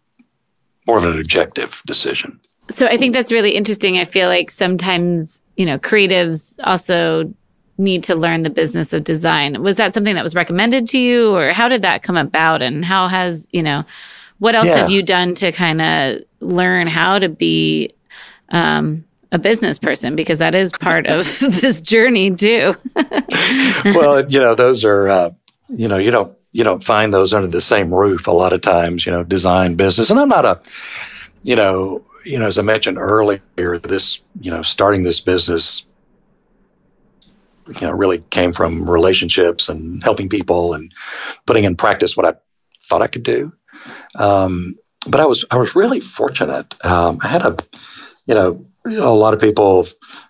more 0.85 0.97
of 0.97 1.05
an 1.05 1.19
objective 1.19 1.81
decision. 1.85 2.39
So 2.69 2.87
I 2.87 2.97
think 2.97 3.13
that's 3.13 3.31
really 3.31 3.51
interesting. 3.51 3.97
I 3.97 4.05
feel 4.05 4.27
like 4.27 4.51
sometimes 4.51 5.41
you 5.55 5.65
know 5.65 5.77
creatives 5.77 6.55
also 6.63 7.33
need 7.79 8.03
to 8.03 8.15
learn 8.15 8.41
the 8.41 8.49
business 8.49 8.91
of 8.91 9.03
design. 9.03 9.61
Was 9.61 9.77
that 9.77 9.93
something 9.93 10.15
that 10.15 10.23
was 10.23 10.33
recommended 10.35 10.87
to 10.89 10.97
you, 10.97 11.35
or 11.35 11.53
how 11.53 11.67
did 11.69 11.83
that 11.83 12.03
come 12.03 12.17
about? 12.17 12.61
And 12.61 12.83
how 12.83 13.07
has 13.07 13.47
you 13.51 13.63
know 13.63 13.85
what 14.39 14.55
else 14.55 14.67
yeah. 14.67 14.77
have 14.77 14.91
you 14.91 15.03
done 15.03 15.35
to 15.35 15.51
kind 15.51 15.81
of 15.81 16.21
learn 16.39 16.87
how 16.87 17.19
to 17.19 17.29
be 17.29 17.91
um, 18.49 19.03
a 19.31 19.39
business 19.39 19.77
person 19.77 20.15
because 20.15 20.39
that 20.39 20.55
is 20.55 20.71
part 20.71 21.07
of 21.07 21.25
this 21.39 21.81
journey 21.81 22.31
too. 22.31 22.73
well, 23.85 24.29
you 24.29 24.39
know, 24.39 24.55
those 24.55 24.85
are 24.85 25.07
uh, 25.07 25.29
you 25.69 25.87
know, 25.87 25.97
you 25.97 26.11
don't 26.11 26.35
you 26.53 26.63
don't 26.63 26.83
find 26.83 27.13
those 27.13 27.33
under 27.33 27.47
the 27.47 27.61
same 27.61 27.93
roof 27.93 28.27
a 28.27 28.31
lot 28.31 28.53
of 28.53 28.61
times, 28.61 29.05
you 29.05 29.11
know, 29.11 29.23
design 29.23 29.75
business. 29.75 30.09
And 30.09 30.19
I'm 30.19 30.29
not 30.29 30.45
a 30.45 30.61
you 31.43 31.55
know, 31.55 32.03
you 32.25 32.39
know, 32.39 32.47
as 32.47 32.57
I 32.57 32.61
mentioned 32.61 32.97
earlier, 32.97 33.41
this, 33.55 34.19
you 34.41 34.51
know, 34.51 34.61
starting 34.61 35.03
this 35.03 35.19
business 35.19 35.85
you 37.67 37.87
know, 37.87 37.91
really 37.91 38.19
came 38.29 38.53
from 38.53 38.89
relationships 38.89 39.69
and 39.69 40.03
helping 40.03 40.29
people 40.29 40.73
and 40.73 40.93
putting 41.45 41.63
in 41.63 41.75
practice 41.75 42.15
what 42.15 42.25
I 42.25 42.37
thought 42.81 43.01
I 43.01 43.07
could 43.07 43.23
do. 43.23 43.53
Um, 44.15 44.75
but 45.09 45.19
I 45.19 45.25
was 45.25 45.45
I 45.51 45.57
was 45.57 45.75
really 45.75 45.99
fortunate. 45.99 46.73
Um, 46.85 47.17
I 47.23 47.27
had 47.27 47.41
a, 47.43 47.55
you 48.27 48.35
know, 48.35 48.65
a 48.85 49.13
lot 49.13 49.33
of 49.33 49.39
people, 49.39 49.87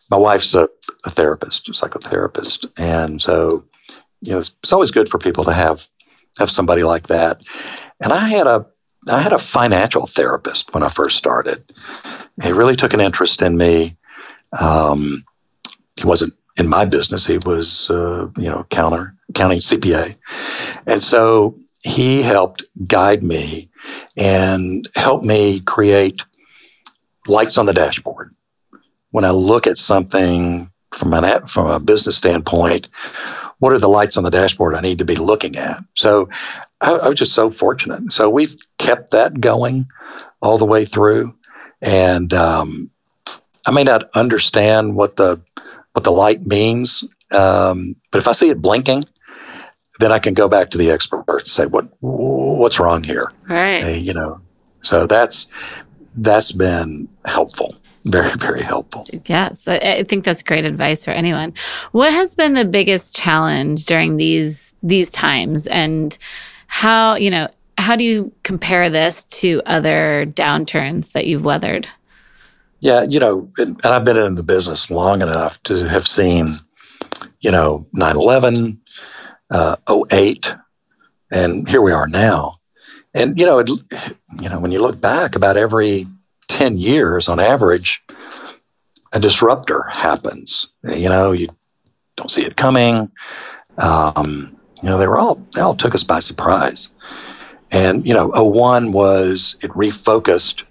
my 0.10 0.18
wife's 0.18 0.56
a, 0.56 0.68
a 1.06 1.10
therapist, 1.10 1.70
a 1.70 1.72
psychotherapist. 1.72 2.66
And 2.78 3.22
so, 3.22 3.66
you 4.22 4.32
know, 4.32 4.40
it's, 4.40 4.54
it's 4.64 4.72
always 4.72 4.92
good 4.92 5.10
for 5.10 5.18
people 5.18 5.44
to 5.46 5.54
have, 5.54 5.88
have 6.40 6.50
somebody 6.50 6.84
like 6.84 7.08
that. 7.08 7.44
And 8.02 8.14
I 8.14 8.28
had 8.28 8.48
a, 8.48 8.66
I 9.10 9.22
had 9.22 9.34
a 9.34 9.40
financial 9.40 10.06
therapist 10.06 10.74
when 10.74 10.84
I 10.84 10.90
first 10.90 11.18
started. 11.18 11.64
He 12.42 12.52
really 12.52 12.76
took 12.76 12.94
an 12.94 13.00
interest 13.00 13.42
in 13.42 13.58
me. 13.58 13.96
Um, 14.60 15.24
he 15.98 16.06
wasn't 16.06 16.34
in 16.58 16.68
my 16.68 16.86
business. 16.86 17.26
He 17.26 17.38
was, 17.46 17.90
uh, 17.90 18.28
you 18.38 18.50
know, 18.50 18.66
counter 18.70 19.16
accounting 19.30 19.60
CPA, 19.60 20.16
and 20.86 21.02
so 21.02 21.58
he 21.84 22.22
helped 22.22 22.64
guide 22.88 23.24
me 23.24 23.70
and 24.18 24.88
help 24.96 25.24
me 25.24 25.62
create 25.62 26.22
lights 27.30 27.58
on 27.58 27.66
the 27.66 27.74
dashboard 27.74 28.34
when 29.12 29.26
I 29.26 29.32
look 29.32 29.68
at 29.68 29.78
something 29.78 30.72
from 30.92 31.14
an 31.14 31.48
from 31.48 31.68
a 31.68 31.80
business 31.80 32.18
standpoint, 32.18 32.88
what 33.60 33.74
are 33.74 33.80
the 33.80 33.90
lights 33.90 34.18
on 34.18 34.24
the 34.24 34.30
dashboard 34.30 34.76
I 34.76 34.82
need 34.82 35.00
to 35.00 35.06
be 35.06 35.16
looking 35.16 35.58
at? 35.58 35.84
So 35.96 36.30
I, 36.82 36.94
I, 36.94 37.08
was 37.08 37.18
just 37.18 37.34
so 37.34 37.50
fortunate. 37.50 38.14
So 38.14 38.30
we've 38.30 38.56
kept 38.78 39.12
that 39.12 39.40
going 39.40 39.88
all 40.42 40.58
the 40.58 40.66
way 40.66 40.86
through, 40.86 41.36
and 41.82 42.34
um, 42.34 42.90
I 43.68 43.72
may 43.72 43.84
not 43.84 44.04
understand 44.16 44.96
what 44.96 45.16
the 45.16 45.42
what 45.94 46.04
the 46.04 46.12
light 46.12 46.46
means, 46.46 47.04
um, 47.32 47.96
but 48.12 48.20
if 48.20 48.28
I 48.28 48.34
see 48.34 48.50
it 48.50 48.62
blinking, 48.62 49.04
then 50.00 50.12
I 50.12 50.20
can 50.20 50.36
go 50.36 50.48
back 50.48 50.70
to 50.72 50.78
the 50.78 50.92
expert 50.92 51.26
and 51.28 51.48
say 51.48 51.66
what 51.66 51.88
what's 52.02 52.80
wrong 52.80 53.04
here. 53.04 53.32
Right. 53.50 53.96
you 53.96 54.14
know, 54.14 54.42
so 54.84 55.08
that's 55.08 55.48
that's 56.18 56.52
been 56.52 57.08
helpful 57.26 57.76
very 58.08 58.32
very 58.38 58.62
helpful. 58.62 59.06
Yes 59.26 59.68
I, 59.68 60.04
think 60.04 60.24
that's 60.24 60.44
great 60.44 60.66
advice 60.66 61.04
for 61.04 61.12
anyone. 61.12 61.54
What 61.92 62.12
has 62.12 62.36
been 62.36 62.54
the 62.54 62.66
biggest 62.66 63.16
challenge 63.16 63.86
during 63.86 64.18
these 64.18 64.74
these 64.82 65.12
times? 65.12 65.68
And 65.68 66.18
how 66.68 67.16
you 67.16 67.30
know 67.30 67.50
how 67.78 67.96
do 67.96 68.04
you 68.04 68.32
compare 68.44 68.90
this 68.90 69.24
to 69.26 69.62
other 69.66 70.26
downturns 70.28 71.12
that 71.12 71.28
you've 71.28 71.46
weathered? 71.46 71.88
Yeah 72.82 73.04
you 73.08 73.20
know 73.20 73.50
and 73.58 73.80
i've 73.84 74.06
been 74.06 74.18
in 74.18 74.36
the 74.36 74.44
business 74.44 74.92
long 74.92 75.22
enough 75.22 75.62
to 75.64 75.90
have 75.90 76.08
seen 76.08 76.46
you 77.42 77.52
know 77.52 77.88
9-11 77.96 78.78
uh, 79.50 79.76
08 80.12 80.56
and 81.32 81.68
here 81.68 81.82
we 81.82 81.92
are 81.92 82.08
now 82.08 82.57
and 83.18 83.38
you 83.38 83.46
know 83.46 83.60
it, 83.60 83.70
you 84.40 84.50
know 84.50 84.60
when 84.60 84.72
you 84.72 84.82
look 84.82 85.00
back 85.02 85.36
about 85.36 85.58
every 85.58 86.08
10 86.48 86.78
years 86.78 87.28
on 87.28 87.40
average, 87.40 88.04
a 89.14 89.20
disruptor 89.20 89.84
happens. 89.84 90.68
You 90.84 91.10
know, 91.10 91.32
you 91.32 91.50
don't 92.16 92.32
see 92.32 92.44
it 92.44 92.58
coming. 92.58 93.12
Um, 93.78 94.58
you 94.82 94.90
know, 94.90 94.98
they 94.98 95.08
were 95.08 95.18
all, 95.20 95.36
they 95.54 95.62
all 95.62 95.76
took 95.76 95.96
us 95.96 96.04
by 96.04 96.20
surprise. 96.20 96.90
And, 97.72 98.08
you 98.08 98.14
know, 98.14 98.30
01 98.30 98.92
was, 98.92 99.58
it 99.62 99.72
refocused 99.72 100.64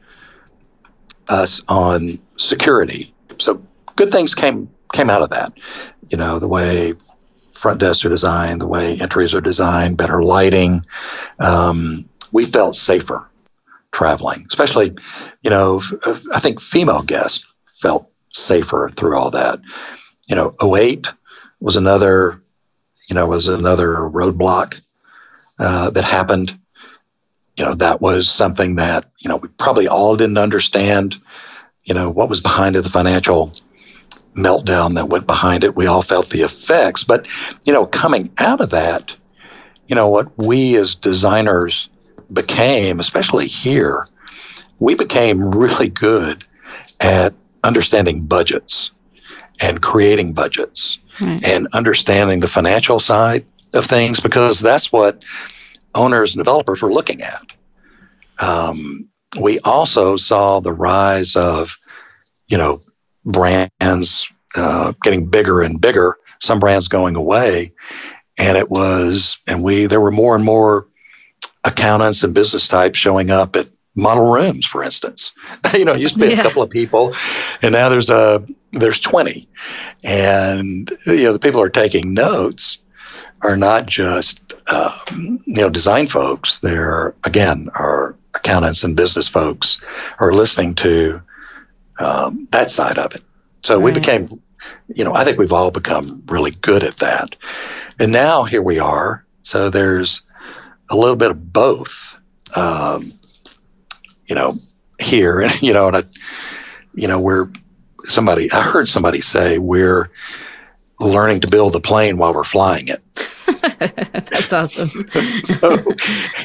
us 1.28 1.62
on 1.68 2.18
security. 2.36 3.14
So 3.38 3.62
good 3.96 4.10
things 4.10 4.34
came, 4.34 4.70
came 4.92 5.10
out 5.10 5.22
of 5.22 5.30
that. 5.30 5.58
You 6.10 6.16
know, 6.16 6.38
the 6.38 6.48
way 6.48 6.94
front 7.52 7.80
desks 7.80 8.04
are 8.04 8.08
designed, 8.08 8.60
the 8.60 8.66
way 8.66 8.98
entries 8.98 9.34
are 9.34 9.40
designed, 9.40 9.98
better 9.98 10.22
lighting. 10.22 10.84
Um, 11.38 12.08
we 12.32 12.44
felt 12.44 12.76
safer 12.76 13.28
traveling, 13.92 14.46
especially, 14.48 14.92
you 15.42 15.50
know, 15.50 15.80
I 16.34 16.40
think 16.40 16.60
female 16.60 17.02
guests 17.02 17.46
felt 17.66 18.10
safer 18.32 18.90
through 18.94 19.16
all 19.16 19.30
that. 19.30 19.58
You 20.28 20.36
know, 20.36 20.54
08 20.62 21.12
was 21.60 21.76
another, 21.76 22.40
you 23.08 23.14
know, 23.14 23.26
was 23.26 23.48
another 23.48 23.94
roadblock 23.94 24.86
uh, 25.58 25.90
that 25.90 26.04
happened. 26.04 26.58
You 27.56 27.64
know, 27.64 27.74
that 27.74 28.02
was 28.02 28.28
something 28.28 28.76
that, 28.76 29.06
you 29.20 29.28
know, 29.28 29.36
we 29.36 29.48
probably 29.48 29.88
all 29.88 30.14
didn't 30.16 30.36
understand, 30.36 31.16
you 31.84 31.94
know, 31.94 32.10
what 32.10 32.28
was 32.28 32.40
behind 32.40 32.76
it, 32.76 32.82
the 32.82 32.90
financial 32.90 33.50
meltdown 34.34 34.94
that 34.96 35.08
went 35.08 35.26
behind 35.26 35.64
it. 35.64 35.74
We 35.74 35.86
all 35.86 36.02
felt 36.02 36.28
the 36.28 36.42
effects. 36.42 37.02
But, 37.02 37.28
you 37.64 37.72
know, 37.72 37.86
coming 37.86 38.30
out 38.38 38.60
of 38.60 38.70
that, 38.70 39.16
you 39.88 39.94
know, 39.94 40.08
what 40.08 40.36
we 40.36 40.76
as 40.76 40.94
designers 40.94 41.88
became, 42.32 43.00
especially 43.00 43.46
here, 43.46 44.04
we 44.78 44.94
became 44.94 45.54
really 45.54 45.88
good 45.88 46.44
at 47.00 47.34
understanding 47.64 48.24
budgets 48.24 48.90
and 49.60 49.82
creating 49.82 50.32
budgets 50.32 50.98
right. 51.24 51.42
and 51.44 51.66
understanding 51.74 52.40
the 52.40 52.46
financial 52.46 52.98
side 53.00 53.44
of 53.74 53.84
things 53.84 54.20
because 54.20 54.60
that's 54.60 54.92
what 54.92 55.24
owners 55.94 56.34
and 56.34 56.40
developers 56.40 56.82
were 56.82 56.92
looking 56.92 57.22
at. 57.22 57.42
Um, 58.38 59.08
we 59.40 59.58
also 59.60 60.16
saw 60.16 60.60
the 60.60 60.72
rise 60.72 61.36
of, 61.36 61.76
you 62.48 62.58
know, 62.58 62.80
brands 63.24 64.30
uh, 64.54 64.92
getting 65.02 65.26
bigger 65.26 65.62
and 65.62 65.80
bigger, 65.80 66.16
some 66.40 66.58
brands 66.58 66.88
going 66.88 67.16
away. 67.16 67.72
And 68.38 68.56
it 68.56 68.70
was, 68.70 69.38
and 69.46 69.62
we, 69.62 69.86
there 69.86 70.00
were 70.00 70.12
more 70.12 70.36
and 70.36 70.44
more 70.44 70.86
accountants 71.66 72.22
and 72.22 72.32
business 72.32 72.68
types 72.68 72.98
showing 72.98 73.30
up 73.30 73.56
at 73.56 73.68
model 73.96 74.30
rooms, 74.32 74.64
for 74.64 74.84
instance. 74.84 75.32
you 75.74 75.84
know, 75.84 75.94
used 75.94 76.14
to 76.14 76.20
be 76.20 76.28
yeah. 76.28 76.40
a 76.40 76.42
couple 76.42 76.62
of 76.62 76.70
people, 76.70 77.14
and 77.62 77.72
now 77.72 77.88
there's 77.88 78.10
a 78.10 78.44
there's 78.72 79.00
20, 79.00 79.48
and 80.04 80.90
you 81.06 81.24
know 81.24 81.32
the 81.32 81.38
people 81.38 81.60
who 81.60 81.66
are 81.66 81.70
taking 81.70 82.14
notes 82.14 82.78
are 83.42 83.56
not 83.56 83.86
just 83.86 84.54
um, 84.68 85.42
you 85.46 85.62
know 85.62 85.70
design 85.70 86.06
folks. 86.06 86.60
They're 86.60 87.14
again 87.24 87.68
our 87.74 88.14
accountants 88.34 88.84
and 88.84 88.94
business 88.94 89.26
folks 89.26 89.80
are 90.18 90.32
listening 90.32 90.74
to 90.74 91.22
um, 91.98 92.46
that 92.50 92.70
side 92.70 92.98
of 92.98 93.14
it. 93.14 93.22
So 93.64 93.76
right. 93.76 93.84
we 93.84 93.92
became, 93.92 94.28
you 94.94 95.04
know, 95.04 95.14
I 95.14 95.24
think 95.24 95.38
we've 95.38 95.52
all 95.52 95.70
become 95.70 96.22
really 96.26 96.50
good 96.50 96.84
at 96.84 96.98
that, 96.98 97.34
and 97.98 98.12
now 98.12 98.44
here 98.44 98.62
we 98.62 98.78
are. 98.78 99.24
So 99.42 99.70
there's 99.70 100.22
a 100.90 100.96
little 100.96 101.16
bit 101.16 101.30
of 101.30 101.52
both. 101.52 102.16
Um, 102.54 103.10
you 104.28 104.34
know, 104.34 104.54
here, 104.98 105.40
and 105.40 105.62
you 105.62 105.72
know, 105.72 105.88
and 105.88 105.96
I, 105.96 106.02
you 106.94 107.08
know, 107.08 107.20
we're 107.20 107.50
somebody. 108.04 108.50
I 108.52 108.62
heard 108.62 108.88
somebody 108.88 109.20
say 109.20 109.58
we're 109.58 110.10
learning 111.00 111.40
to 111.40 111.48
build 111.48 111.72
the 111.72 111.80
plane 111.80 112.16
while 112.16 112.34
we're 112.34 112.44
flying 112.44 112.88
it. 112.88 113.02
that's 114.28 114.52
awesome. 114.52 115.08
so, 115.42 115.70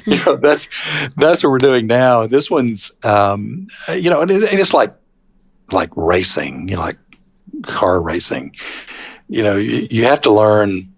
you 0.05 0.23
know, 0.25 0.35
that's 0.35 0.69
that's 1.15 1.43
what 1.43 1.49
we're 1.49 1.57
doing 1.57 1.87
now. 1.87 2.27
This 2.27 2.49
one's, 2.51 2.91
um, 3.03 3.67
you 3.89 4.09
know, 4.09 4.21
and, 4.21 4.29
it, 4.29 4.43
and 4.49 4.59
it's 4.59 4.73
like 4.73 4.93
like 5.71 5.89
racing, 5.95 6.67
you 6.67 6.75
know, 6.75 6.81
like 6.81 6.97
car 7.63 8.01
racing. 8.01 8.55
You 9.29 9.43
know, 9.43 9.55
you, 9.55 9.87
you 9.89 10.05
have 10.05 10.21
to 10.21 10.31
learn, 10.31 10.90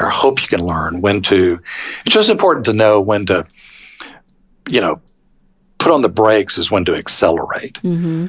or 0.00 0.08
hope 0.08 0.40
you 0.40 0.48
can 0.48 0.64
learn 0.64 1.00
when 1.00 1.22
to. 1.22 1.60
It's 2.04 2.14
just 2.14 2.30
important 2.30 2.64
to 2.66 2.72
know 2.72 3.00
when 3.00 3.26
to, 3.26 3.44
you 4.68 4.80
know, 4.80 5.00
put 5.78 5.92
on 5.92 6.02
the 6.02 6.08
brakes 6.08 6.58
is 6.58 6.70
when 6.70 6.84
to 6.86 6.94
accelerate. 6.94 7.74
Mm-hmm. 7.82 8.26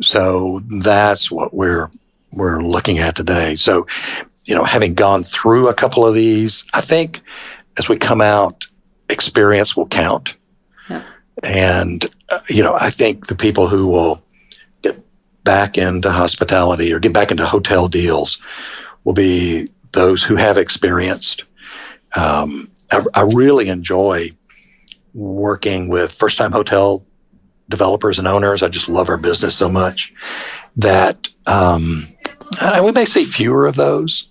So 0.00 0.60
that's 0.82 1.30
what 1.30 1.54
we're 1.54 1.90
we're 2.32 2.62
looking 2.62 2.98
at 2.98 3.14
today. 3.14 3.54
So, 3.54 3.86
you 4.44 4.54
know, 4.54 4.64
having 4.64 4.94
gone 4.94 5.22
through 5.22 5.68
a 5.68 5.74
couple 5.74 6.04
of 6.06 6.14
these, 6.14 6.66
I 6.74 6.80
think 6.80 7.20
as 7.76 7.88
we 7.88 7.96
come 7.96 8.20
out, 8.20 8.66
experience 9.08 9.76
will 9.76 9.86
count. 9.86 10.34
Yeah. 10.90 11.04
And 11.42 12.04
uh, 12.30 12.40
you 12.48 12.62
know, 12.62 12.76
I 12.78 12.90
think 12.90 13.26
the 13.26 13.36
people 13.36 13.68
who 13.68 13.86
will 13.86 14.20
get 14.82 14.98
back 15.44 15.78
into 15.78 16.10
hospitality 16.10 16.92
or 16.92 16.98
get 16.98 17.12
back 17.12 17.30
into 17.30 17.46
hotel 17.46 17.88
deals 17.88 18.40
will 19.04 19.12
be 19.12 19.68
those 19.94 20.22
who 20.22 20.36
have 20.36 20.58
experienced. 20.58 21.44
Um, 22.16 22.70
I, 22.92 23.04
I 23.14 23.22
really 23.34 23.68
enjoy 23.68 24.30
working 25.14 25.88
with 25.88 26.12
first 26.12 26.38
time 26.38 26.52
hotel 26.52 27.04
developers 27.68 28.18
and 28.18 28.28
owners. 28.28 28.62
I 28.62 28.68
just 28.68 28.88
love 28.88 29.08
our 29.08 29.20
business 29.20 29.56
so 29.56 29.68
much 29.68 30.12
that 30.76 31.28
um, 31.46 32.04
we 32.82 32.92
may 32.92 33.04
see 33.04 33.24
fewer 33.24 33.66
of 33.66 33.76
those 33.76 34.28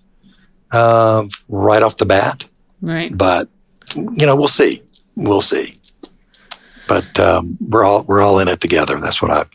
uh, 0.72 1.26
right 1.48 1.82
off 1.82 1.98
the 1.98 2.06
bat. 2.06 2.46
Right. 2.82 3.16
But 3.16 3.46
you 3.96 4.26
know, 4.26 4.36
we'll 4.36 4.48
see. 4.48 4.84
We'll 5.16 5.42
see. 5.42 5.74
But 6.88 7.20
um, 7.20 7.58
we're 7.62 7.84
all 7.84 8.04
we're 8.04 8.22
all 8.22 8.40
in 8.40 8.48
it 8.48 8.60
together. 8.60 9.00
That's 9.00 9.22
what 9.22 9.32
I 9.32 9.46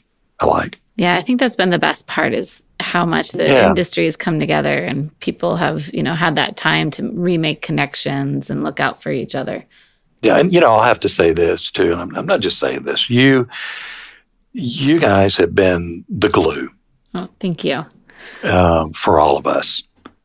I 0.41 0.47
like. 0.47 0.81
Yeah, 0.97 1.15
I 1.15 1.21
think 1.21 1.39
that's 1.39 1.57
been 1.57 1.71
the 1.71 1.79
best 1.79 2.07
part 2.07 2.33
is 2.33 2.63
how 2.89 3.05
much 3.05 3.33
the 3.33 3.45
yeah. 3.45 3.69
industry 3.69 4.05
has 4.05 4.17
come 4.17 4.41
together 4.41 4.75
and 4.79 5.17
people 5.21 5.57
have 5.57 5.93
you 5.93 6.03
know 6.03 6.15
had 6.15 6.37
that 6.37 6.57
time 6.57 6.91
to 6.93 7.11
remake 7.13 7.61
connections 7.61 8.49
and 8.49 8.65
look 8.65 8.81
out 8.81 9.03
for 9.03 9.13
each 9.13 9.35
other. 9.35 9.65
Yeah, 10.23 10.39
and 10.39 10.53
you 10.53 10.61
know, 10.61 10.73
I'll 10.73 10.83
have 10.83 11.01
to 11.01 11.09
say 11.09 11.33
this 11.33 11.71
too, 11.71 11.93
and 11.93 12.01
I'm, 12.01 12.17
I'm 12.17 12.27
not 12.27 12.41
just 12.41 12.59
saying 12.59 12.83
this. 12.83 13.09
You, 13.09 13.49
you 14.53 14.99
guys 14.99 15.37
have 15.37 15.55
been 15.55 16.05
the 16.09 16.31
glue. 16.31 16.71
Oh, 17.15 17.29
thank 17.39 17.63
you. 17.63 17.85
Um, 18.43 18.93
for 18.95 19.21
all 19.21 19.37
of 19.37 19.47
us, 19.47 19.83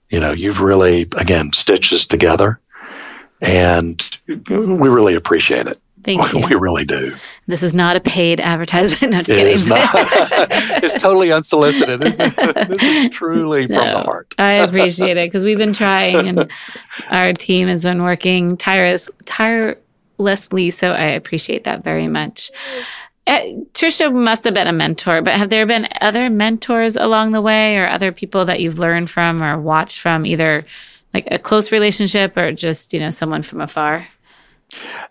you 0.09 0.20
know, 0.20 0.32
you've 0.32 0.61
really 0.61 1.01
again 1.18 1.51
stitched 1.53 1.93
us 1.93 2.07
together, 2.07 2.59
and 3.41 4.01
we 4.28 4.89
really 4.89 5.16
appreciate 5.16 5.68
it. 5.68 5.80
Thank 6.04 6.34
you. 6.34 6.39
We 6.39 6.56
really 6.56 6.86
do. 6.86 7.16
This 7.47 7.64
is 7.64 7.74
not 7.74 7.95
a 7.95 7.99
paid 7.99 8.39
advertisement. 8.39 9.14
No, 9.14 9.20
just 9.20 9.32
it 9.32 9.38
kidding. 9.38 9.54
Is 9.54 9.68
not, 9.68 9.80
it's 10.84 11.01
totally 11.01 11.32
unsolicited. 11.32 12.01
this 12.01 12.84
is 12.84 13.10
truly 13.12 13.68
from 13.68 13.91
the 13.91 14.01
heart. 14.01 14.34
I 14.38 14.54
appreciate 14.54 15.18
it 15.18 15.28
because 15.28 15.43
we've 15.43 15.58
been 15.58 15.74
trying, 15.74 16.28
and 16.28 16.51
our 17.10 17.34
team 17.34 17.68
has 17.68 17.84
been 17.84 18.04
working 18.04 18.58
tireless, 18.58 19.10
tirelessly. 19.26 20.72
So 20.72 20.91
I 20.91 21.06
appreciate 21.06 21.64
that 21.64 21.84
very 21.84 22.08
much. 22.08 22.51
Uh, 23.26 23.39
Trisha 23.72 24.14
must 24.14 24.43
have 24.43 24.54
been 24.54 24.68
a 24.68 24.74
mentor, 24.74 25.22
but 25.22 25.36
have 25.36 25.49
there 25.49 25.66
been 25.66 25.88
other 26.01 26.30
mentors 26.30 26.97
along 26.97 27.32
the 27.32 27.41
way, 27.41 27.78
or 27.78 27.88
other 27.88 28.12
people 28.12 28.43
that 28.45 28.60
you've 28.60 28.80
learned 28.80 29.10
from 29.10 29.41
or 29.41 29.58
watched 29.58 29.99
from, 29.99 30.26
either 30.26 30.66
like 31.14 31.28
a 31.32 31.39
close 31.39 31.72
relationship 31.72 32.36
or 32.36 32.51
just 32.51 32.93
you 32.93 32.99
know 32.99 33.12
someone 33.12 33.41
from 33.41 33.62
afar? 33.62 34.08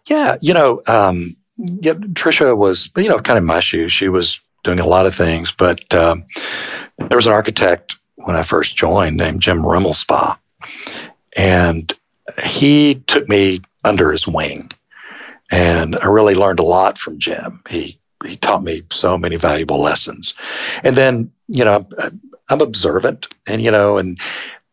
Yeah, 0.08 0.36
you 0.40 0.54
know, 0.54 0.80
um, 0.88 1.34
yeah, 1.56 1.94
Trisha 1.94 2.56
was, 2.56 2.90
you 2.96 3.08
know, 3.08 3.18
kind 3.18 3.38
of 3.38 3.44
my 3.44 3.60
shoes. 3.60 3.92
She 3.92 4.08
was 4.08 4.40
doing 4.64 4.80
a 4.80 4.86
lot 4.86 5.06
of 5.06 5.14
things, 5.14 5.52
but 5.52 5.92
um, 5.94 6.24
there 6.98 7.16
was 7.16 7.26
an 7.26 7.32
architect 7.32 7.96
when 8.16 8.36
I 8.36 8.42
first 8.42 8.76
joined 8.76 9.16
named 9.16 9.40
Jim 9.42 9.62
Rimmelspa, 9.62 10.36
and 11.36 11.92
he 12.44 12.96
took 13.06 13.28
me 13.28 13.60
under 13.84 14.12
his 14.12 14.26
wing, 14.26 14.70
and 15.50 15.96
I 16.02 16.06
really 16.06 16.34
learned 16.34 16.60
a 16.60 16.64
lot 16.64 16.98
from 16.98 17.18
Jim. 17.18 17.60
He 17.68 17.98
he 18.24 18.36
taught 18.36 18.62
me 18.62 18.82
so 18.90 19.18
many 19.18 19.36
valuable 19.36 19.80
lessons, 19.80 20.34
and 20.84 20.96
then 20.96 21.30
you 21.48 21.64
know 21.64 21.86
I'm 22.50 22.60
observant, 22.60 23.26
and 23.46 23.62
you 23.62 23.70
know, 23.70 23.98
and 23.98 24.18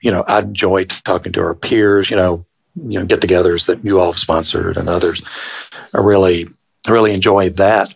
you 0.02 0.12
know 0.12 0.24
I 0.28 0.40
enjoy 0.40 0.86
talking 0.86 1.32
to 1.34 1.42
our 1.42 1.56
peers. 1.56 2.10
You 2.10 2.18
know, 2.18 2.46
you 2.76 3.00
know 3.00 3.06
get-togethers 3.06 3.68
that 3.68 3.84
you 3.84 4.00
all 4.00 4.12
have 4.12 4.20
sponsored 4.20 4.78
and 4.78 4.90
others. 4.90 5.24
I 5.94 6.00
really 6.00 6.46
really 6.88 7.14
enjoy 7.14 7.50
that. 7.50 7.94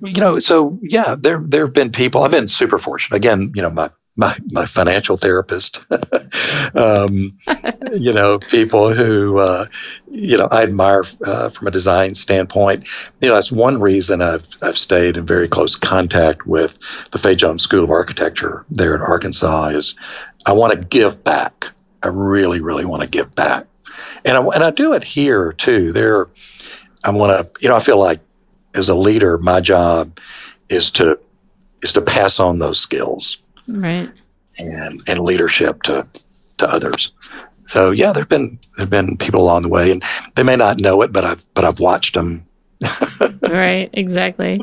You 0.00 0.20
know, 0.20 0.38
so 0.40 0.78
yeah, 0.82 1.14
there 1.18 1.40
there 1.44 1.64
have 1.64 1.74
been 1.74 1.90
people. 1.90 2.22
I've 2.22 2.30
been 2.30 2.48
super 2.48 2.78
fortunate. 2.78 3.16
Again, 3.16 3.52
you 3.54 3.62
know, 3.62 3.70
my 3.70 3.90
my 4.16 4.36
my 4.52 4.66
financial 4.66 5.16
therapist. 5.16 5.86
um, 6.74 7.20
you 7.92 8.12
know, 8.12 8.38
people 8.38 8.92
who 8.92 9.38
uh, 9.38 9.66
you 10.10 10.36
know 10.36 10.48
I 10.50 10.64
admire 10.64 11.04
uh, 11.24 11.48
from 11.48 11.68
a 11.68 11.70
design 11.70 12.14
standpoint. 12.14 12.88
You 13.20 13.28
know, 13.28 13.34
that's 13.34 13.52
one 13.52 13.80
reason 13.80 14.22
I've 14.22 14.46
I've 14.62 14.78
stayed 14.78 15.16
in 15.16 15.26
very 15.26 15.48
close 15.48 15.76
contact 15.76 16.46
with 16.46 16.78
the 17.10 17.18
Fay 17.18 17.34
Jones 17.34 17.62
School 17.62 17.84
of 17.84 17.90
Architecture 17.90 18.64
there 18.70 18.94
in 18.94 19.00
Arkansas. 19.00 19.68
Is 19.68 19.94
I 20.46 20.52
want 20.52 20.78
to 20.78 20.84
give 20.84 21.22
back. 21.22 21.66
I 22.02 22.08
really, 22.08 22.60
really 22.60 22.84
want 22.84 23.02
to 23.02 23.08
give 23.08 23.34
back 23.34 23.66
and 24.26 24.36
I, 24.36 24.40
and 24.54 24.64
I 24.64 24.70
do 24.70 24.92
it 24.92 25.04
here 25.04 25.52
too. 25.52 25.92
There, 25.92 26.26
I 27.04 27.10
want 27.10 27.32
to, 27.32 27.60
you 27.60 27.68
know, 27.68 27.76
I 27.76 27.80
feel 27.80 27.98
like 27.98 28.20
as 28.74 28.88
a 28.88 28.94
leader, 28.94 29.38
my 29.38 29.60
job 29.60 30.18
is 30.68 30.90
to 30.92 31.18
is 31.82 31.92
to 31.92 32.00
pass 32.00 32.40
on 32.40 32.58
those 32.58 32.80
skills, 32.80 33.38
right, 33.68 34.10
and 34.58 35.02
and 35.06 35.18
leadership 35.20 35.82
to 35.84 36.04
to 36.58 36.68
others. 36.68 37.12
So 37.66 37.90
yeah, 37.90 38.12
there've 38.12 38.28
been 38.28 38.58
there've 38.76 38.90
been 38.90 39.16
people 39.16 39.40
along 39.40 39.62
the 39.62 39.68
way, 39.68 39.90
and 39.90 40.02
they 40.34 40.42
may 40.42 40.56
not 40.56 40.80
know 40.80 41.02
it, 41.02 41.12
but 41.12 41.24
I've 41.24 41.46
but 41.54 41.64
I've 41.64 41.80
watched 41.80 42.14
them. 42.14 42.44
right, 43.42 43.88
exactly. 43.92 44.60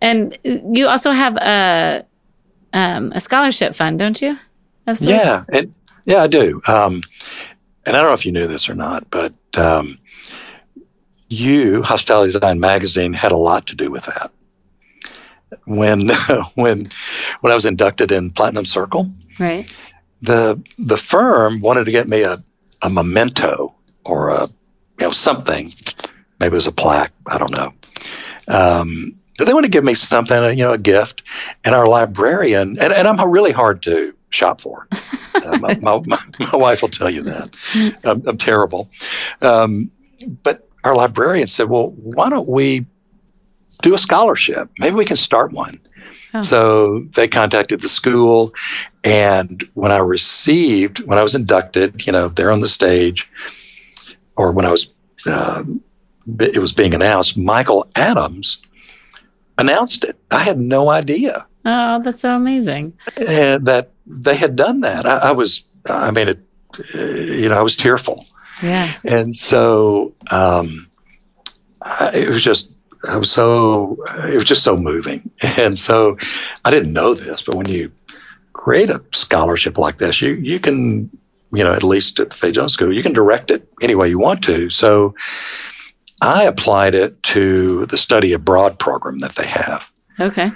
And 0.00 0.36
you 0.42 0.88
also 0.88 1.12
have 1.12 1.36
a 1.36 2.04
um, 2.72 3.12
a 3.14 3.20
scholarship 3.20 3.74
fund, 3.74 3.98
don't 3.98 4.20
you? 4.20 4.38
Yeah, 5.00 5.44
and 5.48 5.74
yeah, 6.04 6.22
I 6.22 6.26
do. 6.26 6.60
Um, 6.66 7.02
and 7.86 7.96
I 7.96 8.00
don't 8.00 8.10
know 8.10 8.14
if 8.14 8.26
you 8.26 8.32
knew 8.32 8.46
this 8.46 8.68
or 8.68 8.74
not, 8.74 9.08
but 9.10 9.32
um, 9.56 9.98
you, 11.28 11.82
Hospitality 11.82 12.32
Design 12.32 12.60
Magazine, 12.60 13.12
had 13.12 13.32
a 13.32 13.36
lot 13.36 13.66
to 13.68 13.76
do 13.76 13.90
with 13.90 14.04
that. 14.06 14.30
when 15.64 16.08
when 16.54 16.90
when 17.40 17.52
I 17.52 17.54
was 17.54 17.66
inducted 17.66 18.12
in 18.12 18.30
Platinum 18.30 18.64
Circle. 18.64 19.10
Right. 19.38 19.72
The 20.22 20.60
the 20.78 20.96
firm 20.96 21.60
wanted 21.60 21.84
to 21.84 21.90
get 21.90 22.08
me 22.08 22.22
a, 22.22 22.38
a 22.82 22.90
memento 22.90 23.74
or 24.04 24.30
a 24.30 24.46
you 24.98 25.06
know 25.06 25.10
something. 25.10 25.68
Maybe 26.40 26.52
it 26.52 26.54
was 26.54 26.66
a 26.66 26.72
plaque. 26.72 27.12
I 27.26 27.38
don't 27.38 27.56
know. 27.56 27.72
Um, 28.48 29.14
they 29.44 29.52
want 29.52 29.64
to 29.64 29.70
give 29.70 29.84
me 29.84 29.94
something, 29.94 30.56
you 30.56 30.64
know, 30.64 30.72
a 30.72 30.78
gift. 30.78 31.22
And 31.64 31.74
our 31.74 31.88
librarian, 31.88 32.78
and, 32.80 32.92
and 32.92 33.06
I'm 33.06 33.30
really 33.30 33.52
hard 33.52 33.82
to 33.82 34.15
shop 34.30 34.60
for. 34.60 34.88
Uh, 35.36 35.58
my, 35.58 35.78
my, 35.80 36.00
my, 36.06 36.18
my, 36.40 36.56
wife 36.56 36.80
will 36.80 36.88
tell 36.88 37.10
you 37.10 37.22
that. 37.22 37.54
I'm, 38.04 38.26
I'm 38.26 38.38
terrible. 38.38 38.88
Um, 39.42 39.90
but 40.42 40.66
our 40.82 40.96
librarian 40.96 41.46
said, 41.46 41.68
well, 41.68 41.90
why 41.90 42.30
don't 42.30 42.48
we 42.48 42.86
do 43.82 43.94
a 43.94 43.98
scholarship? 43.98 44.70
Maybe 44.78 44.96
we 44.96 45.04
can 45.04 45.16
start 45.16 45.52
one. 45.52 45.78
Oh. 46.32 46.40
So 46.40 47.00
they 47.14 47.28
contacted 47.28 47.82
the 47.82 47.88
school. 47.88 48.54
And 49.04 49.62
when 49.74 49.92
I 49.92 49.98
received, 49.98 51.06
when 51.06 51.18
I 51.18 51.22
was 51.22 51.34
inducted, 51.34 52.06
you 52.06 52.12
know, 52.12 52.28
there 52.28 52.50
on 52.50 52.60
the 52.60 52.68
stage, 52.68 53.30
or 54.36 54.52
when 54.52 54.64
I 54.64 54.70
was, 54.70 54.92
uh, 55.26 55.64
it 56.40 56.58
was 56.58 56.72
being 56.72 56.94
announced, 56.94 57.36
Michael 57.36 57.86
Adams 57.94 58.62
announced 59.58 60.04
it. 60.04 60.16
I 60.30 60.42
had 60.42 60.60
no 60.60 60.88
idea. 60.88 61.46
Oh, 61.64 62.00
that's 62.02 62.22
so 62.22 62.36
amazing. 62.36 62.92
And 63.28 63.66
that 63.66 63.90
they 64.06 64.36
had 64.36 64.56
done 64.56 64.80
that. 64.80 65.06
I, 65.06 65.18
I 65.18 65.32
was, 65.32 65.64
I 65.88 66.10
mean, 66.10 66.28
it, 66.28 66.38
you 66.94 67.48
know, 67.48 67.58
I 67.58 67.62
was 67.62 67.76
tearful. 67.76 68.24
Yeah. 68.62 68.92
And 69.04 69.34
so 69.34 70.14
um, 70.30 70.88
I, 71.82 72.10
it 72.14 72.28
was 72.28 72.42
just, 72.42 72.72
I 73.06 73.16
was 73.16 73.30
so, 73.30 73.98
it 74.24 74.34
was 74.34 74.44
just 74.44 74.62
so 74.62 74.76
moving. 74.76 75.30
And 75.42 75.78
so 75.78 76.16
I 76.64 76.70
didn't 76.70 76.92
know 76.92 77.14
this, 77.14 77.42
but 77.42 77.54
when 77.54 77.68
you 77.68 77.90
create 78.52 78.90
a 78.90 79.02
scholarship 79.12 79.78
like 79.78 79.98
this, 79.98 80.20
you, 80.20 80.34
you 80.34 80.58
can, 80.58 81.10
you 81.52 81.62
know, 81.64 81.72
at 81.72 81.82
least 81.82 82.20
at 82.20 82.30
the 82.30 82.36
Fay 82.36 82.52
Jones 82.52 82.72
School, 82.74 82.92
you 82.92 83.02
can 83.02 83.12
direct 83.12 83.50
it 83.50 83.68
any 83.80 83.94
way 83.94 84.08
you 84.08 84.18
want 84.18 84.42
to. 84.44 84.70
So 84.70 85.14
I 86.20 86.44
applied 86.44 86.94
it 86.94 87.22
to 87.24 87.86
the 87.86 87.96
study 87.96 88.32
abroad 88.32 88.78
program 88.78 89.18
that 89.20 89.34
they 89.36 89.46
have. 89.46 89.90
Okay. 90.18 90.50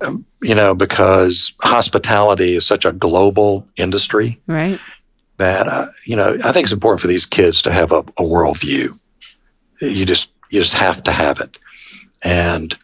Um, 0.00 0.24
you 0.42 0.54
know, 0.54 0.74
because 0.74 1.52
hospitality 1.62 2.56
is 2.56 2.66
such 2.66 2.84
a 2.84 2.92
global 2.92 3.66
industry. 3.76 4.38
Right. 4.46 4.78
That, 5.38 5.66
uh, 5.66 5.86
you 6.04 6.14
know, 6.14 6.36
I 6.44 6.52
think 6.52 6.64
it's 6.64 6.72
important 6.72 7.00
for 7.00 7.06
these 7.06 7.24
kids 7.24 7.62
to 7.62 7.72
have 7.72 7.90
a, 7.92 8.00
a 8.00 8.22
worldview. 8.22 8.96
You 9.80 10.04
just, 10.04 10.32
you 10.50 10.60
just 10.60 10.74
have 10.74 11.02
to 11.04 11.10
have 11.10 11.40
it. 11.40 11.58
And, 12.22 12.74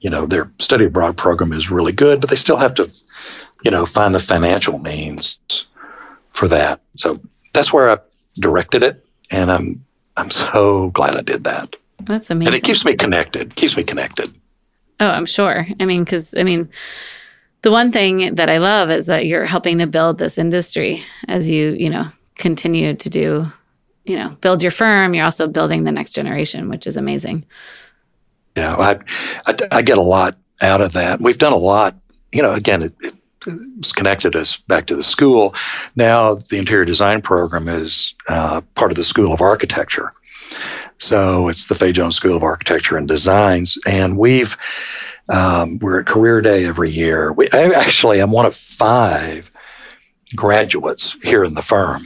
you 0.00 0.10
know, 0.10 0.26
their 0.26 0.52
study 0.58 0.84
abroad 0.84 1.16
program 1.16 1.52
is 1.52 1.70
really 1.70 1.92
good, 1.92 2.20
but 2.20 2.28
they 2.28 2.36
still 2.36 2.58
have 2.58 2.74
to, 2.74 2.92
you 3.64 3.70
know, 3.70 3.86
find 3.86 4.14
the 4.14 4.20
financial 4.20 4.78
means 4.78 5.38
for 6.26 6.48
that. 6.48 6.80
So 6.96 7.16
that's 7.52 7.72
where 7.72 7.90
I 7.90 7.98
directed 8.38 8.82
it. 8.82 9.08
And 9.30 9.50
I'm 9.50 9.84
I'm 10.16 10.30
so 10.30 10.90
glad 10.90 11.16
I 11.16 11.22
did 11.22 11.44
that. 11.44 11.76
That's 12.00 12.30
amazing. 12.30 12.54
And 12.54 12.56
it 12.56 12.64
keeps 12.64 12.84
me 12.84 12.94
connected, 12.94 13.54
keeps 13.54 13.76
me 13.76 13.84
connected. 13.84 14.28
Oh, 15.00 15.08
I'm 15.08 15.26
sure. 15.26 15.66
I 15.80 15.84
mean, 15.86 16.04
because, 16.04 16.34
I 16.36 16.42
mean, 16.42 16.68
the 17.62 17.70
one 17.70 17.90
thing 17.90 18.34
that 18.34 18.50
I 18.50 18.58
love 18.58 18.90
is 18.90 19.06
that 19.06 19.26
you're 19.26 19.46
helping 19.46 19.78
to 19.78 19.86
build 19.86 20.18
this 20.18 20.38
industry 20.38 21.02
as 21.26 21.48
you, 21.50 21.70
you 21.70 21.90
know, 21.90 22.06
continue 22.36 22.94
to 22.94 23.10
do, 23.10 23.50
you 24.04 24.16
know, 24.16 24.30
build 24.40 24.62
your 24.62 24.70
firm. 24.70 25.14
You're 25.14 25.24
also 25.24 25.48
building 25.48 25.84
the 25.84 25.92
next 25.92 26.12
generation, 26.12 26.68
which 26.68 26.86
is 26.86 26.96
amazing. 26.96 27.44
Yeah, 28.56 28.76
I, 28.76 28.98
I, 29.46 29.54
I 29.72 29.82
get 29.82 29.98
a 29.98 30.02
lot 30.02 30.36
out 30.60 30.80
of 30.80 30.92
that. 30.92 31.20
We've 31.20 31.38
done 31.38 31.52
a 31.52 31.56
lot. 31.56 31.96
You 32.32 32.42
know, 32.42 32.52
again, 32.52 32.82
it, 32.82 32.94
it 33.00 33.14
it's 33.46 33.92
connected 33.92 34.36
us 34.36 34.56
back 34.56 34.86
to 34.86 34.96
the 34.96 35.02
school. 35.02 35.54
Now 35.96 36.34
the 36.34 36.58
interior 36.58 36.84
design 36.84 37.22
program 37.22 37.68
is 37.68 38.14
uh, 38.28 38.60
part 38.74 38.90
of 38.90 38.96
the 38.96 39.04
School 39.04 39.32
of 39.32 39.40
Architecture. 39.40 40.10
So 41.00 41.48
it's 41.48 41.66
the 41.68 41.74
Fay 41.74 41.92
Jones 41.92 42.16
School 42.16 42.36
of 42.36 42.42
Architecture 42.42 42.96
and 42.96 43.08
Designs, 43.08 43.78
and 43.88 44.18
we've 44.18 44.56
um, 45.30 45.78
we're 45.78 46.00
at 46.00 46.06
Career 46.06 46.40
Day 46.42 46.66
every 46.66 46.90
year. 46.90 47.32
We 47.32 47.48
I 47.52 47.70
actually 47.74 48.20
I'm 48.20 48.30
one 48.30 48.46
of 48.46 48.54
five 48.54 49.50
graduates 50.36 51.16
here 51.22 51.42
in 51.42 51.54
the 51.54 51.62
firm. 51.62 52.02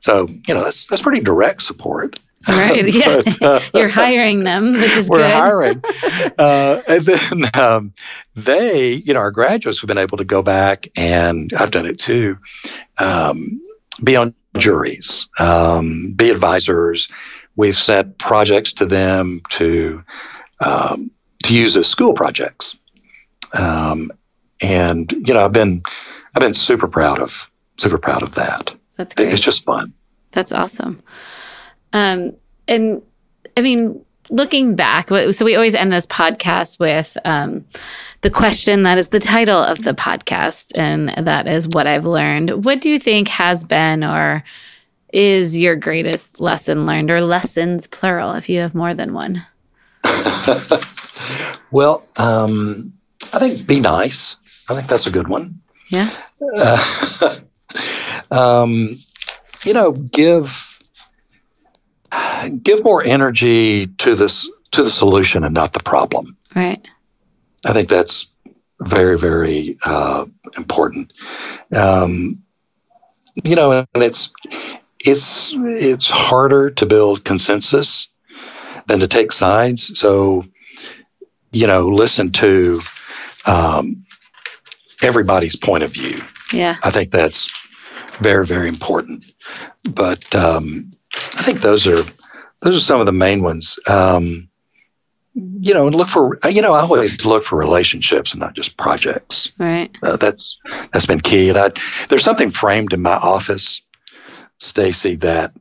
So 0.00 0.26
you 0.46 0.54
know 0.54 0.62
that's 0.62 0.86
that's 0.86 1.02
pretty 1.02 1.22
direct 1.24 1.62
support. 1.62 2.20
Right. 2.46 2.84
Yeah. 2.94 3.22
but, 3.24 3.42
uh, 3.42 3.60
You're 3.74 3.88
hiring 3.88 4.44
them, 4.44 4.72
which 4.72 4.96
is 4.96 5.08
we're 5.08 5.18
good. 5.18 5.32
hiring. 5.32 5.82
Uh, 6.38 6.80
and 6.86 7.04
then 7.04 7.42
um, 7.60 7.92
they, 8.36 8.92
you 8.94 9.12
know, 9.12 9.18
our 9.18 9.32
graduates 9.32 9.80
have 9.80 9.88
been 9.88 9.98
able 9.98 10.16
to 10.16 10.24
go 10.24 10.40
back, 10.40 10.86
and 10.96 11.52
I've 11.54 11.72
done 11.72 11.84
it 11.84 11.98
too, 11.98 12.38
um, 12.98 13.60
be 14.04 14.14
on 14.14 14.34
juries, 14.56 15.26
um, 15.40 16.12
be 16.14 16.30
advisors. 16.30 17.10
We've 17.58 17.76
sent 17.76 18.18
projects 18.18 18.72
to 18.74 18.86
them 18.86 19.42
to 19.50 20.04
um, 20.60 21.10
to 21.42 21.54
use 21.54 21.76
as 21.76 21.88
school 21.88 22.14
projects, 22.14 22.76
um, 23.52 24.12
and 24.62 25.10
you 25.10 25.34
know, 25.34 25.44
I've 25.44 25.52
been 25.52 25.82
I've 26.36 26.40
been 26.40 26.54
super 26.54 26.86
proud 26.86 27.18
of 27.18 27.50
super 27.76 27.98
proud 27.98 28.22
of 28.22 28.36
that. 28.36 28.72
That's 28.96 29.12
great. 29.12 29.32
It's 29.32 29.42
just 29.42 29.64
fun. 29.64 29.92
That's 30.30 30.52
awesome. 30.52 31.02
Um, 31.92 32.36
and 32.68 33.02
I 33.56 33.62
mean, 33.62 34.04
looking 34.30 34.76
back, 34.76 35.08
so 35.08 35.44
we 35.44 35.56
always 35.56 35.74
end 35.74 35.92
this 35.92 36.06
podcast 36.06 36.78
with 36.78 37.18
um, 37.24 37.64
the 38.20 38.30
question 38.30 38.84
that 38.84 38.98
is 38.98 39.08
the 39.08 39.18
title 39.18 39.60
of 39.60 39.82
the 39.82 39.94
podcast, 39.94 40.78
and 40.78 41.08
that 41.26 41.48
is 41.48 41.66
what 41.66 41.88
I've 41.88 42.06
learned. 42.06 42.64
What 42.64 42.80
do 42.80 42.88
you 42.88 43.00
think 43.00 43.26
has 43.26 43.64
been 43.64 44.04
or 44.04 44.44
is 45.12 45.56
your 45.56 45.76
greatest 45.76 46.40
lesson 46.40 46.86
learned, 46.86 47.10
or 47.10 47.20
lessons 47.20 47.86
plural, 47.86 48.32
if 48.32 48.48
you 48.48 48.60
have 48.60 48.74
more 48.74 48.94
than 48.94 49.14
one? 49.14 49.42
well, 51.70 52.06
um, 52.18 52.92
I 53.32 53.38
think 53.38 53.66
be 53.66 53.80
nice. 53.80 54.36
I 54.70 54.74
think 54.74 54.88
that's 54.88 55.06
a 55.06 55.10
good 55.10 55.28
one. 55.28 55.60
Yeah. 55.88 56.10
Uh, 56.56 57.36
um, 58.30 58.98
you 59.64 59.72
know, 59.72 59.92
give 59.92 60.78
give 62.62 62.84
more 62.84 63.02
energy 63.04 63.86
to 63.86 64.14
this 64.14 64.50
to 64.72 64.82
the 64.82 64.90
solution 64.90 65.44
and 65.44 65.54
not 65.54 65.72
the 65.72 65.82
problem. 65.82 66.36
Right. 66.54 66.86
I 67.66 67.72
think 67.72 67.88
that's 67.88 68.26
very 68.80 69.18
very 69.18 69.76
uh, 69.84 70.26
important. 70.56 71.12
Um, 71.74 72.42
you 73.44 73.54
know, 73.54 73.86
and 73.94 74.02
it's 74.02 74.32
it's 75.10 75.52
it's 75.54 76.08
harder 76.08 76.70
to 76.70 76.86
build 76.86 77.24
consensus 77.24 78.08
than 78.86 79.00
to 79.00 79.06
take 79.06 79.32
sides. 79.32 79.98
So, 79.98 80.44
you 81.52 81.66
know, 81.66 81.88
listen 81.88 82.30
to 82.32 82.80
um, 83.46 84.02
everybody's 85.02 85.56
point 85.56 85.82
of 85.82 85.92
view. 85.92 86.20
Yeah, 86.52 86.76
I 86.84 86.90
think 86.90 87.10
that's 87.10 87.48
very 88.18 88.44
very 88.46 88.68
important. 88.68 89.24
But 89.90 90.34
um, 90.34 90.90
I 91.14 91.42
think 91.42 91.60
those 91.60 91.86
are 91.86 92.02
those 92.60 92.76
are 92.76 92.80
some 92.80 93.00
of 93.00 93.06
the 93.06 93.12
main 93.12 93.42
ones. 93.42 93.78
Um, 93.88 94.48
you 95.60 95.72
know, 95.72 95.86
and 95.86 95.94
look 95.94 96.08
for 96.08 96.36
you 96.50 96.62
know 96.62 96.74
I 96.74 96.80
always 96.80 97.24
look 97.24 97.42
for 97.42 97.56
relationships 97.56 98.32
and 98.32 98.40
not 98.40 98.54
just 98.54 98.76
projects. 98.76 99.50
Right. 99.58 99.96
Uh, 100.02 100.16
that's 100.16 100.60
that's 100.92 101.06
been 101.06 101.20
key. 101.20 101.48
And 101.48 101.58
I 101.58 101.70
there's 102.08 102.24
something 102.24 102.50
framed 102.50 102.92
in 102.92 103.02
my 103.02 103.16
office, 103.16 103.80
Stacy, 104.58 105.16
that 105.16 105.52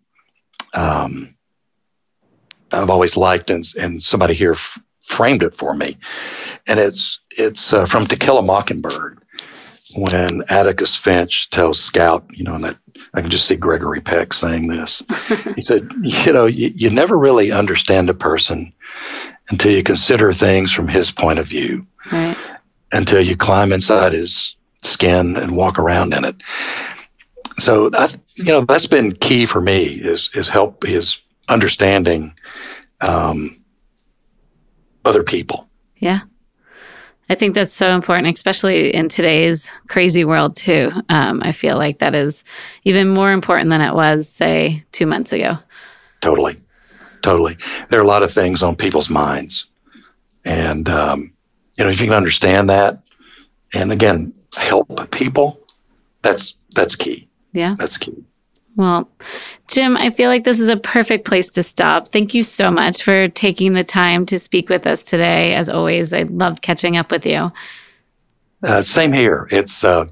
um, 0.74 1.36
I've 2.72 2.90
always 2.90 3.18
liked, 3.18 3.50
and 3.50 3.66
and 3.80 4.04
somebody 4.04 4.34
here 4.34 4.54
f- 4.54 4.80
framed 5.02 5.44
it 5.44 5.56
for 5.56 5.74
me, 5.74 5.98
and 6.68 6.80
it's 6.80 7.20
it's 7.32 7.74
uh, 7.74 7.86
from 7.86 8.06
To 8.08 8.18
Kill 8.18 8.38
a 8.38 8.42
Mockingbird 8.44 9.20
when 9.96 10.44
Atticus 10.50 10.96
Finch 10.96 11.50
tells 11.50 11.80
Scout, 11.80 12.26
you 12.34 12.44
know, 12.44 12.56
and 12.56 12.64
that 12.64 12.78
I 13.14 13.22
can 13.22 13.30
just 13.30 13.48
see 13.48 13.56
Gregory 13.56 14.02
Peck 14.02 14.34
saying 14.34 14.68
this. 14.68 15.02
he 15.56 15.62
said, 15.62 15.92
you 16.02 16.34
know, 16.34 16.46
you, 16.46 16.72
you 16.76 16.90
never 16.90 17.18
really 17.18 17.52
understand 17.52 18.10
a 18.10 18.14
person 18.14 18.74
until 19.50 19.72
you 19.72 19.84
consider 19.84 20.34
things 20.34 20.72
from 20.72 20.88
his 20.88 21.12
point 21.12 21.40
of 21.40 21.46
view, 21.46 21.86
right. 22.12 22.38
until 22.92 23.22
you 23.22 23.38
climb 23.38 23.72
inside 23.72 24.14
his 24.14 24.56
skin 24.82 25.36
and 25.38 25.56
walk 25.56 25.80
around 25.80 26.14
in 26.14 26.26
it. 26.26 26.36
So 27.60 27.90
I, 27.94 28.10
you 28.38 28.46
know, 28.46 28.62
that's 28.62 28.88
been 28.88 29.12
key 29.14 29.46
for 29.46 29.62
me 29.62 29.84
is 29.86 30.30
is 30.36 30.48
help 30.50 30.88
is 30.88 31.22
understanding 31.50 32.34
um, 33.02 33.56
other 35.06 35.24
people. 35.24 35.68
Yeah. 35.98 36.22
I 37.30 37.36
think 37.36 37.56
that's 37.56 37.74
so 37.74 37.94
important, 37.94 38.34
especially 38.34 38.94
in 38.94 39.10
today's 39.10 39.74
crazy 39.90 40.24
world, 40.24 40.56
too. 40.56 40.92
Um, 41.10 41.42
I 41.44 41.52
feel 41.52 41.76
like 41.76 42.00
that 42.00 42.16
is 42.16 42.46
even 42.86 43.10
more 43.10 43.34
important 43.34 43.70
than 43.70 43.82
it 43.82 43.94
was, 43.94 44.30
say, 44.30 44.86
two 44.94 45.06
months 45.06 45.34
ago. 45.34 45.58
Totally. 46.22 46.56
Totally. 47.22 47.58
There 47.90 48.00
are 48.00 48.04
a 48.04 48.08
lot 48.08 48.24
of 48.24 48.32
things 48.32 48.64
on 48.64 48.78
people's 48.78 49.10
minds. 49.10 49.68
And 50.46 50.88
um, 50.88 51.34
you 51.78 51.84
know, 51.84 51.90
if 51.90 52.00
you 52.00 52.08
can 52.08 52.16
understand 52.16 52.70
that, 52.70 53.02
and 53.74 53.92
again, 53.92 54.34
help 54.56 55.12
people, 55.12 55.60
that's 56.22 56.58
that's 56.74 56.96
key. 56.96 57.27
Yeah, 57.54 57.76
that's 57.78 57.98
key. 57.98 58.24
Well, 58.78 59.10
Jim, 59.68 59.98
I 59.98 60.12
feel 60.12 60.30
like 60.30 60.44
this 60.44 60.60
is 60.60 60.68
a 60.68 60.78
perfect 60.78 61.26
place 61.26 61.50
to 61.52 61.64
stop. 61.64 62.10
Thank 62.10 62.36
you 62.36 62.44
so 62.44 62.70
much 62.70 63.02
for 63.02 63.28
taking 63.28 63.74
the 63.74 63.84
time 63.84 64.26
to 64.28 64.38
speak 64.38 64.70
with 64.70 64.86
us 64.86 65.04
today. 65.04 65.56
As 65.56 65.68
always, 65.68 66.14
I 66.14 66.24
loved 66.24 66.62
catching 66.62 66.96
up 66.96 67.12
with 67.12 67.26
you. 67.26 67.52
Uh, 68.64 68.84
same 68.84 69.12
here. 69.12 69.48
It's, 69.52 69.84
uh, 69.84 70.08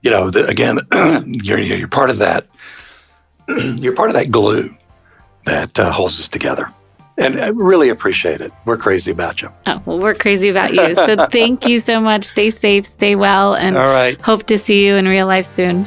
you 0.00 0.10
know, 0.10 0.30
the, 0.30 0.46
again, 0.46 0.78
you're, 1.26 1.58
you're 1.58 1.86
part 1.86 2.08
of 2.08 2.16
that. 2.18 2.46
you're 3.48 3.94
part 3.94 4.08
of 4.08 4.16
that 4.16 4.30
glue 4.30 4.70
that 5.44 5.78
uh, 5.78 5.92
holds 5.92 6.18
us 6.18 6.30
together. 6.30 6.68
And 7.18 7.38
I 7.38 7.48
really 7.48 7.90
appreciate 7.90 8.40
it. 8.40 8.52
We're 8.64 8.78
crazy 8.78 9.10
about 9.10 9.42
you. 9.42 9.50
Oh, 9.66 9.82
well, 9.84 9.98
we're 9.98 10.14
crazy 10.14 10.48
about 10.48 10.72
you. 10.72 10.94
So 10.94 11.26
thank 11.30 11.68
you 11.68 11.78
so 11.78 12.00
much. 12.00 12.24
Stay 12.24 12.48
safe, 12.48 12.86
stay 12.86 13.16
well, 13.16 13.54
and 13.54 13.76
All 13.76 13.86
right. 13.88 14.18
hope 14.22 14.44
to 14.46 14.58
see 14.58 14.86
you 14.86 14.96
in 14.96 15.06
real 15.06 15.26
life 15.26 15.44
soon. 15.44 15.84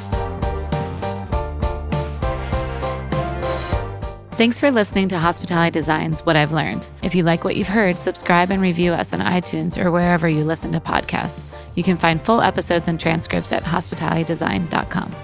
Thanks 4.37 4.59
for 4.59 4.69
listening 4.69 5.07
to 5.09 5.17
Hospitality 5.17 5.71
Designs 5.71 6.19
What 6.25 6.35
I've 6.35 6.51
Learned. 6.51 6.89
If 7.01 7.15
you 7.15 7.23
like 7.23 7.45
what 7.45 7.55
you've 7.55 7.69
heard, 7.69 7.97
subscribe 7.97 8.51
and 8.51 8.61
review 8.61 8.91
us 8.91 9.13
on 9.13 9.21
iTunes 9.21 9.81
or 9.81 9.91
wherever 9.91 10.27
you 10.27 10.43
listen 10.43 10.73
to 10.73 10.81
podcasts. 10.81 11.41
You 11.75 11.83
can 11.83 11.95
find 11.95 12.21
full 12.21 12.41
episodes 12.41 12.89
and 12.89 12.99
transcripts 12.99 13.53
at 13.53 13.63
hospitalitydesign.com. 13.63 15.15